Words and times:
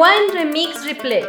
Rewind 0.00 0.32
Remix 0.32 0.82
Replay. 0.86 1.24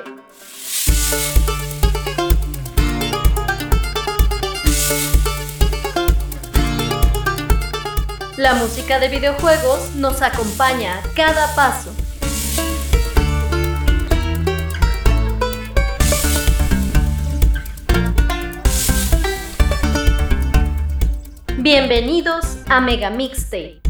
La 8.38 8.54
música 8.54 8.98
de 9.00 9.10
videojuegos 9.10 9.96
nos 9.96 10.22
acompaña 10.22 11.00
a 11.00 11.14
cada 11.16 11.54
paso. 11.54 11.94
Bienvenidos 21.58 22.46
a 22.70 22.80
Mega 22.80 23.10
Mixtape. 23.10 23.82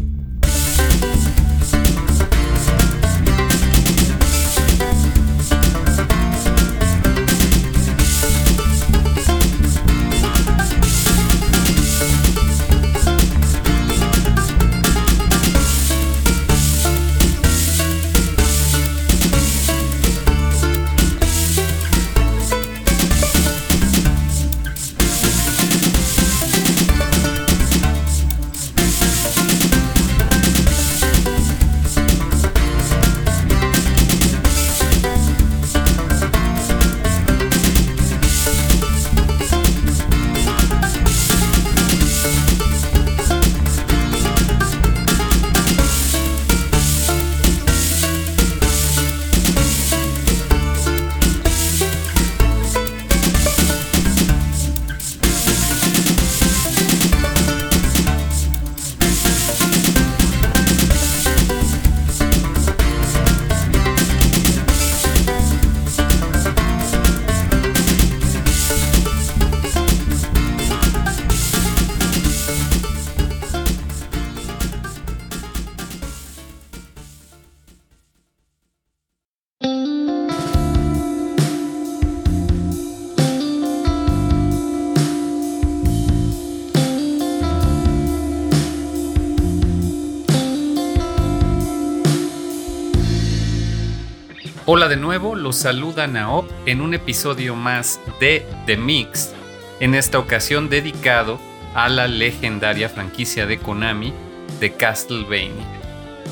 De 94.88 94.96
nuevo, 94.96 95.36
los 95.36 95.54
saluda 95.56 96.08
Naop 96.08 96.50
en 96.66 96.80
un 96.80 96.92
episodio 96.92 97.54
más 97.54 98.00
de 98.18 98.44
The 98.66 98.76
Mix, 98.76 99.32
en 99.78 99.94
esta 99.94 100.18
ocasión 100.18 100.68
dedicado 100.68 101.38
a 101.72 101.88
la 101.88 102.08
legendaria 102.08 102.88
franquicia 102.88 103.46
de 103.46 103.58
Konami 103.58 104.12
de 104.58 104.72
Castlevania. 104.72 105.64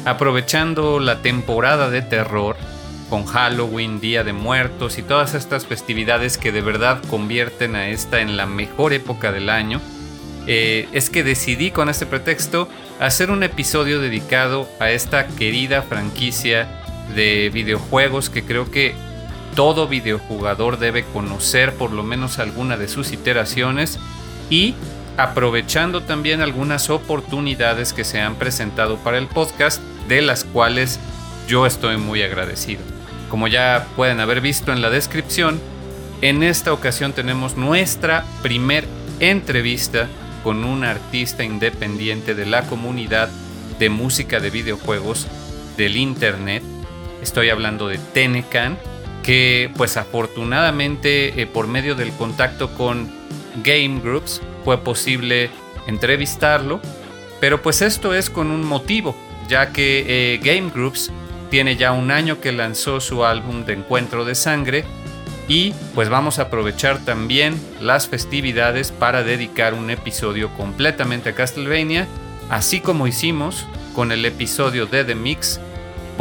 Aprovechando 0.05 0.99
la 0.99 1.23
temporada 1.23 1.91
de 1.91 2.03
terror, 2.03 2.57
con 3.09 3.25
Halloween, 3.25 4.01
Día 4.01 4.25
de 4.25 4.33
Muertos 4.33 4.99
y 4.99 5.03
todas 5.03 5.35
estas 5.35 5.65
festividades 5.65 6.37
que 6.37 6.51
de 6.51 6.61
verdad 6.61 7.01
convierten 7.09 7.77
a 7.77 7.89
esta 7.89 8.21
en 8.21 8.37
la 8.37 8.47
mejor 8.47 8.93
época 8.93 9.31
del 9.31 9.49
año, 9.49 9.81
eh, 10.49 10.89
es 10.91 11.09
que 11.09 11.23
decidí 11.23 11.71
con 11.71 11.89
este 11.89 12.05
pretexto 12.05 12.69
hacer 12.99 13.31
un 13.31 13.45
episodio 13.45 14.01
dedicado 14.01 14.69
a 14.81 14.91
esta 14.91 15.29
querida 15.29 15.83
franquicia 15.83 16.80
de 17.15 17.51
videojuegos 17.53 18.31
que 18.31 18.45
creo 18.45 18.71
que 18.71 18.95
todo 19.55 19.89
videojugador 19.89 20.79
debe 20.79 21.05
conocer 21.05 21.75
por 21.75 21.93
lo 21.93 22.03
menos 22.03 22.39
alguna 22.39 22.77
de 22.77 22.89
sus 22.89 23.13
iteraciones 23.13 23.99
y 24.49 24.75
aprovechando 25.17 26.03
también 26.03 26.41
algunas 26.41 26.89
oportunidades 26.89 27.93
que 27.93 28.05
se 28.05 28.21
han 28.21 28.37
presentado 28.37 28.97
para 28.99 29.19
el 29.19 29.27
podcast 29.27 29.83
de 30.09 30.23
las 30.23 30.45
cuales 30.45 30.99
yo 31.47 31.67
estoy 31.67 31.97
muy 31.97 32.23
agradecido. 32.23 32.81
Como 33.29 33.49
ya 33.49 33.87
pueden 33.97 34.21
haber 34.21 34.41
visto 34.41 34.73
en 34.73 34.83
la 34.83 34.91
descripción, 34.91 35.61
en 36.23 36.43
esta 36.43 36.73
ocasión 36.73 37.13
tenemos 37.13 37.57
nuestra 37.57 38.25
primer 38.43 38.87
entrevista 39.21 40.09
con 40.43 40.65
un 40.65 40.85
artista 40.85 41.45
independiente 41.45 42.35
de 42.35 42.47
la 42.47 42.63
comunidad 42.63 43.29
de 43.79 43.91
música 43.91 44.41
de 44.41 44.51
videojuegos 44.51 45.27
del 45.77 45.97
Internet 45.97 46.63
Estoy 47.23 47.51
hablando 47.51 47.89
de 47.89 47.99
Tenecan, 47.99 48.79
que 49.23 49.71
pues 49.77 49.97
afortunadamente 49.97 51.41
eh, 51.41 51.47
por 51.47 51.67
medio 51.67 51.95
del 51.95 52.13
contacto 52.13 52.73
con 52.75 53.09
Game 53.63 54.01
Groups 54.01 54.41
fue 54.65 54.79
posible 54.79 55.51
entrevistarlo, 55.87 56.81
pero 57.41 57.63
pues 57.63 57.83
esto 57.83 58.15
es 58.15 58.31
con 58.31 58.51
un 58.51 58.65
motivo, 58.65 59.17
ya 59.49 59.73
que 59.73 60.05
eh, 60.07 60.41
Game 60.43 60.71
Groups 60.71 61.11
tiene 61.51 61.77
ya 61.77 61.93
un 61.93 62.11
año 62.11 62.41
que 62.41 62.53
lanzó 62.53 63.01
su 63.01 63.25
álbum 63.25 63.65
de 63.65 63.75
Encuentro 63.75 64.25
de 64.25 64.35
Sangre 64.35 64.85
y 65.49 65.75
pues 65.95 66.09
vamos 66.09 66.39
a 66.39 66.43
aprovechar 66.43 67.05
también 67.05 67.61
las 67.81 68.09
festividades 68.09 68.93
para 68.93 69.25
dedicar 69.25 69.75
un 69.75 69.91
episodio 69.91 70.49
completamente 70.57 71.31
a 71.31 71.35
Castlevania, 71.35 72.07
así 72.49 72.81
como 72.81 73.09
hicimos 73.09 73.67
con 73.95 74.13
el 74.13 74.25
episodio 74.25 74.87
de 74.87 75.05
The 75.05 75.17
Mix 75.17 75.61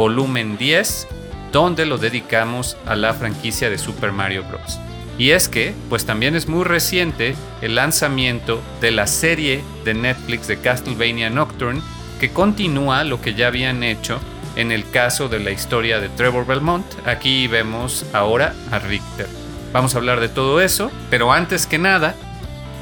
volumen 0.00 0.56
10, 0.56 1.08
donde 1.52 1.84
lo 1.84 1.98
dedicamos 1.98 2.78
a 2.86 2.96
la 2.96 3.12
franquicia 3.12 3.68
de 3.68 3.76
Super 3.76 4.12
Mario 4.12 4.44
Bros. 4.44 4.80
Y 5.18 5.32
es 5.32 5.46
que, 5.46 5.74
pues 5.90 6.06
también 6.06 6.34
es 6.34 6.48
muy 6.48 6.64
reciente 6.64 7.34
el 7.60 7.74
lanzamiento 7.74 8.62
de 8.80 8.92
la 8.92 9.06
serie 9.06 9.62
de 9.84 9.92
Netflix 9.92 10.46
de 10.46 10.58
Castlevania 10.58 11.28
Nocturne, 11.28 11.82
que 12.18 12.30
continúa 12.30 13.04
lo 13.04 13.20
que 13.20 13.34
ya 13.34 13.48
habían 13.48 13.82
hecho 13.82 14.18
en 14.56 14.72
el 14.72 14.88
caso 14.90 15.28
de 15.28 15.38
la 15.38 15.50
historia 15.50 16.00
de 16.00 16.08
Trevor 16.08 16.46
Belmont. 16.46 16.86
Aquí 17.04 17.46
vemos 17.46 18.06
ahora 18.14 18.54
a 18.70 18.78
Richter. 18.78 19.28
Vamos 19.74 19.94
a 19.94 19.98
hablar 19.98 20.20
de 20.20 20.30
todo 20.30 20.62
eso, 20.62 20.90
pero 21.10 21.30
antes 21.30 21.66
que 21.66 21.76
nada, 21.76 22.14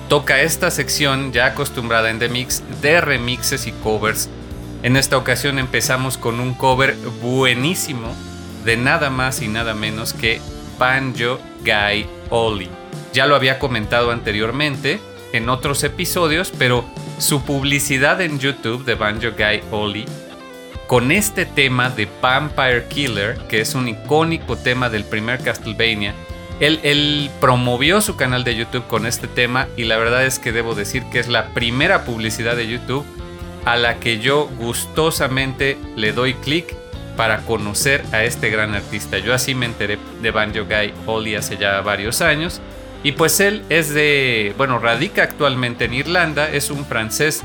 toca 0.08 0.42
esta 0.42 0.70
sección 0.70 1.32
ya 1.32 1.46
acostumbrada 1.46 2.10
en 2.10 2.20
The 2.20 2.28
Mix 2.28 2.62
de 2.80 3.00
remixes 3.00 3.66
y 3.66 3.72
covers 3.72 4.30
en 4.82 4.96
esta 4.96 5.16
ocasión 5.16 5.58
empezamos 5.58 6.18
con 6.18 6.40
un 6.40 6.54
cover 6.54 6.96
buenísimo 7.20 8.14
de 8.64 8.76
nada 8.76 9.10
más 9.10 9.42
y 9.42 9.48
nada 9.48 9.74
menos 9.74 10.12
que 10.12 10.40
Banjo 10.78 11.40
Guy 11.64 12.06
Oli. 12.30 12.68
Ya 13.12 13.26
lo 13.26 13.34
había 13.34 13.58
comentado 13.58 14.10
anteriormente 14.10 15.00
en 15.32 15.48
otros 15.48 15.82
episodios, 15.82 16.52
pero 16.58 16.84
su 17.18 17.42
publicidad 17.42 18.20
en 18.20 18.38
YouTube 18.38 18.84
de 18.84 18.94
Banjo 18.94 19.30
Guy 19.36 19.62
Oli 19.72 20.04
con 20.86 21.12
este 21.12 21.44
tema 21.44 21.90
de 21.90 22.08
Vampire 22.22 22.86
Killer, 22.88 23.36
que 23.48 23.60
es 23.60 23.74
un 23.74 23.88
icónico 23.88 24.56
tema 24.56 24.88
del 24.88 25.04
primer 25.04 25.40
Castlevania, 25.40 26.14
él, 26.60 26.80
él, 26.82 27.30
promovió 27.40 28.00
su 28.00 28.16
canal 28.16 28.42
de 28.42 28.56
YouTube 28.56 28.86
con 28.86 29.06
este 29.06 29.28
tema 29.28 29.68
y 29.76 29.84
la 29.84 29.96
verdad 29.96 30.24
es 30.24 30.38
que 30.38 30.50
debo 30.50 30.74
decir 30.74 31.04
que 31.12 31.20
es 31.20 31.28
la 31.28 31.48
primera 31.50 32.04
publicidad 32.04 32.56
de 32.56 32.66
YouTube 32.66 33.04
a 33.64 33.76
la 33.76 34.00
que 34.00 34.18
yo 34.18 34.48
gustosamente 34.58 35.76
le 35.96 36.12
doy 36.12 36.34
clic 36.34 36.74
para 37.16 37.38
conocer 37.38 38.04
a 38.12 38.22
este 38.24 38.48
gran 38.48 38.74
artista. 38.74 39.18
Yo 39.18 39.34
así 39.34 39.54
me 39.54 39.66
enteré 39.66 39.98
de 40.22 40.30
Banjo 40.30 40.64
Guy 40.64 40.94
Holly 41.04 41.34
hace 41.34 41.56
ya 41.56 41.80
varios 41.80 42.20
años. 42.22 42.60
Y 43.02 43.12
pues 43.12 43.40
él 43.40 43.62
es 43.68 43.92
de, 43.92 44.54
bueno, 44.56 44.78
radica 44.78 45.22
actualmente 45.22 45.84
en 45.84 45.94
Irlanda, 45.94 46.48
es 46.50 46.70
un 46.70 46.84
francés 46.84 47.42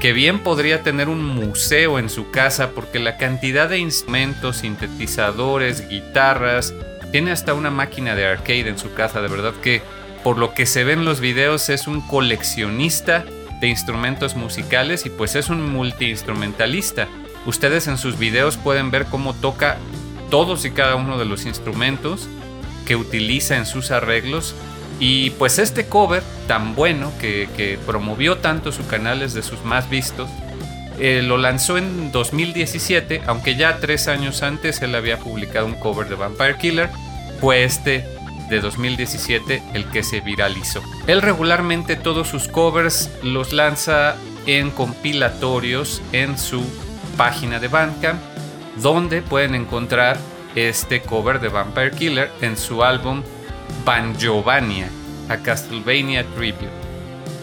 que 0.00 0.12
bien 0.12 0.40
podría 0.40 0.82
tener 0.82 1.08
un 1.08 1.24
museo 1.24 1.98
en 1.98 2.10
su 2.10 2.30
casa 2.30 2.70
porque 2.70 2.98
la 2.98 3.16
cantidad 3.16 3.68
de 3.68 3.78
instrumentos, 3.78 4.58
sintetizadores, 4.58 5.88
guitarras, 5.88 6.74
tiene 7.10 7.32
hasta 7.32 7.54
una 7.54 7.70
máquina 7.70 8.14
de 8.14 8.26
arcade 8.26 8.68
en 8.68 8.78
su 8.78 8.92
casa, 8.92 9.22
de 9.22 9.28
verdad 9.28 9.54
que 9.62 9.82
por 10.22 10.36
lo 10.36 10.52
que 10.52 10.66
se 10.66 10.84
ve 10.84 10.94
en 10.94 11.04
los 11.04 11.20
videos 11.20 11.68
es 11.68 11.86
un 11.86 12.00
coleccionista 12.00 13.24
de 13.60 13.68
instrumentos 13.68 14.36
musicales 14.36 15.06
y 15.06 15.10
pues 15.10 15.34
es 15.34 15.48
un 15.48 15.72
multiinstrumentalista. 15.72 17.08
Ustedes 17.46 17.88
en 17.88 17.98
sus 17.98 18.18
videos 18.18 18.56
pueden 18.56 18.90
ver 18.90 19.06
cómo 19.06 19.34
toca 19.34 19.76
todos 20.30 20.64
y 20.64 20.70
cada 20.70 20.96
uno 20.96 21.18
de 21.18 21.24
los 21.24 21.46
instrumentos 21.46 22.28
que 22.86 22.96
utiliza 22.96 23.56
en 23.56 23.66
sus 23.66 23.90
arreglos. 23.90 24.54
Y 25.00 25.30
pues 25.30 25.58
este 25.58 25.86
cover 25.86 26.22
tan 26.46 26.74
bueno 26.74 27.12
que, 27.20 27.78
promovió 27.86 28.38
tanto 28.38 28.72
su 28.72 28.86
canal 28.86 29.22
es 29.22 29.34
de 29.34 29.42
sus 29.42 29.64
más 29.64 29.90
vistos, 29.90 30.30
eh, 30.98 31.22
lo 31.22 31.36
lanzó 31.36 31.76
en 31.76 32.12
2017, 32.12 33.22
aunque 33.26 33.56
ya 33.56 33.78
tres 33.78 34.06
años 34.06 34.42
antes 34.44 34.80
él 34.82 34.94
había 34.94 35.18
publicado 35.18 35.66
un 35.66 35.74
cover 35.74 36.08
de 36.08 36.14
Vampire 36.14 36.56
Killer, 36.56 36.90
fue 37.40 37.64
este 37.64 38.06
de 38.48 38.60
2017 38.60 39.62
el 39.74 39.86
que 39.86 40.02
se 40.02 40.20
viralizó. 40.20 40.82
Él 41.06 41.22
regularmente 41.22 41.96
todos 41.96 42.28
sus 42.28 42.48
covers 42.48 43.10
los 43.22 43.52
lanza 43.52 44.16
en 44.46 44.70
compilatorios 44.70 46.02
en 46.12 46.38
su 46.38 46.64
página 47.16 47.58
de 47.58 47.68
Bandcamp, 47.68 48.20
donde 48.76 49.22
pueden 49.22 49.54
encontrar 49.54 50.18
este 50.54 51.02
cover 51.02 51.40
de 51.40 51.48
Vampire 51.48 51.90
Killer 51.90 52.30
en 52.40 52.56
su 52.56 52.84
álbum 52.84 53.22
Banjovania, 53.84 54.88
a 55.28 55.36
Castlevania 55.38 56.24
Tribute. 56.34 56.84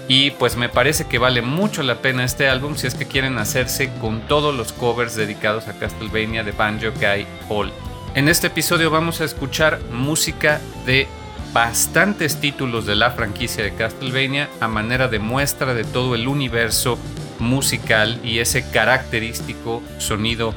Y 0.07 0.31
pues 0.31 0.57
me 0.57 0.69
parece 0.69 1.07
que 1.07 1.19
vale 1.19 1.42
mucho 1.42 1.83
la 1.83 2.01
pena 2.01 2.25
este 2.25 2.50
álbum 2.50 2.75
si 2.75 2.88
es 2.88 2.95
que 2.95 3.07
quieren 3.07 3.38
hacerse 3.38 3.92
con 4.01 4.21
todos 4.27 4.54
los 4.54 4.74
covers 4.74 5.15
dedicados 5.15 5.68
a 5.68 5.74
Castlevania 5.74 6.44
de 6.44 6.51
Banjo 6.51 6.92
Guy 7.00 7.25
Hall. 7.47 7.71
En 8.13 8.27
este 8.27 8.47
episodio 8.47 8.91
vamos 8.91 9.21
a 9.21 9.23
escuchar 9.23 9.79
música 9.93 10.59
de 10.85 11.07
bastantes 11.53 12.41
títulos 12.41 12.85
de 12.85 12.95
la 12.95 13.11
franquicia 13.11 13.63
de 13.63 13.73
Castlevania 13.73 14.49
a 14.59 14.67
manera 14.67 15.07
de 15.07 15.19
muestra 15.19 15.73
de 15.73 15.85
todo 15.85 16.15
el 16.15 16.27
universo 16.27 16.99
musical 17.39 18.19
y 18.21 18.39
ese 18.39 18.69
característico 18.69 19.81
sonido 19.97 20.53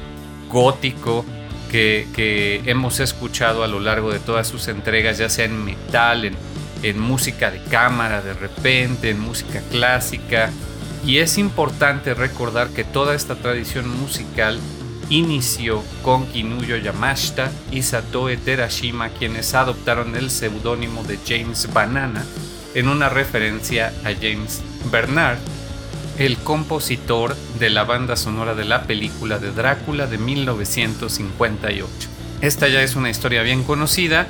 gótico 0.49 1.23
que, 1.71 2.61
hemos 2.65 2.99
escuchado 2.99 3.63
a 3.63 3.67
lo 3.67 3.79
largo 3.79 4.11
de 4.11 4.19
todas 4.19 4.47
sus 4.47 4.67
entregas, 4.67 5.17
ya 5.17 5.29
sea 5.29 5.45
en 5.45 5.63
metal, 5.63 6.25
en, 6.25 6.35
en 6.83 6.99
música 6.99 7.51
de 7.51 7.61
cámara 7.63 8.21
de 8.21 8.33
repente, 8.33 9.11
en 9.11 9.19
música 9.19 9.61
clásica. 9.71 10.51
Y 11.05 11.19
es 11.19 11.37
importante 11.37 12.13
recordar 12.13 12.69
que 12.69 12.83
toda 12.83 13.15
esta 13.15 13.35
tradición 13.35 13.89
musical 13.89 14.59
inició 15.09 15.83
con 16.03 16.25
Kinuyo 16.27 16.77
Yamashita 16.77 17.51
y 17.71 17.83
Satoe 17.83 18.37
Terashima, 18.37 19.09
quienes 19.09 19.53
adoptaron 19.53 20.15
el 20.15 20.29
seudónimo 20.29 21.03
de 21.03 21.19
James 21.25 21.71
Banana 21.73 22.25
en 22.73 22.89
una 22.89 23.09
referencia 23.09 23.93
a 24.03 24.13
James 24.13 24.61
Bernard, 24.91 25.37
el 26.17 26.37
compositor 26.37 27.35
de 27.59 27.69
la 27.69 27.83
banda 27.83 28.15
sonora 28.15 28.55
de 28.55 28.65
la 28.65 28.83
película 28.83 29.39
de 29.39 29.51
Drácula 29.51 30.07
de 30.07 30.17
1958. 30.17 31.87
Esta 32.41 32.67
ya 32.67 32.81
es 32.81 32.95
una 32.95 33.09
historia 33.09 33.43
bien 33.43 33.63
conocida, 33.63 34.27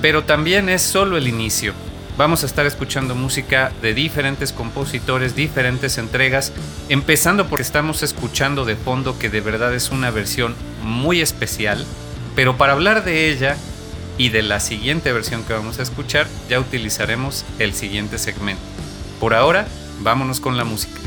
pero 0.00 0.24
también 0.24 0.68
es 0.68 0.82
solo 0.82 1.16
el 1.16 1.28
inicio. 1.28 1.72
Vamos 2.16 2.44
a 2.44 2.46
estar 2.46 2.64
escuchando 2.64 3.16
música 3.16 3.72
de 3.82 3.92
diferentes 3.92 4.52
compositores, 4.52 5.34
diferentes 5.34 5.98
entregas, 5.98 6.52
empezando 6.88 7.48
porque 7.48 7.64
estamos 7.64 8.04
escuchando 8.04 8.64
de 8.64 8.76
fondo 8.76 9.18
que 9.18 9.30
de 9.30 9.40
verdad 9.40 9.74
es 9.74 9.90
una 9.90 10.12
versión 10.12 10.54
muy 10.84 11.20
especial, 11.20 11.84
pero 12.36 12.56
para 12.56 12.74
hablar 12.74 13.04
de 13.04 13.30
ella 13.30 13.56
y 14.16 14.28
de 14.28 14.42
la 14.42 14.60
siguiente 14.60 15.12
versión 15.12 15.42
que 15.42 15.54
vamos 15.54 15.80
a 15.80 15.82
escuchar, 15.82 16.28
ya 16.48 16.60
utilizaremos 16.60 17.44
el 17.58 17.74
siguiente 17.74 18.18
segmento. 18.18 18.62
Por 19.18 19.34
ahora, 19.34 19.66
vámonos 20.00 20.38
con 20.38 20.56
la 20.56 20.62
música. 20.62 21.03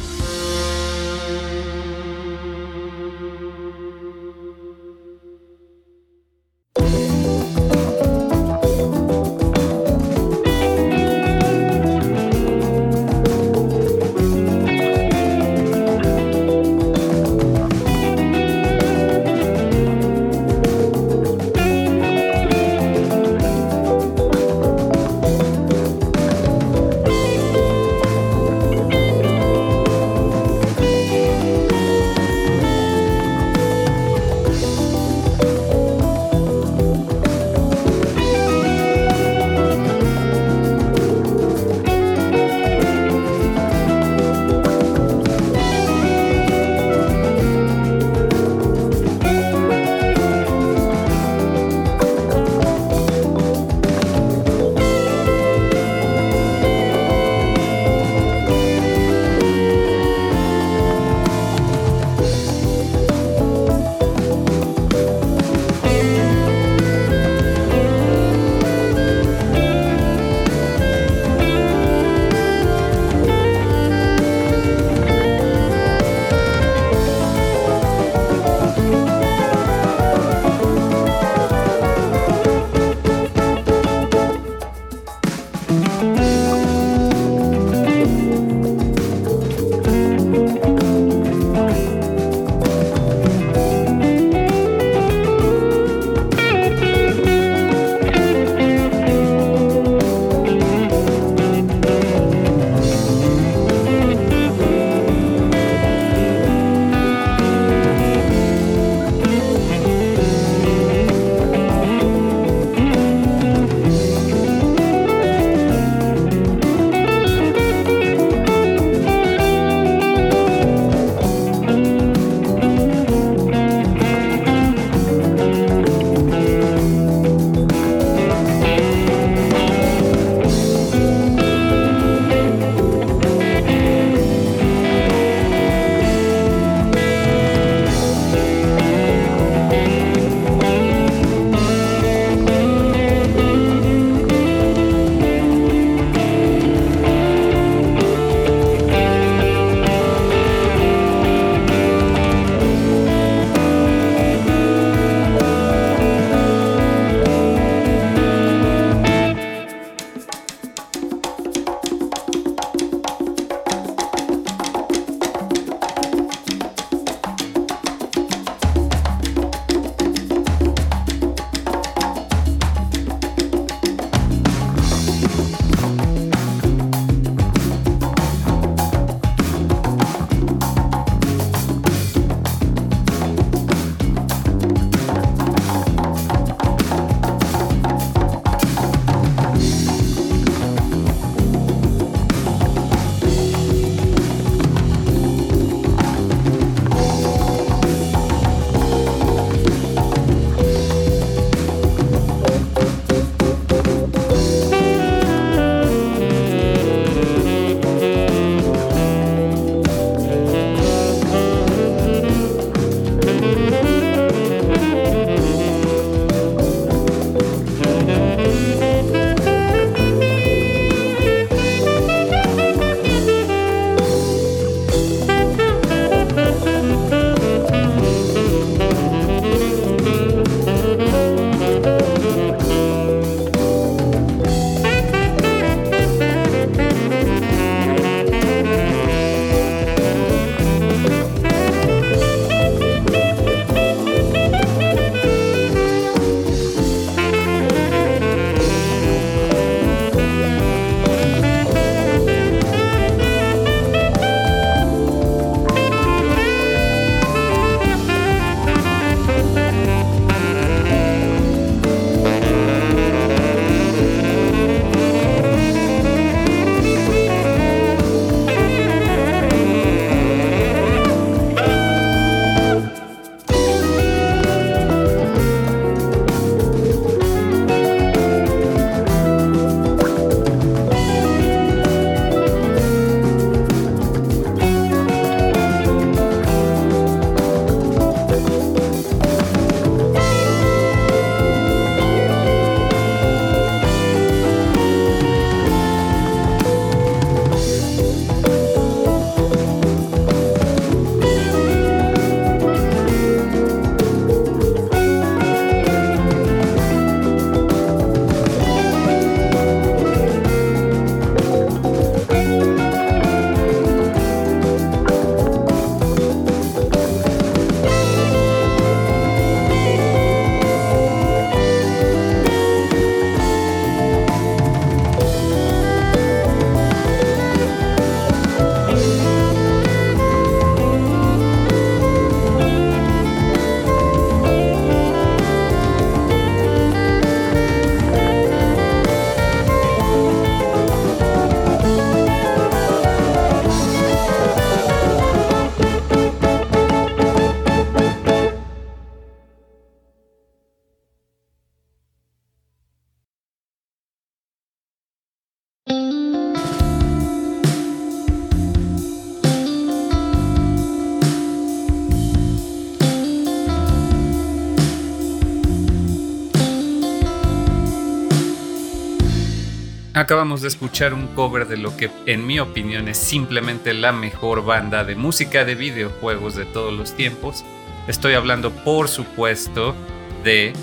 Acabamos 370.27 370.61
de 370.61 370.67
escuchar 370.67 371.13
un 371.13 371.27
cover 371.27 371.69
de 371.69 371.77
lo 371.77 371.95
que 371.95 372.11
en 372.25 372.45
mi 372.45 372.59
opinión 372.59 373.07
es 373.07 373.17
simplemente 373.17 373.93
la 373.93 374.11
mejor 374.11 374.65
banda 374.65 375.05
de 375.05 375.15
música 375.15 375.63
de 375.63 375.73
videojuegos 375.73 376.53
de 376.53 376.65
todos 376.65 376.91
los 376.91 377.15
tiempos. 377.15 377.63
Estoy 378.09 378.33
hablando 378.33 378.71
por 378.71 379.07
supuesto 379.07 379.95
de 380.43 380.73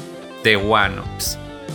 The 0.45 0.57
One. 0.57 1.03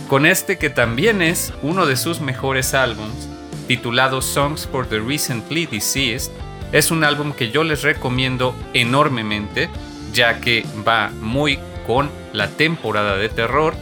Con 0.08 0.26
este 0.26 0.58
que 0.58 0.68
también 0.68 1.22
es 1.22 1.52
uno 1.62 1.86
de 1.86 1.94
sus 1.94 2.20
mejores 2.20 2.74
álbums, 2.74 3.28
titulado 3.68 4.20
Songs 4.20 4.66
for 4.66 4.88
the 4.88 4.98
Recently 4.98 5.66
Deceased, 5.66 6.32
es 6.72 6.90
un 6.90 7.04
álbum 7.04 7.32
que 7.32 7.52
yo 7.52 7.62
les 7.62 7.84
recomiendo 7.84 8.52
enormemente, 8.74 9.70
ya 10.12 10.40
que 10.40 10.66
va 10.84 11.12
muy 11.20 11.60
con 11.86 12.10
la 12.32 12.48
temporada 12.48 13.16
de 13.16 13.28
terror 13.28 13.76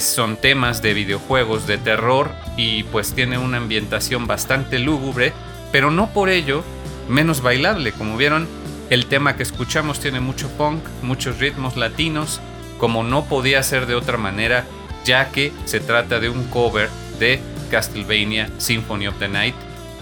son 0.00 0.36
temas 0.36 0.82
de 0.82 0.92
videojuegos 0.92 1.66
de 1.66 1.78
terror 1.78 2.30
y 2.58 2.82
pues 2.82 3.14
tiene 3.14 3.38
una 3.38 3.56
ambientación 3.56 4.26
bastante 4.26 4.80
lúgubre, 4.80 5.32
pero 5.72 5.90
no 5.90 6.10
por 6.12 6.28
ello 6.28 6.64
menos 7.08 7.40
bailable. 7.40 7.92
Como 7.92 8.16
vieron, 8.16 8.48
el 8.90 9.06
tema 9.06 9.36
que 9.36 9.44
escuchamos 9.44 10.00
tiene 10.00 10.20
mucho 10.20 10.48
punk, 10.58 10.82
muchos 11.02 11.38
ritmos 11.38 11.76
latinos, 11.76 12.40
como 12.76 13.04
no 13.04 13.24
podía 13.24 13.62
ser 13.62 13.86
de 13.86 13.94
otra 13.94 14.18
manera, 14.18 14.64
ya 15.04 15.30
que 15.30 15.52
se 15.66 15.78
trata 15.78 16.18
de 16.18 16.28
un 16.28 16.44
cover 16.48 16.90
de 17.20 17.40
Castlevania 17.70 18.50
Symphony 18.58 19.06
of 19.06 19.18
the 19.18 19.28
Night 19.28 19.54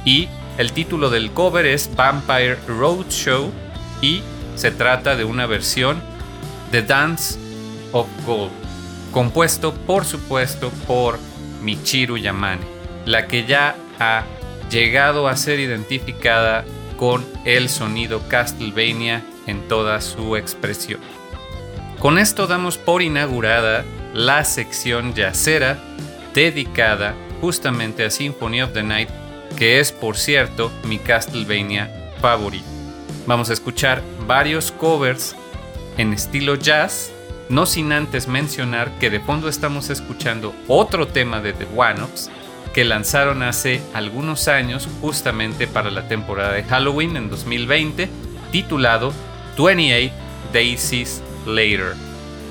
y 0.05 0.29
el 0.57 0.73
título 0.73 1.11
del 1.11 1.33
cover 1.33 1.67
es 1.67 1.91
Vampire 1.95 2.57
Roadshow 2.67 3.53
y 4.01 4.23
se 4.55 4.71
trata 4.71 5.15
de 5.17 5.25
una 5.25 5.47
versión 5.47 6.01
de 6.73 6.83
Dance 6.83 7.39
of 7.93 8.07
Gold 8.25 8.53
compuesto 9.13 9.75
por 9.75 10.05
supuesto 10.05 10.71
por 10.87 11.19
Michiru 11.67 12.17
Yamane, 12.17 12.63
la 13.05 13.27
que 13.27 13.45
ya 13.45 13.75
ha 13.99 14.23
llegado 14.71 15.27
a 15.27 15.37
ser 15.37 15.59
identificada 15.59 16.65
con 16.97 17.27
el 17.45 17.69
sonido 17.69 18.23
Castlevania 18.29 19.23
en 19.49 19.67
toda 19.67 20.01
su 20.01 20.37
expresión. 20.37 21.01
Con 21.99 22.19
esto 22.19 22.47
damos 22.47 22.79
por 22.79 23.03
inaugurada 23.03 23.85
la 24.15 24.45
sección 24.45 25.13
yacera 25.13 25.79
dedicada 26.33 27.15
justamente 27.41 28.05
a 28.05 28.11
Symphony 28.11 28.63
of 28.63 28.73
the 28.73 28.85
Night, 28.85 29.11
que 29.59 29.81
es 29.81 29.91
por 29.91 30.17
cierto 30.17 30.71
mi 30.85 30.99
Castlevania 30.99 32.13
favorito. 32.21 32.65
Vamos 33.27 33.51
a 33.51 33.55
escuchar 33.55 34.03
varios 34.27 34.71
covers 34.71 35.35
en 35.99 36.13
estilo 36.13 36.55
jazz 36.55 37.11
no 37.49 37.67
sin 37.67 37.93
antes 37.93 38.29
mencionar 38.29 38.91
que 38.99 39.11
de 39.11 39.21
fondo 39.21 39.49
estamos 39.49 39.91
escuchando 39.91 40.55
otro 40.69 41.07
tema 41.07 41.41
de 41.41 41.53
The 41.53 41.67
One-Ups 41.77 42.31
que 42.75 42.85
lanzaron 42.85 43.43
hace 43.43 43.81
algunos 43.95 44.49
años 44.49 44.89
justamente 45.01 45.67
para 45.67 45.91
la 45.91 46.09
temporada 46.09 46.53
de 46.53 46.65
Halloween 46.65 47.17
en 47.17 47.31
2020, 47.31 48.09
titulado 48.53 49.13
28 49.57 50.13
Daisies 50.53 51.23
Later. 51.47 51.95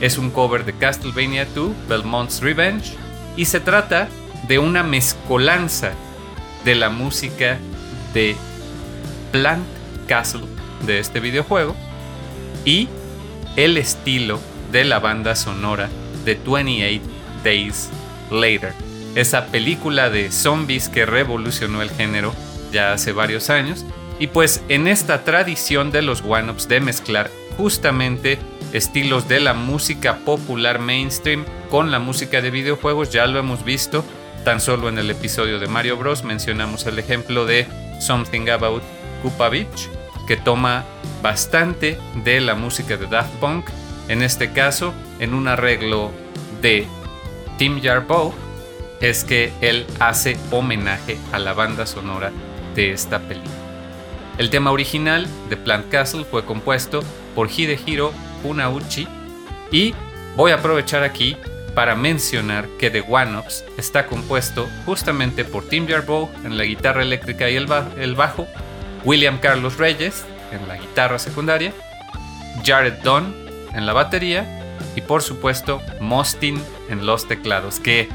Es 0.01 0.17
un 0.17 0.31
cover 0.31 0.65
de 0.65 0.73
Castlevania 0.73 1.45
2, 1.53 1.71
Belmont's 1.87 2.41
Revenge, 2.41 2.93
y 3.37 3.45
se 3.45 3.59
trata 3.59 4.07
de 4.47 4.59
una 4.59 4.83
mezcolanza 4.83 5.91
de 6.63 6.75
la 6.75 6.89
música 6.89 7.59
de 8.13 8.35
Plant 9.31 9.65
Castle 10.07 10.45
de 10.85 10.99
este 10.99 11.19
videojuego 11.19 11.75
y 12.63 12.87
el 13.55 13.77
estilo 13.77 14.39
de 14.71 14.83
la 14.83 14.99
banda 14.99 15.35
sonora 15.35 15.89
de 16.25 16.35
28 16.35 17.01
Days 17.43 17.89
Later, 18.31 18.73
esa 19.15 19.45
película 19.47 20.09
de 20.09 20.31
zombies 20.31 20.89
que 20.89 21.05
revolucionó 21.05 21.81
el 21.81 21.91
género 21.91 22.33
ya 22.71 22.93
hace 22.93 23.11
varios 23.11 23.49
años. 23.49 23.85
Y 24.19 24.27
pues 24.27 24.63
en 24.69 24.87
esta 24.87 25.23
tradición 25.23 25.91
de 25.91 26.01
los 26.01 26.21
one-ups 26.21 26.67
de 26.67 26.79
mezclar 26.79 27.29
justamente 27.57 28.39
estilos 28.73 29.27
de 29.27 29.39
la 29.39 29.53
música 29.53 30.17
popular 30.25 30.79
mainstream 30.79 31.45
con 31.69 31.91
la 31.91 31.99
música 31.99 32.41
de 32.41 32.51
videojuegos, 32.51 33.11
ya 33.11 33.27
lo 33.27 33.39
hemos 33.39 33.63
visto 33.63 34.03
tan 34.43 34.59
solo 34.61 34.89
en 34.89 34.97
el 34.97 35.09
episodio 35.09 35.59
de 35.59 35.67
Mario 35.67 35.97
Bros. 35.97 36.23
Mencionamos 36.23 36.85
el 36.85 36.99
ejemplo 36.99 37.45
de 37.45 37.67
Something 37.99 38.49
About 38.49 38.83
Koopa 39.21 39.49
Beach, 39.49 39.89
que 40.27 40.37
toma 40.37 40.85
bastante 41.21 41.97
de 42.23 42.39
la 42.41 42.55
música 42.55 42.95
de 42.97 43.07
Daft 43.07 43.33
Punk 43.39 43.65
en 44.07 44.21
este 44.21 44.51
caso, 44.51 44.93
en 45.19 45.33
un 45.33 45.47
arreglo 45.47 46.11
de 46.61 46.87
Tim 47.57 47.81
Jarboe, 47.81 48.33
es 49.01 49.23
que 49.23 49.51
él 49.61 49.85
hace 49.99 50.37
homenaje 50.51 51.17
a 51.31 51.39
la 51.39 51.53
banda 51.53 51.85
sonora 51.85 52.31
de 52.75 52.91
esta 52.91 53.19
película. 53.19 53.53
El 54.37 54.49
tema 54.49 54.71
original 54.71 55.27
de 55.49 55.57
Plant 55.57 55.89
Castle 55.89 56.25
fue 56.25 56.45
compuesto 56.45 57.03
por 57.33 57.49
Hidehiro 57.49 58.11
Unauchi 58.43 59.07
y 59.71 59.93
voy 60.35 60.51
a 60.51 60.55
aprovechar 60.55 61.03
aquí 61.03 61.37
para 61.73 61.95
mencionar 61.95 62.67
que 62.79 62.89
The 62.89 63.05
One 63.07 63.37
Ups 63.37 63.65
está 63.77 64.07
compuesto 64.07 64.67
justamente 64.85 65.45
por 65.45 65.67
Tim 65.67 65.87
Jarboe 65.87 66.29
en 66.43 66.57
la 66.57 66.63
guitarra 66.63 67.01
eléctrica 67.01 67.49
y 67.49 67.55
el, 67.55 67.67
el 67.97 68.15
bajo, 68.15 68.47
William 69.03 69.39
Carlos 69.39 69.77
Reyes 69.77 70.25
en 70.51 70.67
la 70.67 70.77
guitarra 70.77 71.19
secundaria, 71.19 71.73
Jared 72.63 72.95
Dunn 73.03 73.44
en 73.75 73.85
la 73.85 73.93
batería 73.93 74.61
y 74.95 75.01
por 75.01 75.21
supuesto 75.21 75.81
Mostin 75.99 76.61
en 76.89 77.05
los 77.05 77.27
teclados, 77.27 77.79
que 77.79 78.09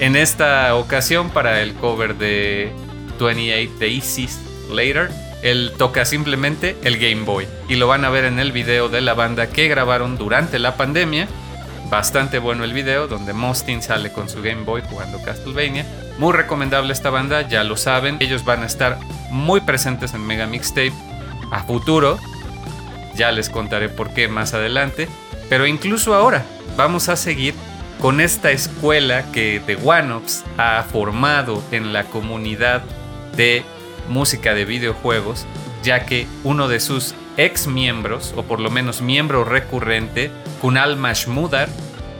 en 0.00 0.16
esta 0.16 0.74
ocasión 0.74 1.30
para 1.30 1.62
el 1.62 1.74
cover 1.74 2.16
de 2.16 2.72
28 3.18 3.72
Daisies 3.78 4.40
Later, 4.70 5.10
él 5.42 5.72
toca 5.76 6.04
simplemente 6.04 6.76
el 6.82 6.98
Game 6.98 7.24
Boy 7.24 7.46
y 7.68 7.76
lo 7.76 7.86
van 7.86 8.04
a 8.04 8.10
ver 8.10 8.24
en 8.24 8.38
el 8.38 8.50
video 8.50 8.88
de 8.88 9.00
la 9.00 9.14
banda 9.14 9.48
que 9.48 9.68
grabaron 9.68 10.16
durante 10.16 10.58
la 10.58 10.76
pandemia. 10.76 11.28
Bastante 11.90 12.38
bueno 12.38 12.64
el 12.64 12.72
video 12.72 13.06
donde 13.06 13.34
Mostin 13.34 13.82
sale 13.82 14.10
con 14.10 14.28
su 14.28 14.42
Game 14.42 14.64
Boy 14.64 14.82
jugando 14.88 15.22
Castlevania. 15.22 15.84
Muy 16.18 16.32
recomendable 16.32 16.92
esta 16.92 17.10
banda, 17.10 17.46
ya 17.46 17.62
lo 17.62 17.76
saben. 17.76 18.16
Ellos 18.20 18.44
van 18.44 18.62
a 18.62 18.66
estar 18.66 18.98
muy 19.30 19.60
presentes 19.60 20.14
en 20.14 20.26
Mega 20.26 20.46
Mixtape 20.46 20.94
a 21.50 21.62
futuro 21.64 22.18
ya 23.16 23.32
les 23.32 23.50
contaré 23.50 23.88
por 23.88 24.12
qué 24.12 24.28
más 24.28 24.54
adelante. 24.54 25.08
Pero 25.48 25.66
incluso 25.66 26.14
ahora 26.14 26.44
vamos 26.76 27.08
a 27.08 27.16
seguir 27.16 27.54
con 28.00 28.20
esta 28.20 28.50
escuela 28.50 29.30
que 29.32 29.62
The 29.64 29.76
One 29.76 30.20
ha 30.58 30.82
formado 30.82 31.62
en 31.70 31.92
la 31.92 32.04
comunidad 32.04 32.82
de 33.36 33.64
música 34.08 34.54
de 34.54 34.64
videojuegos, 34.64 35.46
ya 35.82 36.06
que 36.06 36.26
uno 36.42 36.68
de 36.68 36.80
sus 36.80 37.14
ex 37.36 37.66
miembros, 37.66 38.34
o 38.36 38.42
por 38.42 38.60
lo 38.60 38.70
menos 38.70 39.00
miembro 39.00 39.44
recurrente, 39.44 40.30
Kunal 40.60 40.96
Mashmudar, 40.96 41.68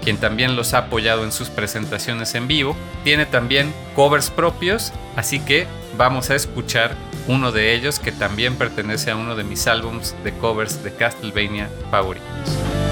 quien 0.02 0.16
también 0.18 0.56
los 0.56 0.74
ha 0.74 0.78
apoyado 0.78 1.24
en 1.24 1.32
sus 1.32 1.48
presentaciones 1.48 2.34
en 2.34 2.46
vivo, 2.46 2.76
tiene 3.04 3.26
también 3.26 3.72
covers 3.94 4.30
propios, 4.30 4.92
así 5.16 5.40
que 5.40 5.66
vamos 5.96 6.30
a 6.30 6.34
escuchar 6.34 6.94
uno 7.26 7.52
de 7.52 7.74
ellos 7.74 7.98
que 7.98 8.12
también 8.12 8.56
pertenece 8.56 9.10
a 9.10 9.16
uno 9.16 9.36
de 9.36 9.44
mis 9.44 9.66
álbums 9.66 10.14
de 10.24 10.32
covers 10.32 10.82
de 10.84 10.92
Castlevania 10.92 11.68
favoritos. 11.90 12.83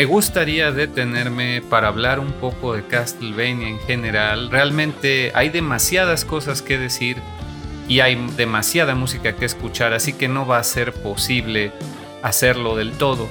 Me 0.00 0.06
gustaría 0.06 0.72
detenerme 0.72 1.60
para 1.60 1.88
hablar 1.88 2.20
un 2.20 2.32
poco 2.32 2.72
de 2.72 2.86
Castlevania 2.86 3.68
en 3.68 3.78
general. 3.80 4.50
Realmente 4.50 5.30
hay 5.34 5.50
demasiadas 5.50 6.24
cosas 6.24 6.62
que 6.62 6.78
decir 6.78 7.18
y 7.86 8.00
hay 8.00 8.14
demasiada 8.34 8.94
música 8.94 9.36
que 9.36 9.44
escuchar, 9.44 9.92
así 9.92 10.14
que 10.14 10.26
no 10.26 10.46
va 10.46 10.56
a 10.56 10.64
ser 10.64 10.94
posible 10.94 11.70
hacerlo 12.22 12.76
del 12.76 12.92
todo. 12.92 13.28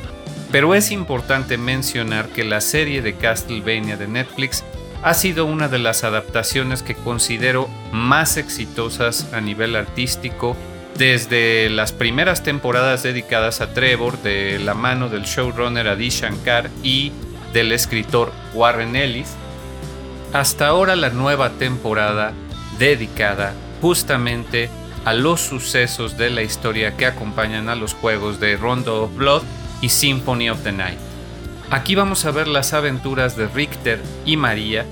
Pero 0.51 0.75
es 0.75 0.91
importante 0.91 1.57
mencionar 1.57 2.27
que 2.27 2.43
la 2.43 2.61
serie 2.61 3.01
de 3.01 3.15
Castlevania 3.15 3.97
de 3.97 4.07
Netflix 4.07 4.63
ha 5.01 5.15
sido 5.15 5.47
una 5.47 5.69
de 5.69 5.79
las 5.79 6.03
adaptaciones 6.03 6.83
que 6.83 6.93
considero 6.93 7.67
más 7.91 8.37
exitosas 8.37 9.33
a 9.33 9.41
nivel 9.41 9.75
artístico 9.75 10.55
desde 10.99 11.69
las 11.69 11.93
primeras 11.93 12.43
temporadas 12.43 13.03
dedicadas 13.03 13.61
a 13.61 13.73
Trevor 13.73 14.21
de 14.21 14.59
la 14.59 14.73
mano 14.73 15.07
del 15.07 15.23
showrunner 15.23 15.87
Adi 15.87 16.09
Shankar 16.09 16.69
y 16.83 17.13
del 17.53 17.71
escritor 17.71 18.33
Warren 18.53 18.97
Ellis, 18.97 19.33
hasta 20.33 20.67
ahora 20.67 20.97
la 20.97 21.09
nueva 21.09 21.51
temporada 21.51 22.33
dedicada 22.77 23.53
justamente 23.81 24.69
a 25.05 25.13
los 25.13 25.39
sucesos 25.39 26.17
de 26.17 26.31
la 26.31 26.41
historia 26.41 26.97
que 26.97 27.05
acompañan 27.05 27.69
a 27.69 27.75
los 27.75 27.93
juegos 27.93 28.41
de 28.41 28.57
Rondo 28.57 29.03
of 29.03 29.15
Blood 29.15 29.43
y 29.79 29.87
Symphony 29.87 30.49
of 30.49 30.63
the 30.63 30.73
Night. 30.73 30.99
Aquí 31.71 31.95
vamos 31.95 32.25
a 32.25 32.31
ver 32.31 32.49
las 32.49 32.73
aventuras 32.73 33.37
de 33.37 33.47
Richter 33.47 34.01
y 34.25 34.35
María 34.35 34.85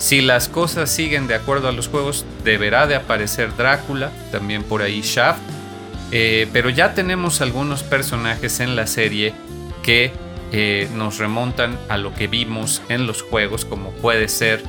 si 0.00 0.22
las 0.22 0.48
cosas 0.48 0.90
siguen 0.90 1.26
de 1.26 1.34
acuerdo 1.34 1.68
a 1.68 1.72
los 1.72 1.88
juegos, 1.88 2.24
deberá 2.42 2.86
de 2.86 2.94
aparecer 2.94 3.54
Drácula, 3.54 4.10
también 4.32 4.62
por 4.62 4.80
ahí 4.80 5.02
Shaft. 5.02 5.40
Eh, 6.10 6.48
pero 6.52 6.70
ya 6.70 6.94
tenemos 6.94 7.42
algunos 7.42 7.82
personajes 7.82 8.60
en 8.60 8.74
la 8.74 8.86
serie 8.86 9.34
que 9.82 10.10
eh, 10.52 10.88
nos 10.94 11.18
remontan 11.18 11.78
a 11.88 11.98
lo 11.98 12.14
que 12.14 12.26
vimos 12.26 12.82
en 12.88 13.06
los 13.06 13.22
juegos, 13.22 13.64
como 13.64 13.90
puede 13.90 14.28
ser 14.28 14.64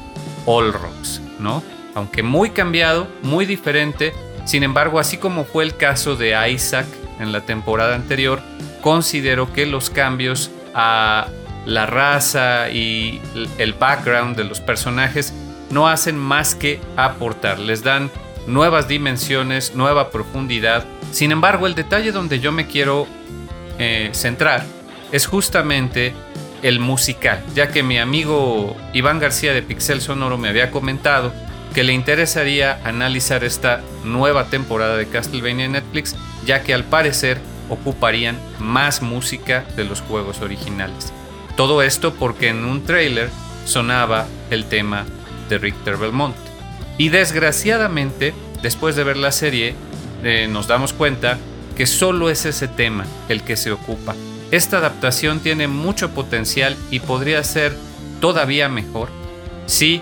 Olrox, 0.45 1.21
¿no? 1.39 1.63
aunque 1.95 2.23
muy 2.23 2.51
cambiado, 2.51 3.07
muy 3.21 3.45
diferente. 3.45 4.13
Sin 4.45 4.63
embargo, 4.63 4.99
así 4.99 5.17
como 5.17 5.45
fue 5.45 5.63
el 5.63 5.77
caso 5.77 6.15
de 6.15 6.35
Isaac 6.51 6.87
en 7.19 7.31
la 7.31 7.41
temporada 7.41 7.95
anterior, 7.95 8.41
considero 8.81 9.53
que 9.53 9.65
los 9.65 9.89
cambios 9.89 10.51
a 10.73 11.27
la 11.65 11.85
raza 11.85 12.69
y 12.69 13.21
el 13.57 13.73
background 13.73 14.35
de 14.35 14.43
los 14.43 14.59
personajes 14.59 15.33
no 15.69 15.87
hacen 15.87 16.17
más 16.17 16.55
que 16.55 16.79
aportar, 16.97 17.59
les 17.59 17.83
dan 17.83 18.09
nuevas 18.47 18.87
dimensiones, 18.87 19.75
nueva 19.75 20.09
profundidad. 20.09 20.85
Sin 21.11 21.31
embargo, 21.31 21.67
el 21.67 21.75
detalle 21.75 22.11
donde 22.11 22.39
yo 22.39 22.51
me 22.51 22.67
quiero 22.67 23.07
eh, 23.79 24.09
centrar 24.13 24.65
es 25.11 25.25
justamente 25.25 26.13
el 26.61 26.79
musical, 26.79 27.43
ya 27.55 27.69
que 27.69 27.83
mi 27.83 27.97
amigo 27.97 28.75
Iván 28.93 29.19
García 29.19 29.53
de 29.53 29.63
Pixel 29.63 30.01
Sonoro 30.01 30.37
me 30.37 30.49
había 30.49 30.71
comentado 30.71 31.33
que 31.73 31.83
le 31.83 31.93
interesaría 31.93 32.79
analizar 32.83 33.43
esta 33.43 33.81
nueva 34.03 34.45
temporada 34.45 34.97
de 34.97 35.07
Castlevania 35.07 35.67
Netflix, 35.67 36.15
ya 36.45 36.61
que 36.63 36.73
al 36.73 36.83
parecer 36.83 37.39
ocuparían 37.69 38.37
más 38.59 39.01
música 39.01 39.63
de 39.75 39.85
los 39.85 40.01
juegos 40.01 40.41
originales. 40.41 41.13
Todo 41.55 41.81
esto 41.81 42.13
porque 42.13 42.49
en 42.49 42.65
un 42.65 42.83
trailer 42.83 43.29
sonaba 43.65 44.27
el 44.49 44.65
tema 44.65 45.05
de 45.49 45.57
Richter 45.57 45.97
Belmont. 45.97 46.35
Y 46.97 47.09
desgraciadamente, 47.09 48.33
después 48.61 48.95
de 48.95 49.03
ver 49.03 49.17
la 49.17 49.31
serie, 49.31 49.75
eh, 50.23 50.47
nos 50.49 50.67
damos 50.67 50.93
cuenta 50.93 51.37
que 51.75 51.85
solo 51.85 52.29
es 52.29 52.45
ese 52.45 52.67
tema 52.67 53.05
el 53.29 53.41
que 53.43 53.57
se 53.57 53.71
ocupa. 53.71 54.15
Esta 54.51 54.77
adaptación 54.77 55.39
tiene 55.39 55.67
mucho 55.67 56.11
potencial 56.11 56.75
y 56.89 56.99
podría 56.99 57.43
ser 57.43 57.75
todavía 58.19 58.69
mejor 58.69 59.09
si 59.65 60.01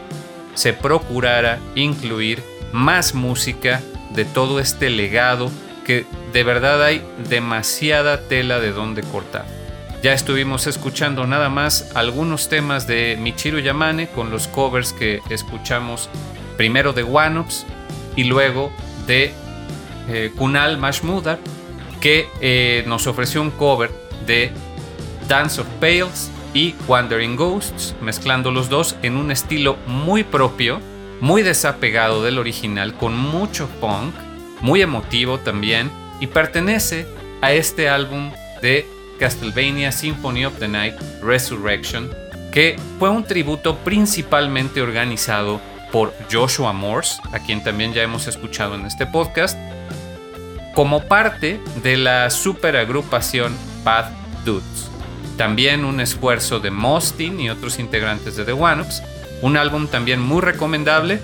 se 0.55 0.73
procurara 0.73 1.59
incluir 1.75 2.43
más 2.73 3.13
música 3.13 3.81
de 4.13 4.25
todo 4.25 4.59
este 4.59 4.89
legado 4.89 5.51
que 5.85 6.05
de 6.33 6.43
verdad 6.43 6.83
hay 6.83 7.03
demasiada 7.29 8.21
tela 8.21 8.59
de 8.59 8.71
donde 8.71 9.03
cortar. 9.03 9.58
Ya 10.01 10.13
estuvimos 10.13 10.65
escuchando 10.65 11.27
nada 11.27 11.49
más 11.49 11.91
algunos 11.93 12.47
temas 12.47 12.87
de 12.87 13.17
Michiru 13.19 13.59
Yamane 13.59 14.07
con 14.07 14.31
los 14.31 14.47
covers 14.47 14.93
que 14.93 15.19
escuchamos 15.29 16.09
primero 16.55 16.93
de 16.93 17.03
Wanops 17.03 17.65
y 18.15 18.23
luego 18.23 18.71
de 19.07 19.33
eh, 20.07 20.31
Kunal 20.37 20.77
Mashmudar 20.77 21.37
que 21.99 22.29
eh, 22.39 22.85
nos 22.87 23.07
ofreció 23.07 23.41
un 23.41 23.51
cover 23.51 23.91
de 24.25 24.51
Dance 25.27 25.59
of 25.59 25.67
Pales 25.81 26.31
y 26.53 26.75
Wandering 26.87 27.35
Ghosts, 27.35 27.93
mezclando 28.01 28.51
los 28.51 28.69
dos 28.69 28.95
en 29.03 29.17
un 29.17 29.31
estilo 29.31 29.75
muy 29.85 30.23
propio, 30.23 30.79
muy 31.19 31.43
desapegado 31.43 32.23
del 32.23 32.39
original, 32.39 32.93
con 32.93 33.17
mucho 33.17 33.67
punk, 33.81 34.15
muy 34.61 34.81
emotivo 34.81 35.39
también, 35.39 35.91
y 36.21 36.27
pertenece 36.27 37.05
a 37.41 37.51
este 37.51 37.89
álbum 37.89 38.31
de 38.61 38.87
Castlevania 39.19 39.91
Symphony 39.91 40.45
of 40.45 40.57
the 40.59 40.67
Night 40.67 40.95
Resurrection, 41.21 42.09
que 42.51 42.79
fue 42.97 43.09
un 43.09 43.23
tributo 43.23 43.77
principalmente 43.77 44.81
organizado 44.81 45.61
por 45.91 46.13
Joshua 46.31 46.73
Morse, 46.73 47.21
a 47.31 47.39
quien 47.39 47.63
también 47.63 47.93
ya 47.93 48.01
hemos 48.01 48.27
escuchado 48.27 48.75
en 48.75 48.85
este 48.85 49.05
podcast, 49.05 49.57
como 50.73 51.03
parte 51.03 51.59
de 51.83 51.97
la 51.97 52.29
superagrupación 52.29 53.55
Bad 53.83 54.11
Dudes. 54.45 54.89
También 55.37 55.85
un 55.85 55.99
esfuerzo 55.99 56.59
de 56.59 56.71
Mostin 56.71 57.39
y 57.39 57.49
otros 57.49 57.79
integrantes 57.79 58.35
de 58.35 58.45
The 58.45 58.53
One-Ups, 58.53 59.03
un 59.41 59.57
álbum 59.57 59.87
también 59.87 60.21
muy 60.21 60.41
recomendable, 60.41 61.19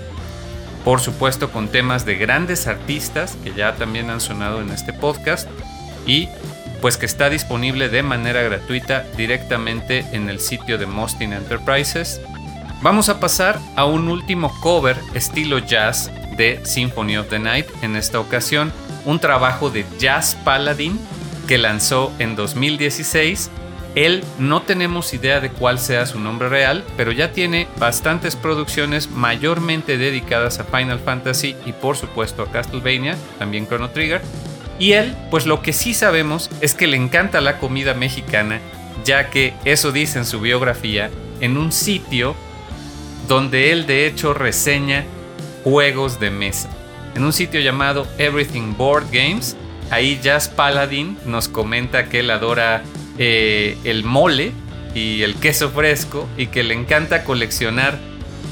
por 0.84 1.00
supuesto 1.00 1.50
con 1.50 1.68
temas 1.68 2.04
de 2.06 2.16
grandes 2.16 2.66
artistas 2.66 3.36
que 3.42 3.52
ya 3.52 3.74
también 3.74 4.08
han 4.08 4.20
sonado 4.20 4.60
en 4.60 4.70
este 4.70 4.92
podcast 4.92 5.48
y 6.06 6.28
pues 6.80 6.96
que 6.96 7.06
está 7.06 7.30
disponible 7.30 7.88
de 7.88 8.02
manera 8.02 8.42
gratuita 8.42 9.04
directamente 9.16 10.04
en 10.12 10.28
el 10.28 10.40
sitio 10.40 10.78
de 10.78 10.86
Mostin 10.86 11.32
Enterprises. 11.32 12.20
Vamos 12.82 13.08
a 13.08 13.20
pasar 13.20 13.58
a 13.74 13.84
un 13.84 14.08
último 14.08 14.52
cover 14.60 14.96
estilo 15.14 15.58
jazz 15.58 16.10
de 16.36 16.60
Symphony 16.64 17.16
of 17.16 17.28
the 17.28 17.38
Night, 17.38 17.66
en 17.82 17.96
esta 17.96 18.20
ocasión 18.20 18.72
un 19.06 19.18
trabajo 19.18 19.70
de 19.70 19.86
Jazz 19.98 20.36
Paladin 20.44 20.98
que 21.48 21.58
lanzó 21.58 22.12
en 22.18 22.36
2016. 22.36 23.50
Él 23.94 24.22
no 24.38 24.60
tenemos 24.60 25.14
idea 25.14 25.40
de 25.40 25.48
cuál 25.48 25.78
sea 25.78 26.04
su 26.04 26.20
nombre 26.20 26.50
real, 26.50 26.84
pero 26.98 27.12
ya 27.12 27.32
tiene 27.32 27.66
bastantes 27.78 28.36
producciones 28.36 29.08
mayormente 29.10 29.96
dedicadas 29.96 30.58
a 30.58 30.64
Final 30.64 30.98
Fantasy 30.98 31.56
y 31.64 31.72
por 31.72 31.96
supuesto 31.96 32.42
a 32.42 32.50
Castlevania, 32.50 33.16
también 33.38 33.66
Chrono 33.66 33.88
Trigger. 33.90 34.20
Y 34.78 34.92
él, 34.92 35.14
pues 35.30 35.46
lo 35.46 35.62
que 35.62 35.72
sí 35.72 35.94
sabemos 35.94 36.50
es 36.60 36.74
que 36.74 36.86
le 36.86 36.96
encanta 36.96 37.40
la 37.40 37.58
comida 37.58 37.94
mexicana, 37.94 38.60
ya 39.04 39.30
que 39.30 39.54
eso 39.64 39.92
dice 39.92 40.18
en 40.18 40.26
su 40.26 40.40
biografía, 40.40 41.10
en 41.40 41.56
un 41.56 41.72
sitio 41.72 42.34
donde 43.28 43.72
él 43.72 43.86
de 43.86 44.06
hecho 44.06 44.34
reseña 44.34 45.04
juegos 45.64 46.20
de 46.20 46.30
mesa. 46.30 46.70
En 47.14 47.24
un 47.24 47.32
sitio 47.32 47.60
llamado 47.60 48.06
Everything 48.18 48.76
Board 48.76 49.06
Games, 49.10 49.56
ahí 49.90 50.20
Jazz 50.22 50.48
Paladin 50.48 51.16
nos 51.24 51.48
comenta 51.48 52.08
que 52.08 52.20
él 52.20 52.30
adora 52.30 52.82
eh, 53.18 53.78
el 53.84 54.04
mole 54.04 54.52
y 54.94 55.22
el 55.22 55.34
queso 55.36 55.70
fresco 55.70 56.28
y 56.36 56.48
que 56.48 56.62
le 56.62 56.74
encanta 56.74 57.24
coleccionar 57.24 57.98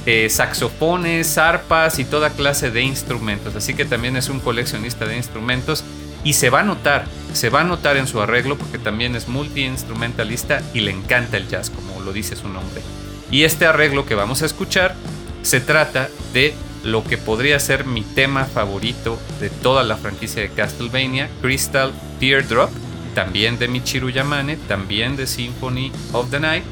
eh, 0.06 0.28
saxofones, 0.28 1.38
arpas 1.38 1.98
y 1.98 2.04
toda 2.04 2.30
clase 2.30 2.70
de 2.70 2.82
instrumentos. 2.82 3.54
Así 3.56 3.74
que 3.74 3.84
también 3.84 4.16
es 4.16 4.28
un 4.28 4.40
coleccionista 4.40 5.06
de 5.06 5.16
instrumentos 5.16 5.84
y 6.24 6.32
se 6.32 6.50
va 6.50 6.60
a 6.60 6.64
notar, 6.64 7.04
se 7.32 7.50
va 7.50 7.60
a 7.60 7.64
notar 7.64 7.96
en 7.96 8.06
su 8.06 8.20
arreglo 8.20 8.56
porque 8.56 8.78
también 8.78 9.14
es 9.14 9.28
multi-instrumentalista 9.28 10.62
y 10.72 10.80
le 10.80 10.90
encanta 10.90 11.37
el 11.37 11.48
jazz, 11.48 11.70
como 11.70 12.00
lo 12.00 12.12
dice 12.12 12.34
su 12.34 12.48
nombre. 12.48 12.82
Y 13.30 13.44
este 13.44 13.66
arreglo 13.66 14.06
que 14.06 14.14
vamos 14.14 14.42
a 14.42 14.46
escuchar 14.46 14.96
se 15.42 15.60
trata 15.60 16.08
de 16.32 16.54
lo 16.82 17.04
que 17.04 17.18
podría 17.18 17.58
ser 17.60 17.84
mi 17.84 18.02
tema 18.02 18.44
favorito 18.44 19.18
de 19.40 19.50
toda 19.50 19.82
la 19.82 19.96
franquicia 19.96 20.42
de 20.42 20.50
Castlevania, 20.50 21.28
Crystal 21.40 21.92
Teardrop, 22.20 22.70
también 23.14 23.58
de 23.58 23.68
Michiru 23.68 24.10
Yamane, 24.10 24.56
también 24.56 25.16
de 25.16 25.26
Symphony 25.26 25.92
of 26.12 26.30
the 26.30 26.40
Night. 26.40 26.64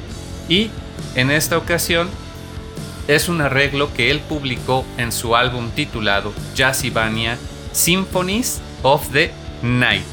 Y 0.48 0.70
en 1.14 1.30
esta 1.30 1.56
ocasión 1.56 2.08
es 3.08 3.28
un 3.28 3.40
arreglo 3.40 3.92
que 3.94 4.10
él 4.10 4.20
publicó 4.20 4.84
en 4.98 5.12
su 5.12 5.34
álbum 5.34 5.70
titulado 5.70 6.32
Jazzivania 6.54 7.38
Symphonies 7.72 8.60
of 8.82 9.10
the 9.12 9.30
Night. 9.62 10.05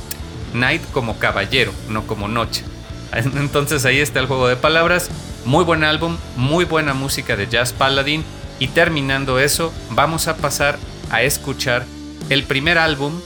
Night 0.53 0.81
como 0.91 1.19
caballero, 1.19 1.73
no 1.89 2.07
como 2.07 2.27
noche. 2.27 2.63
Entonces 3.13 3.85
ahí 3.85 3.99
está 3.99 4.19
el 4.19 4.27
juego 4.27 4.47
de 4.47 4.55
palabras. 4.55 5.09
Muy 5.45 5.63
buen 5.63 5.83
álbum, 5.83 6.17
muy 6.35 6.65
buena 6.65 6.93
música 6.93 7.35
de 7.35 7.47
Jazz 7.47 7.73
Paladin. 7.73 8.23
Y 8.59 8.67
terminando 8.67 9.39
eso, 9.39 9.73
vamos 9.91 10.27
a 10.27 10.37
pasar 10.37 10.77
a 11.11 11.23
escuchar 11.23 11.85
el 12.29 12.43
primer 12.43 12.77
álbum 12.77 13.19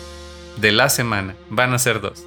de 0.57 0.71
la 0.71 0.89
semana. 0.89 1.35
Van 1.49 1.73
a 1.73 1.79
ser 1.79 2.01
dos. 2.01 2.25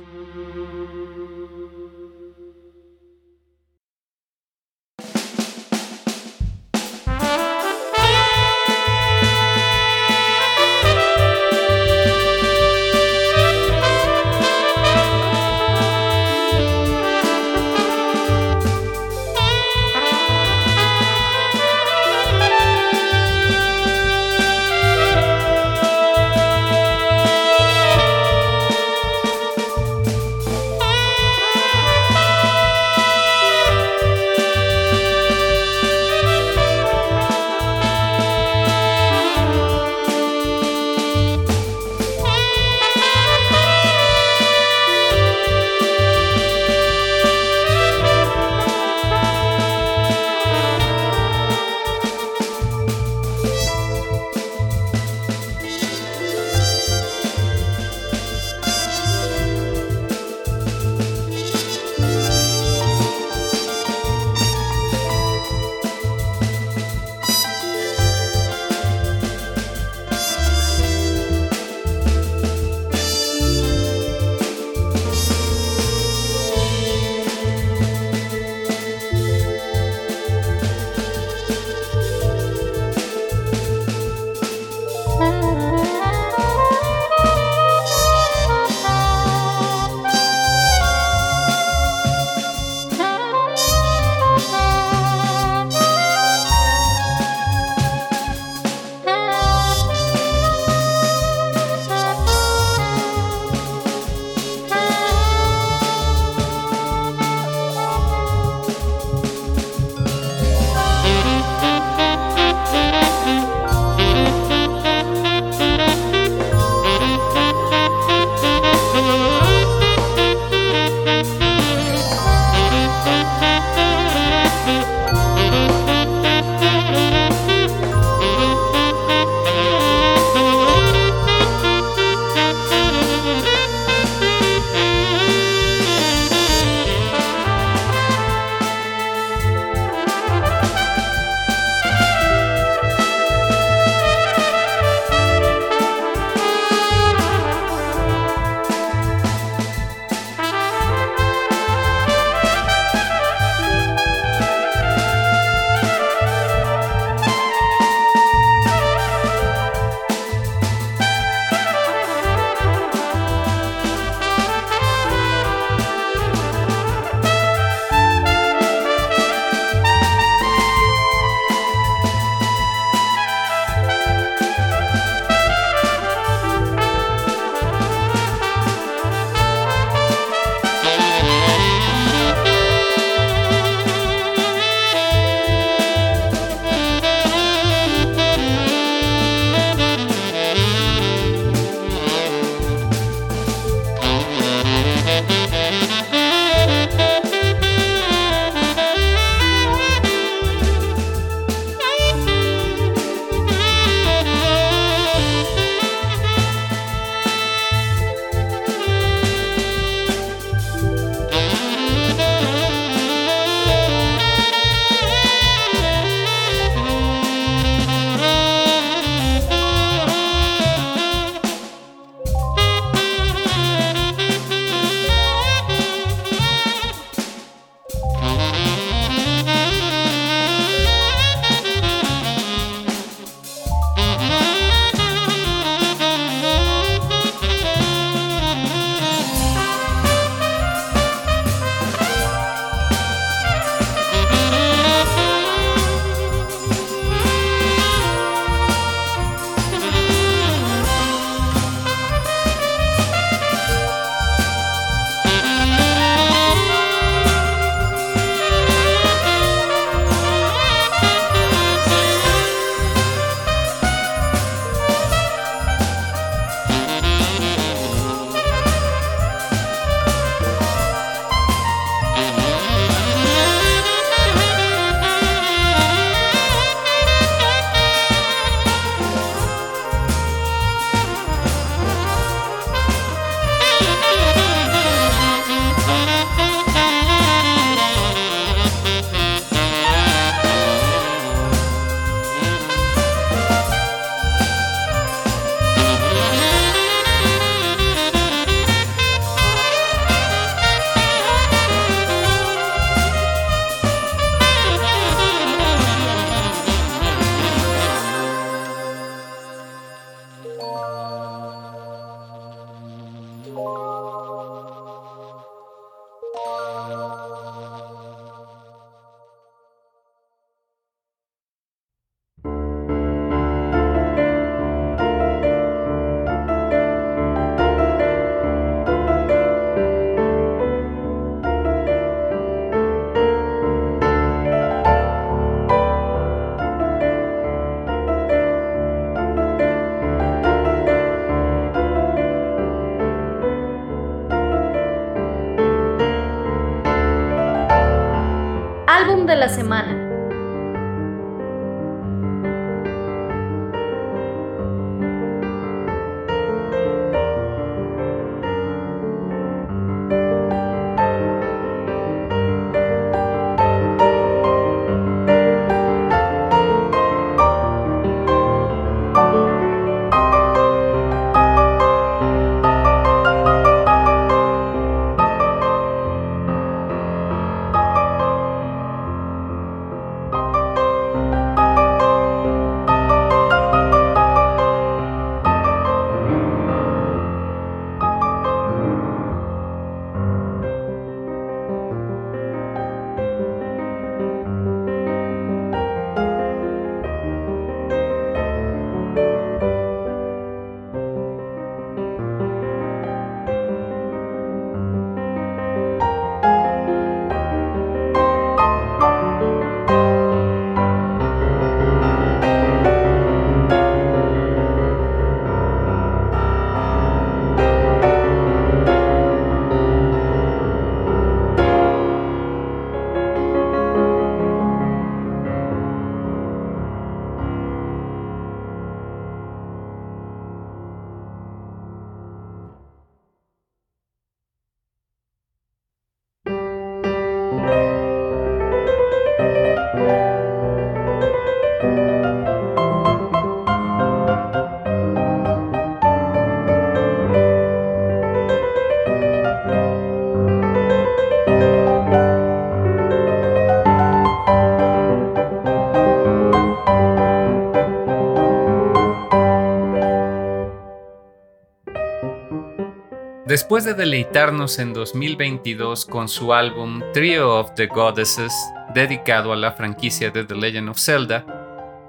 Después 463.57 463.87
de 463.87 463.95
deleitarnos 463.95 464.79
en 464.79 464.93
2022 464.93 466.05
con 466.05 466.29
su 466.29 466.53
álbum 466.53 467.01
Trio 467.15 467.59
of 467.59 467.73
the 467.75 467.87
Goddesses, 467.87 468.53
dedicado 468.93 469.51
a 469.51 469.57
la 469.57 469.73
franquicia 469.73 470.31
de 470.31 470.45
The 470.45 470.55
Legend 470.55 470.91
of 470.91 470.99
Zelda, 470.99 471.43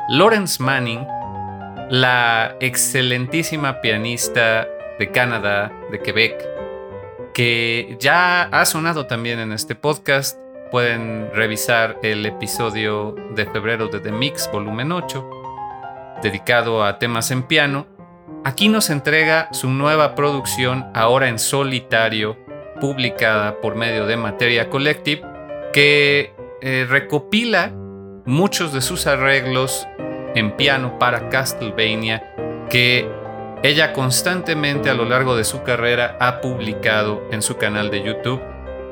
Lawrence 0.09 0.61
Manning, 0.61 1.07
la 1.89 2.57
excelentísima 2.59 3.79
pianista 3.79 4.67
de 4.99 5.09
Canadá, 5.09 5.71
de 5.89 6.01
Quebec, 6.01 6.45
que 7.33 7.95
ya 7.97 8.41
ha 8.41 8.65
sonado 8.65 9.07
también 9.07 9.39
en 9.39 9.53
este 9.53 9.73
podcast, 9.73 10.37
pueden 10.69 11.29
revisar 11.33 11.97
el 12.03 12.25
episodio 12.25 13.15
de 13.35 13.45
febrero 13.45 13.87
de 13.87 14.01
The 14.01 14.11
Mix, 14.11 14.51
volumen 14.51 14.91
8, 14.91 15.29
dedicado 16.21 16.83
a 16.83 16.99
temas 16.99 17.31
en 17.31 17.43
piano, 17.43 17.87
Aquí 18.47 18.69
nos 18.69 18.89
entrega 18.89 19.49
su 19.51 19.69
nueva 19.69 20.15
producción 20.15 20.89
ahora 20.93 21.27
en 21.27 21.37
solitario, 21.37 22.37
publicada 22.79 23.59
por 23.59 23.75
medio 23.75 24.05
de 24.05 24.15
Materia 24.15 24.69
Collective, 24.69 25.21
que 25.73 26.33
eh, 26.61 26.85
recopila 26.89 27.73
muchos 28.23 28.71
de 28.71 28.79
sus 28.79 29.05
arreglos 29.05 29.85
en 30.33 30.55
piano 30.55 30.97
para 30.97 31.27
Castlevania 31.27 32.23
que 32.69 33.05
ella 33.63 33.91
constantemente 33.91 34.89
a 34.89 34.93
lo 34.93 35.03
largo 35.03 35.35
de 35.35 35.43
su 35.43 35.63
carrera 35.63 36.15
ha 36.21 36.39
publicado 36.39 37.27
en 37.33 37.41
su 37.41 37.57
canal 37.57 37.91
de 37.91 38.01
YouTube, 38.01 38.41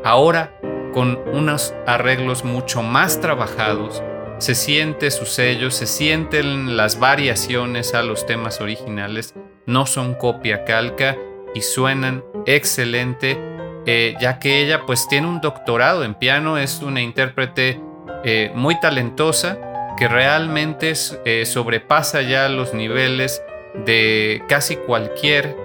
ahora 0.03 0.51
con 0.93 1.17
unos 1.31 1.73
arreglos 1.87 2.43
mucho 2.43 2.83
más 2.83 3.21
trabajados, 3.21 4.03
se 4.37 4.55
siente 4.55 5.11
su 5.11 5.25
sello, 5.25 5.71
se 5.71 5.85
sienten 5.85 6.77
las 6.77 6.99
variaciones 6.99 7.93
a 7.93 8.03
los 8.03 8.25
temas 8.25 8.61
originales, 8.61 9.33
no 9.65 9.85
son 9.85 10.13
copia 10.13 10.65
calca 10.65 11.17
y 11.53 11.61
suenan 11.61 12.23
excelente, 12.45 13.37
eh, 13.85 14.15
ya 14.19 14.39
que 14.39 14.61
ella 14.61 14.85
pues 14.85 15.07
tiene 15.07 15.27
un 15.27 15.41
doctorado 15.41 16.03
en 16.03 16.15
piano, 16.15 16.57
es 16.57 16.81
una 16.81 17.01
intérprete 17.01 17.81
eh, 18.23 18.51
muy 18.55 18.79
talentosa 18.79 19.57
que 19.97 20.07
realmente 20.07 20.93
eh, 21.23 21.45
sobrepasa 21.45 22.21
ya 22.21 22.49
los 22.49 22.73
niveles 22.73 23.41
de 23.85 24.43
casi 24.49 24.75
cualquier 24.75 25.55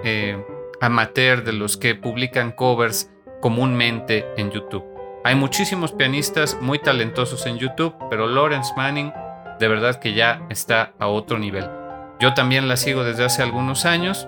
amateur 0.81 1.43
de 1.43 1.53
los 1.53 1.77
que 1.77 1.95
publican 1.95 2.51
covers 2.51 3.09
comúnmente 3.41 4.25
en 4.37 4.51
YouTube. 4.51 4.90
Hay 5.23 5.35
muchísimos 5.35 5.91
pianistas 5.91 6.57
muy 6.61 6.79
talentosos 6.79 7.45
en 7.45 7.59
YouTube, 7.59 7.93
pero 8.09 8.25
Lawrence 8.25 8.73
Manning 8.75 9.13
de 9.59 9.67
verdad 9.67 9.99
que 9.99 10.15
ya 10.15 10.41
está 10.49 10.93
a 10.97 11.07
otro 11.07 11.37
nivel. 11.37 11.69
Yo 12.19 12.33
también 12.33 12.67
la 12.67 12.75
sigo 12.75 13.03
desde 13.03 13.25
hace 13.25 13.43
algunos 13.43 13.85
años. 13.85 14.27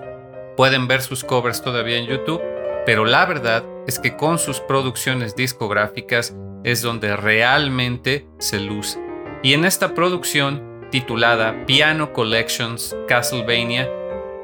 Pueden 0.56 0.86
ver 0.86 1.02
sus 1.02 1.24
covers 1.24 1.62
todavía 1.62 1.98
en 1.98 2.06
YouTube, 2.06 2.40
pero 2.86 3.04
la 3.04 3.26
verdad 3.26 3.64
es 3.88 3.98
que 3.98 4.16
con 4.16 4.38
sus 4.38 4.60
producciones 4.60 5.34
discográficas 5.34 6.36
es 6.62 6.80
donde 6.80 7.16
realmente 7.16 8.28
se 8.38 8.60
luce. 8.60 9.00
Y 9.42 9.54
en 9.54 9.64
esta 9.64 9.94
producción, 9.94 10.86
titulada 10.92 11.66
Piano 11.66 12.12
Collections 12.12 12.96
Castlevania, 13.08 13.90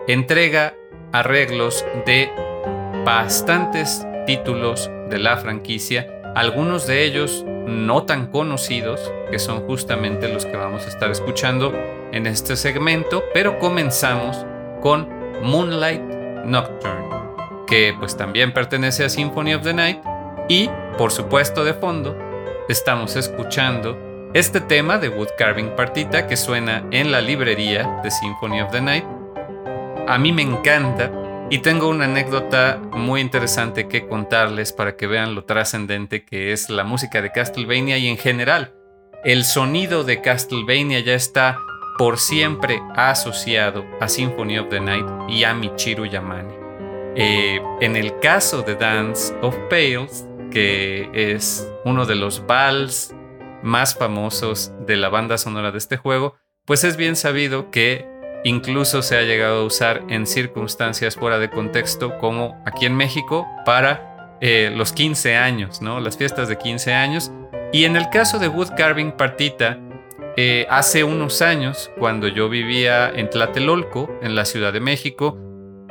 entrega 0.08 0.74
arreglos 1.12 1.84
de 2.06 2.28
bastantes 3.04 4.04
títulos 4.26 4.90
de 5.08 5.18
la 5.20 5.36
franquicia 5.36 6.19
algunos 6.34 6.86
de 6.86 7.04
ellos 7.04 7.44
no 7.66 8.04
tan 8.04 8.26
conocidos, 8.26 9.12
que 9.30 9.38
son 9.38 9.66
justamente 9.66 10.32
los 10.32 10.46
que 10.46 10.56
vamos 10.56 10.84
a 10.84 10.88
estar 10.88 11.10
escuchando 11.10 11.72
en 12.12 12.26
este 12.26 12.56
segmento, 12.56 13.22
pero 13.32 13.58
comenzamos 13.58 14.44
con 14.80 15.08
Moonlight 15.42 16.02
Nocturne, 16.44 17.08
que 17.66 17.94
pues 17.98 18.16
también 18.16 18.52
pertenece 18.52 19.04
a 19.04 19.08
Symphony 19.08 19.54
of 19.54 19.62
the 19.62 19.74
Night 19.74 19.98
y 20.48 20.68
por 20.98 21.12
supuesto 21.12 21.64
de 21.64 21.74
fondo 21.74 22.16
estamos 22.68 23.16
escuchando 23.16 23.98
este 24.34 24.60
tema 24.60 24.98
de 24.98 25.08
Wood 25.08 25.30
Carving 25.36 25.74
Partita 25.76 26.26
que 26.26 26.36
suena 26.36 26.84
en 26.90 27.10
la 27.10 27.20
librería 27.20 28.00
de 28.02 28.10
Symphony 28.10 28.60
of 28.60 28.70
the 28.70 28.80
Night. 28.80 29.04
A 30.06 30.18
mí 30.18 30.32
me 30.32 30.42
encanta 30.42 31.10
y 31.50 31.58
tengo 31.58 31.88
una 31.88 32.04
anécdota 32.04 32.80
muy 32.92 33.20
interesante 33.20 33.88
que 33.88 34.06
contarles 34.06 34.72
para 34.72 34.96
que 34.96 35.08
vean 35.08 35.34
lo 35.34 35.44
trascendente 35.44 36.24
que 36.24 36.52
es 36.52 36.70
la 36.70 36.84
música 36.84 37.20
de 37.20 37.32
Castlevania 37.32 37.98
y 37.98 38.06
en 38.06 38.16
general. 38.16 38.72
El 39.24 39.44
sonido 39.44 40.04
de 40.04 40.22
Castlevania 40.22 41.00
ya 41.00 41.14
está 41.14 41.58
por 41.98 42.18
siempre 42.18 42.80
asociado 42.94 43.84
a 44.00 44.08
Symphony 44.08 44.58
of 44.58 44.68
the 44.68 44.80
Night 44.80 45.06
y 45.28 45.42
a 45.42 45.52
Michiru 45.52 46.06
Yamane. 46.06 46.54
Eh, 47.16 47.60
en 47.80 47.96
el 47.96 48.18
caso 48.20 48.62
de 48.62 48.76
Dance 48.76 49.34
of 49.42 49.56
Pales, 49.68 50.26
que 50.52 51.10
es 51.12 51.68
uno 51.84 52.06
de 52.06 52.14
los 52.14 52.46
vals 52.46 53.12
más 53.64 53.96
famosos 53.96 54.72
de 54.86 54.96
la 54.96 55.08
banda 55.08 55.36
sonora 55.36 55.72
de 55.72 55.78
este 55.78 55.96
juego, 55.96 56.36
pues 56.64 56.84
es 56.84 56.96
bien 56.96 57.16
sabido 57.16 57.72
que 57.72 58.06
Incluso 58.44 59.02
se 59.02 59.16
ha 59.16 59.22
llegado 59.22 59.62
a 59.62 59.64
usar 59.64 60.02
en 60.08 60.26
circunstancias 60.26 61.16
fuera 61.16 61.38
de 61.38 61.50
contexto, 61.50 62.18
como 62.18 62.62
aquí 62.64 62.86
en 62.86 62.96
México, 62.96 63.46
para 63.66 64.38
eh, 64.40 64.72
los 64.74 64.92
15 64.92 65.36
años, 65.36 65.82
¿no? 65.82 66.00
Las 66.00 66.16
fiestas 66.16 66.48
de 66.48 66.56
15 66.56 66.94
años. 66.94 67.30
Y 67.72 67.84
en 67.84 67.96
el 67.96 68.08
caso 68.08 68.38
de 68.38 68.48
Wood 68.48 68.70
Carving 68.76 69.12
Partita, 69.12 69.78
eh, 70.36 70.66
hace 70.70 71.04
unos 71.04 71.42
años, 71.42 71.90
cuando 71.98 72.28
yo 72.28 72.48
vivía 72.48 73.10
en 73.10 73.28
Tlatelolco, 73.28 74.10
en 74.22 74.34
la 74.34 74.44
Ciudad 74.44 74.72
de 74.72 74.80
México, 74.80 75.36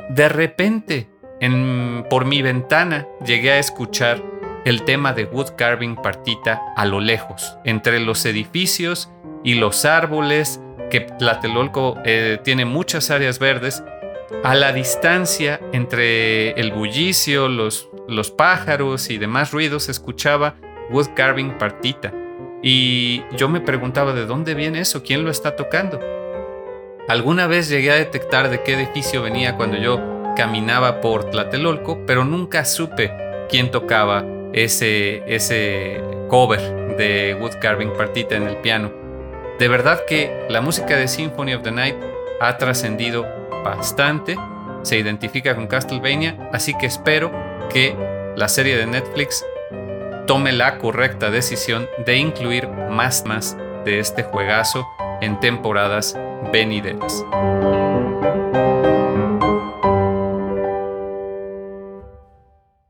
de 0.08 0.28
repente, 0.28 1.08
en, 1.40 2.04
por 2.10 2.24
mi 2.24 2.42
ventana, 2.42 3.06
llegué 3.24 3.52
a 3.52 3.58
escuchar 3.58 4.20
el 4.64 4.82
tema 4.82 5.12
de 5.12 5.24
Wood 5.24 5.54
Carving 5.56 5.94
Partita 5.94 6.60
a 6.76 6.84
lo 6.84 7.00
lejos, 7.00 7.56
entre 7.64 8.00
los 8.00 8.24
edificios 8.26 9.10
y 9.44 9.54
los 9.54 9.84
árboles, 9.84 10.60
que 10.90 11.00
Tlatelolco 11.00 11.96
eh, 12.04 12.38
tiene 12.42 12.64
muchas 12.64 13.10
áreas 13.10 13.38
verdes, 13.38 13.82
a 14.44 14.54
la 14.54 14.72
distancia 14.72 15.60
entre 15.72 16.52
el 16.52 16.72
bullicio, 16.72 17.48
los, 17.48 17.88
los 18.08 18.30
pájaros 18.30 19.10
y 19.10 19.18
demás 19.18 19.52
ruidos 19.52 19.88
escuchaba 19.88 20.54
Wood 20.90 21.08
Carving 21.14 21.58
Partita. 21.58 22.12
Y 22.62 23.22
yo 23.36 23.48
me 23.48 23.60
preguntaba 23.60 24.12
de 24.12 24.26
dónde 24.26 24.54
viene 24.54 24.80
eso, 24.80 25.02
quién 25.02 25.24
lo 25.24 25.30
está 25.30 25.56
tocando. 25.56 25.98
Alguna 27.08 27.46
vez 27.46 27.68
llegué 27.68 27.90
a 27.90 27.96
detectar 27.96 28.50
de 28.50 28.62
qué 28.62 28.74
edificio 28.74 29.22
venía 29.22 29.56
cuando 29.56 29.78
yo 29.78 30.00
caminaba 30.36 31.00
por 31.00 31.30
Tlatelolco, 31.30 32.04
pero 32.06 32.24
nunca 32.24 32.64
supe 32.64 33.12
quién 33.48 33.70
tocaba 33.70 34.24
ese, 34.52 35.22
ese 35.26 36.02
cover 36.28 36.96
de 36.96 37.36
Wood 37.40 37.58
Carving 37.60 37.92
Partita 37.96 38.36
en 38.36 38.44
el 38.44 38.56
piano. 38.58 38.99
De 39.60 39.68
verdad 39.68 40.06
que 40.06 40.46
la 40.48 40.62
música 40.62 40.96
de 40.96 41.06
Symphony 41.06 41.52
of 41.52 41.62
the 41.62 41.70
Night 41.70 41.94
ha 42.40 42.56
trascendido 42.56 43.26
bastante, 43.62 44.38
se 44.80 44.96
identifica 44.96 45.54
con 45.54 45.66
Castlevania, 45.66 46.48
así 46.50 46.72
que 46.72 46.86
espero 46.86 47.30
que 47.68 47.94
la 48.36 48.48
serie 48.48 48.78
de 48.78 48.86
Netflix 48.86 49.44
tome 50.26 50.52
la 50.52 50.78
correcta 50.78 51.30
decisión 51.30 51.86
de 52.06 52.16
incluir 52.16 52.68
más 52.68 53.26
más 53.26 53.54
de 53.84 53.98
este 53.98 54.22
juegazo 54.22 54.88
en 55.20 55.38
temporadas 55.40 56.18
venideras. 56.50 57.22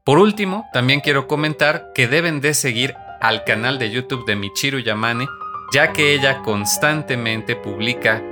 Por 0.05 0.19
último, 0.19 0.69
también 0.73 1.01
quiero 1.01 1.27
comentar 1.27 1.91
que 1.97 2.07
deben 2.07 2.41
de 2.41 2.55
seguir 2.55 2.95
al 3.21 3.43
canal 3.43 3.81
de 3.81 3.91
YouTube 3.91 4.25
de 4.25 4.37
Michiru 4.37 4.79
Yamane, 4.79 5.27
ya 5.73 5.93
que 5.93 6.15
ella 6.15 6.43
constantemente 6.43 7.57
publica 7.57 8.23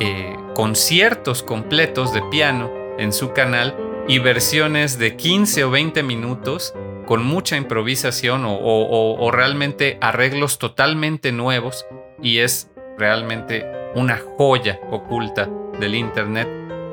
eh, 0.00 0.36
conciertos 0.54 1.42
completos 1.42 2.12
de 2.12 2.22
piano 2.22 2.70
en 2.98 3.12
su 3.12 3.32
canal 3.32 3.76
y 4.08 4.18
versiones 4.18 4.98
de 4.98 5.16
15 5.16 5.64
o 5.64 5.70
20 5.70 6.02
minutos 6.02 6.74
con 7.06 7.24
mucha 7.24 7.56
improvisación 7.56 8.44
o, 8.46 9.30
realmente 9.32 9.98
arreglos 10.00 10.58
totalmente 10.58 11.32
nuevos 11.32 11.86
y 12.20 12.38
es 12.38 12.70
realmente 12.98 13.64
una 13.94 14.20
joya 14.36 14.80
oculta 14.90 15.48
del 15.78 15.94
Internet. 15.94 16.48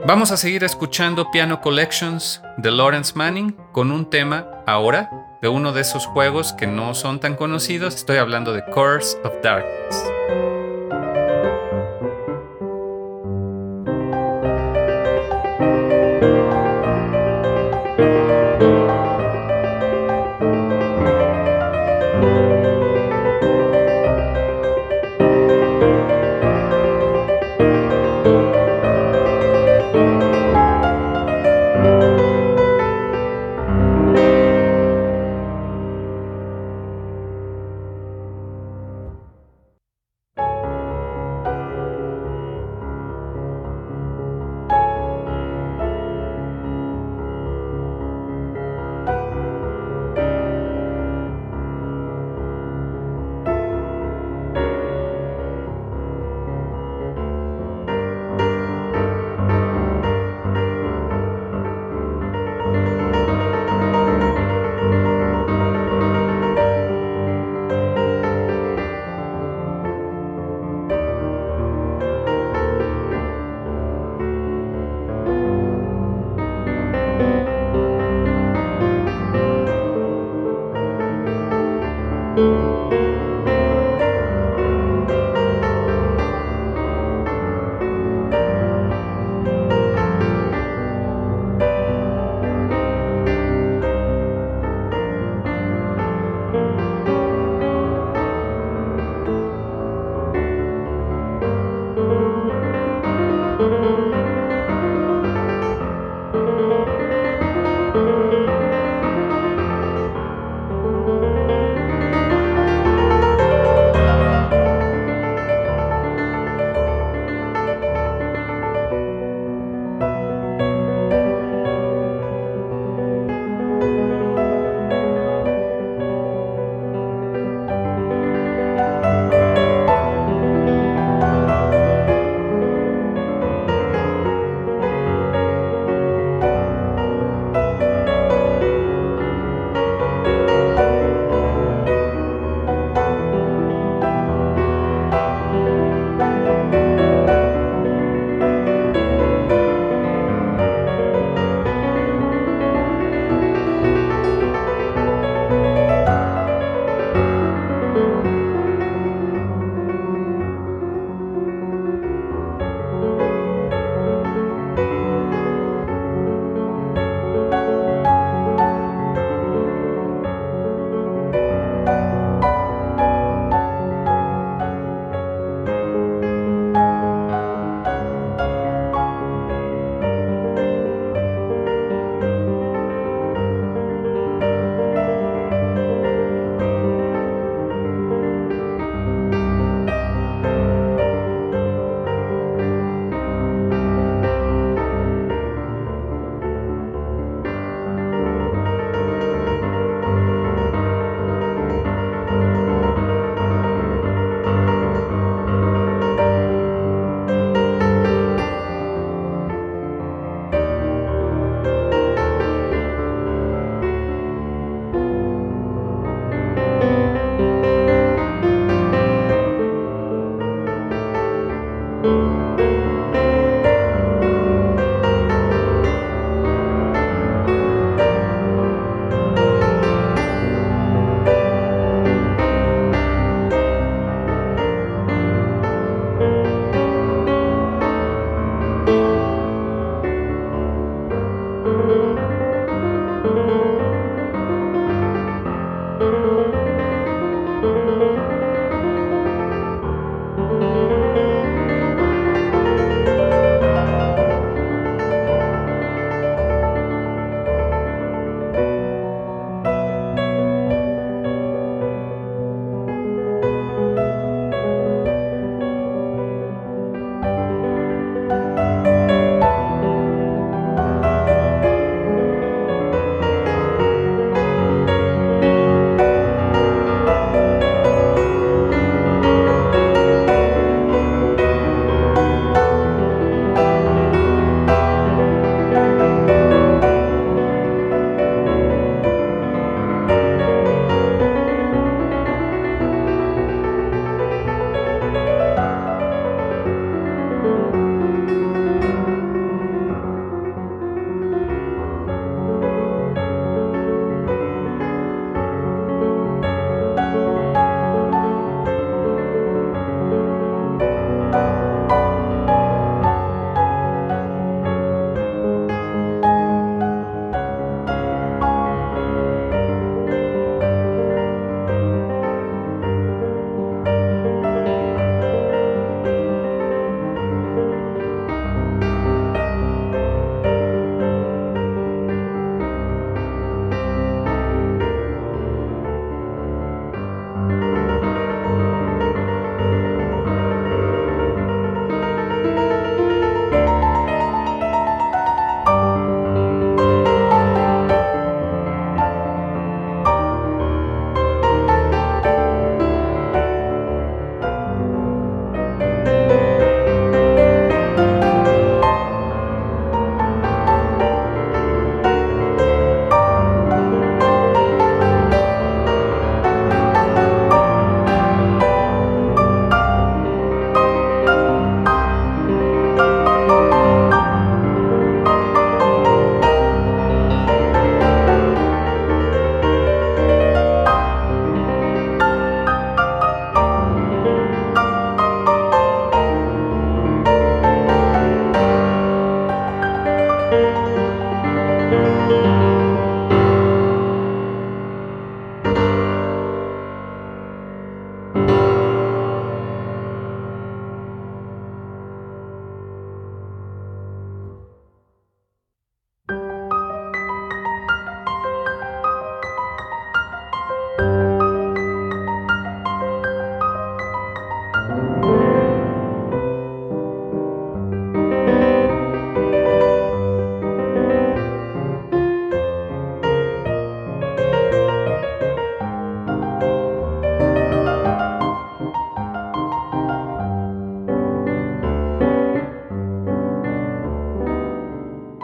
Vamos 0.06 0.32
a 0.32 0.38
seguir 0.38 0.64
escuchando 0.64 1.32
Piano 1.32 1.62
Collections 1.62 2.42
de 2.58 2.72
Lawrence 2.72 3.14
Manning 3.16 3.56
con 3.72 3.92
un 3.92 4.10
tema 4.10 4.48
ahora 4.68 5.10
de 5.44 5.50
uno 5.50 5.74
de 5.74 5.82
esos 5.82 6.06
juegos 6.06 6.54
que 6.54 6.68
no 6.68 6.96
son 6.96 7.20
tan 7.20 7.36
conocidos. 7.36 7.96
Estoy 7.96 8.16
hablando 8.16 8.54
de 8.54 8.64
Curse 8.64 9.18
of 9.26 9.34
Darkness. 9.44 10.63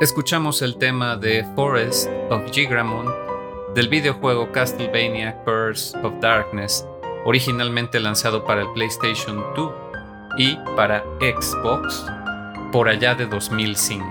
Escuchamos 0.02 0.62
el 0.62 0.78
tema 0.78 1.18
de 1.18 1.46
Forest 1.58 2.10
of 2.30 2.50
Gigramon 2.54 3.14
del 3.76 3.90
videojuego 3.90 4.50
Castlevania 4.54 5.36
Curse 5.44 5.98
of 5.98 6.14
Darkness, 6.22 6.88
originalmente 7.26 8.00
lanzado 8.00 8.46
para 8.46 8.62
el 8.62 8.72
PlayStation 8.72 9.44
2 9.58 9.74
y 10.38 10.56
para 10.78 11.04
Xbox 11.20 12.06
por 12.72 12.88
allá 12.88 13.14
de 13.14 13.26
2005. 13.26 14.06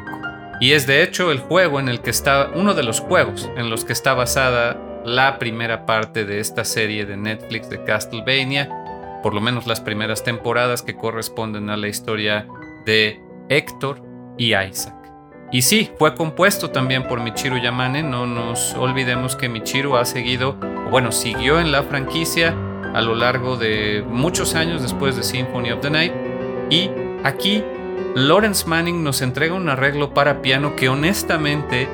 Y 0.60 0.72
es 0.72 0.86
de 0.86 1.02
hecho 1.02 1.32
el 1.32 1.38
juego 1.38 1.80
en 1.80 1.88
el 1.88 2.02
que 2.02 2.10
está, 2.10 2.50
uno 2.54 2.74
de 2.74 2.82
los 2.82 3.00
juegos 3.00 3.48
en 3.56 3.70
los 3.70 3.86
que 3.86 3.94
está 3.94 4.12
basada 4.12 4.76
la 5.06 5.38
primera 5.38 5.86
parte 5.86 6.26
de 6.26 6.40
esta 6.40 6.66
serie 6.66 7.06
de 7.06 7.16
Netflix 7.16 7.70
de 7.70 7.82
Castlevania, 7.84 8.68
por 9.22 9.32
lo 9.32 9.40
menos 9.40 9.66
las 9.66 9.80
primeras 9.80 10.22
temporadas 10.22 10.82
que 10.82 10.96
corresponden 10.96 11.70
a 11.70 11.78
la 11.78 11.88
historia 11.88 12.46
de 12.84 13.22
Héctor 13.48 14.02
y 14.36 14.54
Isaac. 14.54 14.97
Y 15.50 15.62
sí, 15.62 15.90
fue 15.98 16.14
compuesto 16.14 16.70
también 16.70 17.08
por 17.08 17.20
Michiru 17.20 17.56
Yamane, 17.56 18.02
no 18.02 18.26
nos 18.26 18.74
olvidemos 18.74 19.34
que 19.34 19.48
Michiru 19.48 19.96
ha 19.96 20.04
seguido, 20.04 20.56
bueno, 20.90 21.10
siguió 21.10 21.58
en 21.58 21.72
la 21.72 21.82
franquicia 21.84 22.54
a 22.92 23.00
lo 23.00 23.14
largo 23.14 23.56
de 23.56 24.04
muchos 24.06 24.54
años 24.54 24.82
después 24.82 25.16
de 25.16 25.22
Symphony 25.22 25.70
of 25.70 25.80
the 25.80 25.88
Night. 25.88 26.12
Y 26.68 26.90
aquí 27.24 27.64
Lawrence 28.14 28.66
Manning 28.66 29.02
nos 29.02 29.22
entrega 29.22 29.54
un 29.54 29.70
arreglo 29.70 30.12
para 30.12 30.42
piano 30.42 30.76
que 30.76 30.90
honestamente 30.90 31.88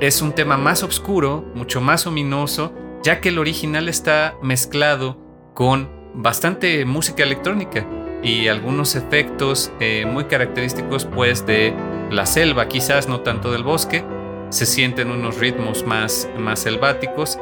es 0.00 0.20
un 0.20 0.32
tema 0.32 0.56
más 0.56 0.82
oscuro, 0.82 1.44
mucho 1.54 1.80
más 1.80 2.08
ominoso, 2.08 2.72
ya 3.04 3.20
que 3.20 3.28
el 3.28 3.38
original 3.38 3.88
está 3.88 4.34
mezclado 4.42 5.16
con 5.54 5.88
bastante 6.12 6.84
música 6.84 7.22
electrónica 7.22 7.86
y 8.22 8.48
algunos 8.48 8.96
efectos 8.96 9.70
eh, 9.78 10.06
muy 10.06 10.24
característicos 10.24 11.04
pues 11.04 11.46
de 11.46 11.72
la 12.10 12.26
selva, 12.26 12.68
quizás 12.68 13.08
no 13.08 13.20
tanto 13.20 13.50
del 13.52 13.62
bosque, 13.62 14.04
se 14.50 14.66
sienten 14.66 15.10
unos 15.10 15.38
ritmos 15.38 15.84
más, 15.84 16.28
más 16.38 16.60
selváticos 16.60 17.38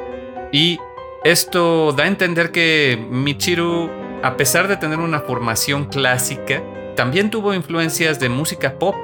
y 0.52 0.78
esto 1.24 1.92
da 1.92 2.04
a 2.04 2.06
entender 2.06 2.52
que 2.52 3.02
Michiru, 3.10 3.90
a 4.22 4.36
pesar 4.36 4.68
de 4.68 4.76
tener 4.76 4.98
una 4.98 5.20
formación 5.20 5.86
clásica, 5.86 6.62
también 6.96 7.30
tuvo 7.30 7.54
influencias 7.54 8.20
de 8.20 8.28
música 8.28 8.78
pop, 8.78 8.94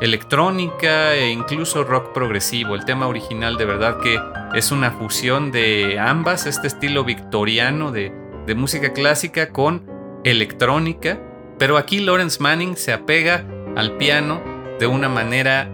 electrónica 0.00 1.14
e 1.14 1.30
incluso 1.30 1.84
rock 1.84 2.12
progresivo. 2.12 2.74
El 2.74 2.84
tema 2.84 3.06
original 3.06 3.56
de 3.56 3.64
verdad 3.64 3.98
que 3.98 4.18
es 4.54 4.72
una 4.72 4.90
fusión 4.90 5.52
de 5.52 5.98
ambas, 5.98 6.46
este 6.46 6.66
estilo 6.66 7.04
victoriano 7.04 7.92
de, 7.92 8.12
de 8.46 8.54
música 8.54 8.92
clásica 8.92 9.50
con 9.50 9.82
electrónica, 10.24 11.18
pero 11.58 11.76
aquí 11.76 12.00
Lawrence 12.00 12.42
Manning 12.42 12.76
se 12.76 12.92
apega 12.92 13.44
al 13.76 13.96
piano 13.96 14.59
de 14.80 14.86
una 14.86 15.10
manera 15.10 15.68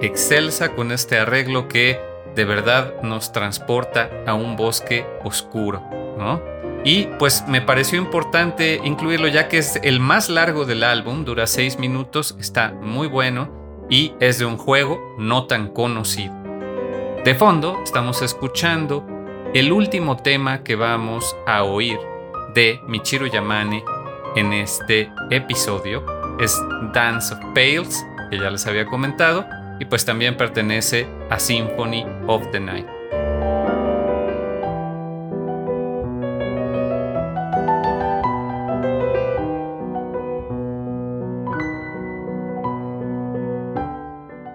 excelsa 0.00 0.74
con 0.74 0.90
este 0.90 1.18
arreglo 1.18 1.68
que 1.68 2.00
de 2.34 2.44
verdad 2.44 3.02
nos 3.02 3.30
transporta 3.30 4.10
a 4.26 4.34
un 4.34 4.56
bosque 4.56 5.06
oscuro, 5.22 5.82
¿no? 6.18 6.42
Y 6.82 7.04
pues 7.18 7.44
me 7.46 7.60
pareció 7.60 7.98
importante 7.98 8.80
incluirlo 8.82 9.28
ya 9.28 9.48
que 9.48 9.58
es 9.58 9.78
el 9.82 10.00
más 10.00 10.30
largo 10.30 10.64
del 10.64 10.84
álbum, 10.84 11.24
dura 11.24 11.46
seis 11.46 11.78
minutos, 11.78 12.34
está 12.40 12.72
muy 12.72 13.08
bueno 13.08 13.86
y 13.90 14.14
es 14.20 14.38
de 14.38 14.46
un 14.46 14.56
juego 14.56 15.16
no 15.18 15.46
tan 15.46 15.68
conocido. 15.68 16.34
De 17.24 17.34
fondo 17.34 17.78
estamos 17.84 18.22
escuchando 18.22 19.04
el 19.52 19.70
último 19.70 20.16
tema 20.16 20.62
que 20.62 20.76
vamos 20.76 21.36
a 21.46 21.62
oír 21.62 21.98
de 22.54 22.80
Michiru 22.86 23.26
Yamane 23.26 23.84
en 24.34 24.52
este 24.52 25.10
episodio, 25.30 26.04
es 26.38 26.58
Dance 26.92 27.34
of 27.34 27.40
Pales 27.54 28.04
que 28.30 28.38
ya 28.38 28.50
les 28.50 28.66
había 28.66 28.86
comentado, 28.86 29.46
y 29.78 29.84
pues 29.84 30.04
también 30.04 30.36
pertenece 30.36 31.06
a 31.30 31.38
Symphony 31.38 32.06
of 32.26 32.50
the 32.50 32.60
Night. 32.60 32.86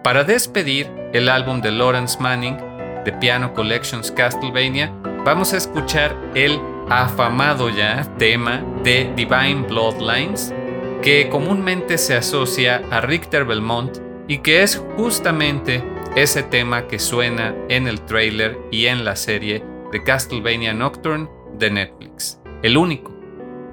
Para 0.04 0.24
despedir 0.26 0.92
el 1.14 1.30
álbum 1.30 1.62
de 1.62 1.72
Lawrence 1.72 2.20
Manning, 2.20 2.58
The 3.06 3.14
Piano 3.14 3.54
Collections 3.54 4.12
Castlevania, 4.12 4.92
vamos 5.24 5.54
a 5.54 5.58
escuchar 5.58 6.16
el 6.36 6.60
afamado 6.90 7.70
ya 7.70 8.04
tema 8.18 8.62
de 8.84 9.10
Divine 9.16 9.68
Bloodlines, 9.70 10.54
que 11.02 11.30
comúnmente 11.30 11.98
se 11.98 12.16
asocia 12.16 12.84
a 12.92 13.02
Richter 13.02 13.46
Belmont 13.46 13.98
y 14.28 14.40
que 14.40 14.62
es 14.62 14.84
justamente 14.98 15.84
ese 16.16 16.44
tema 16.44 16.88
que 16.88 17.00
suena 17.00 17.56
en 17.70 17.88
el 17.88 18.02
trailer 18.02 18.60
y 18.72 18.86
en 18.86 19.04
la 19.04 19.16
serie 19.16 19.64
de 19.92 20.04
Castlevania 20.04 20.74
Nocturne 20.74 21.28
de 21.58 21.72
Netflix. 21.72 22.40
El 22.62 22.78
único 22.78 23.12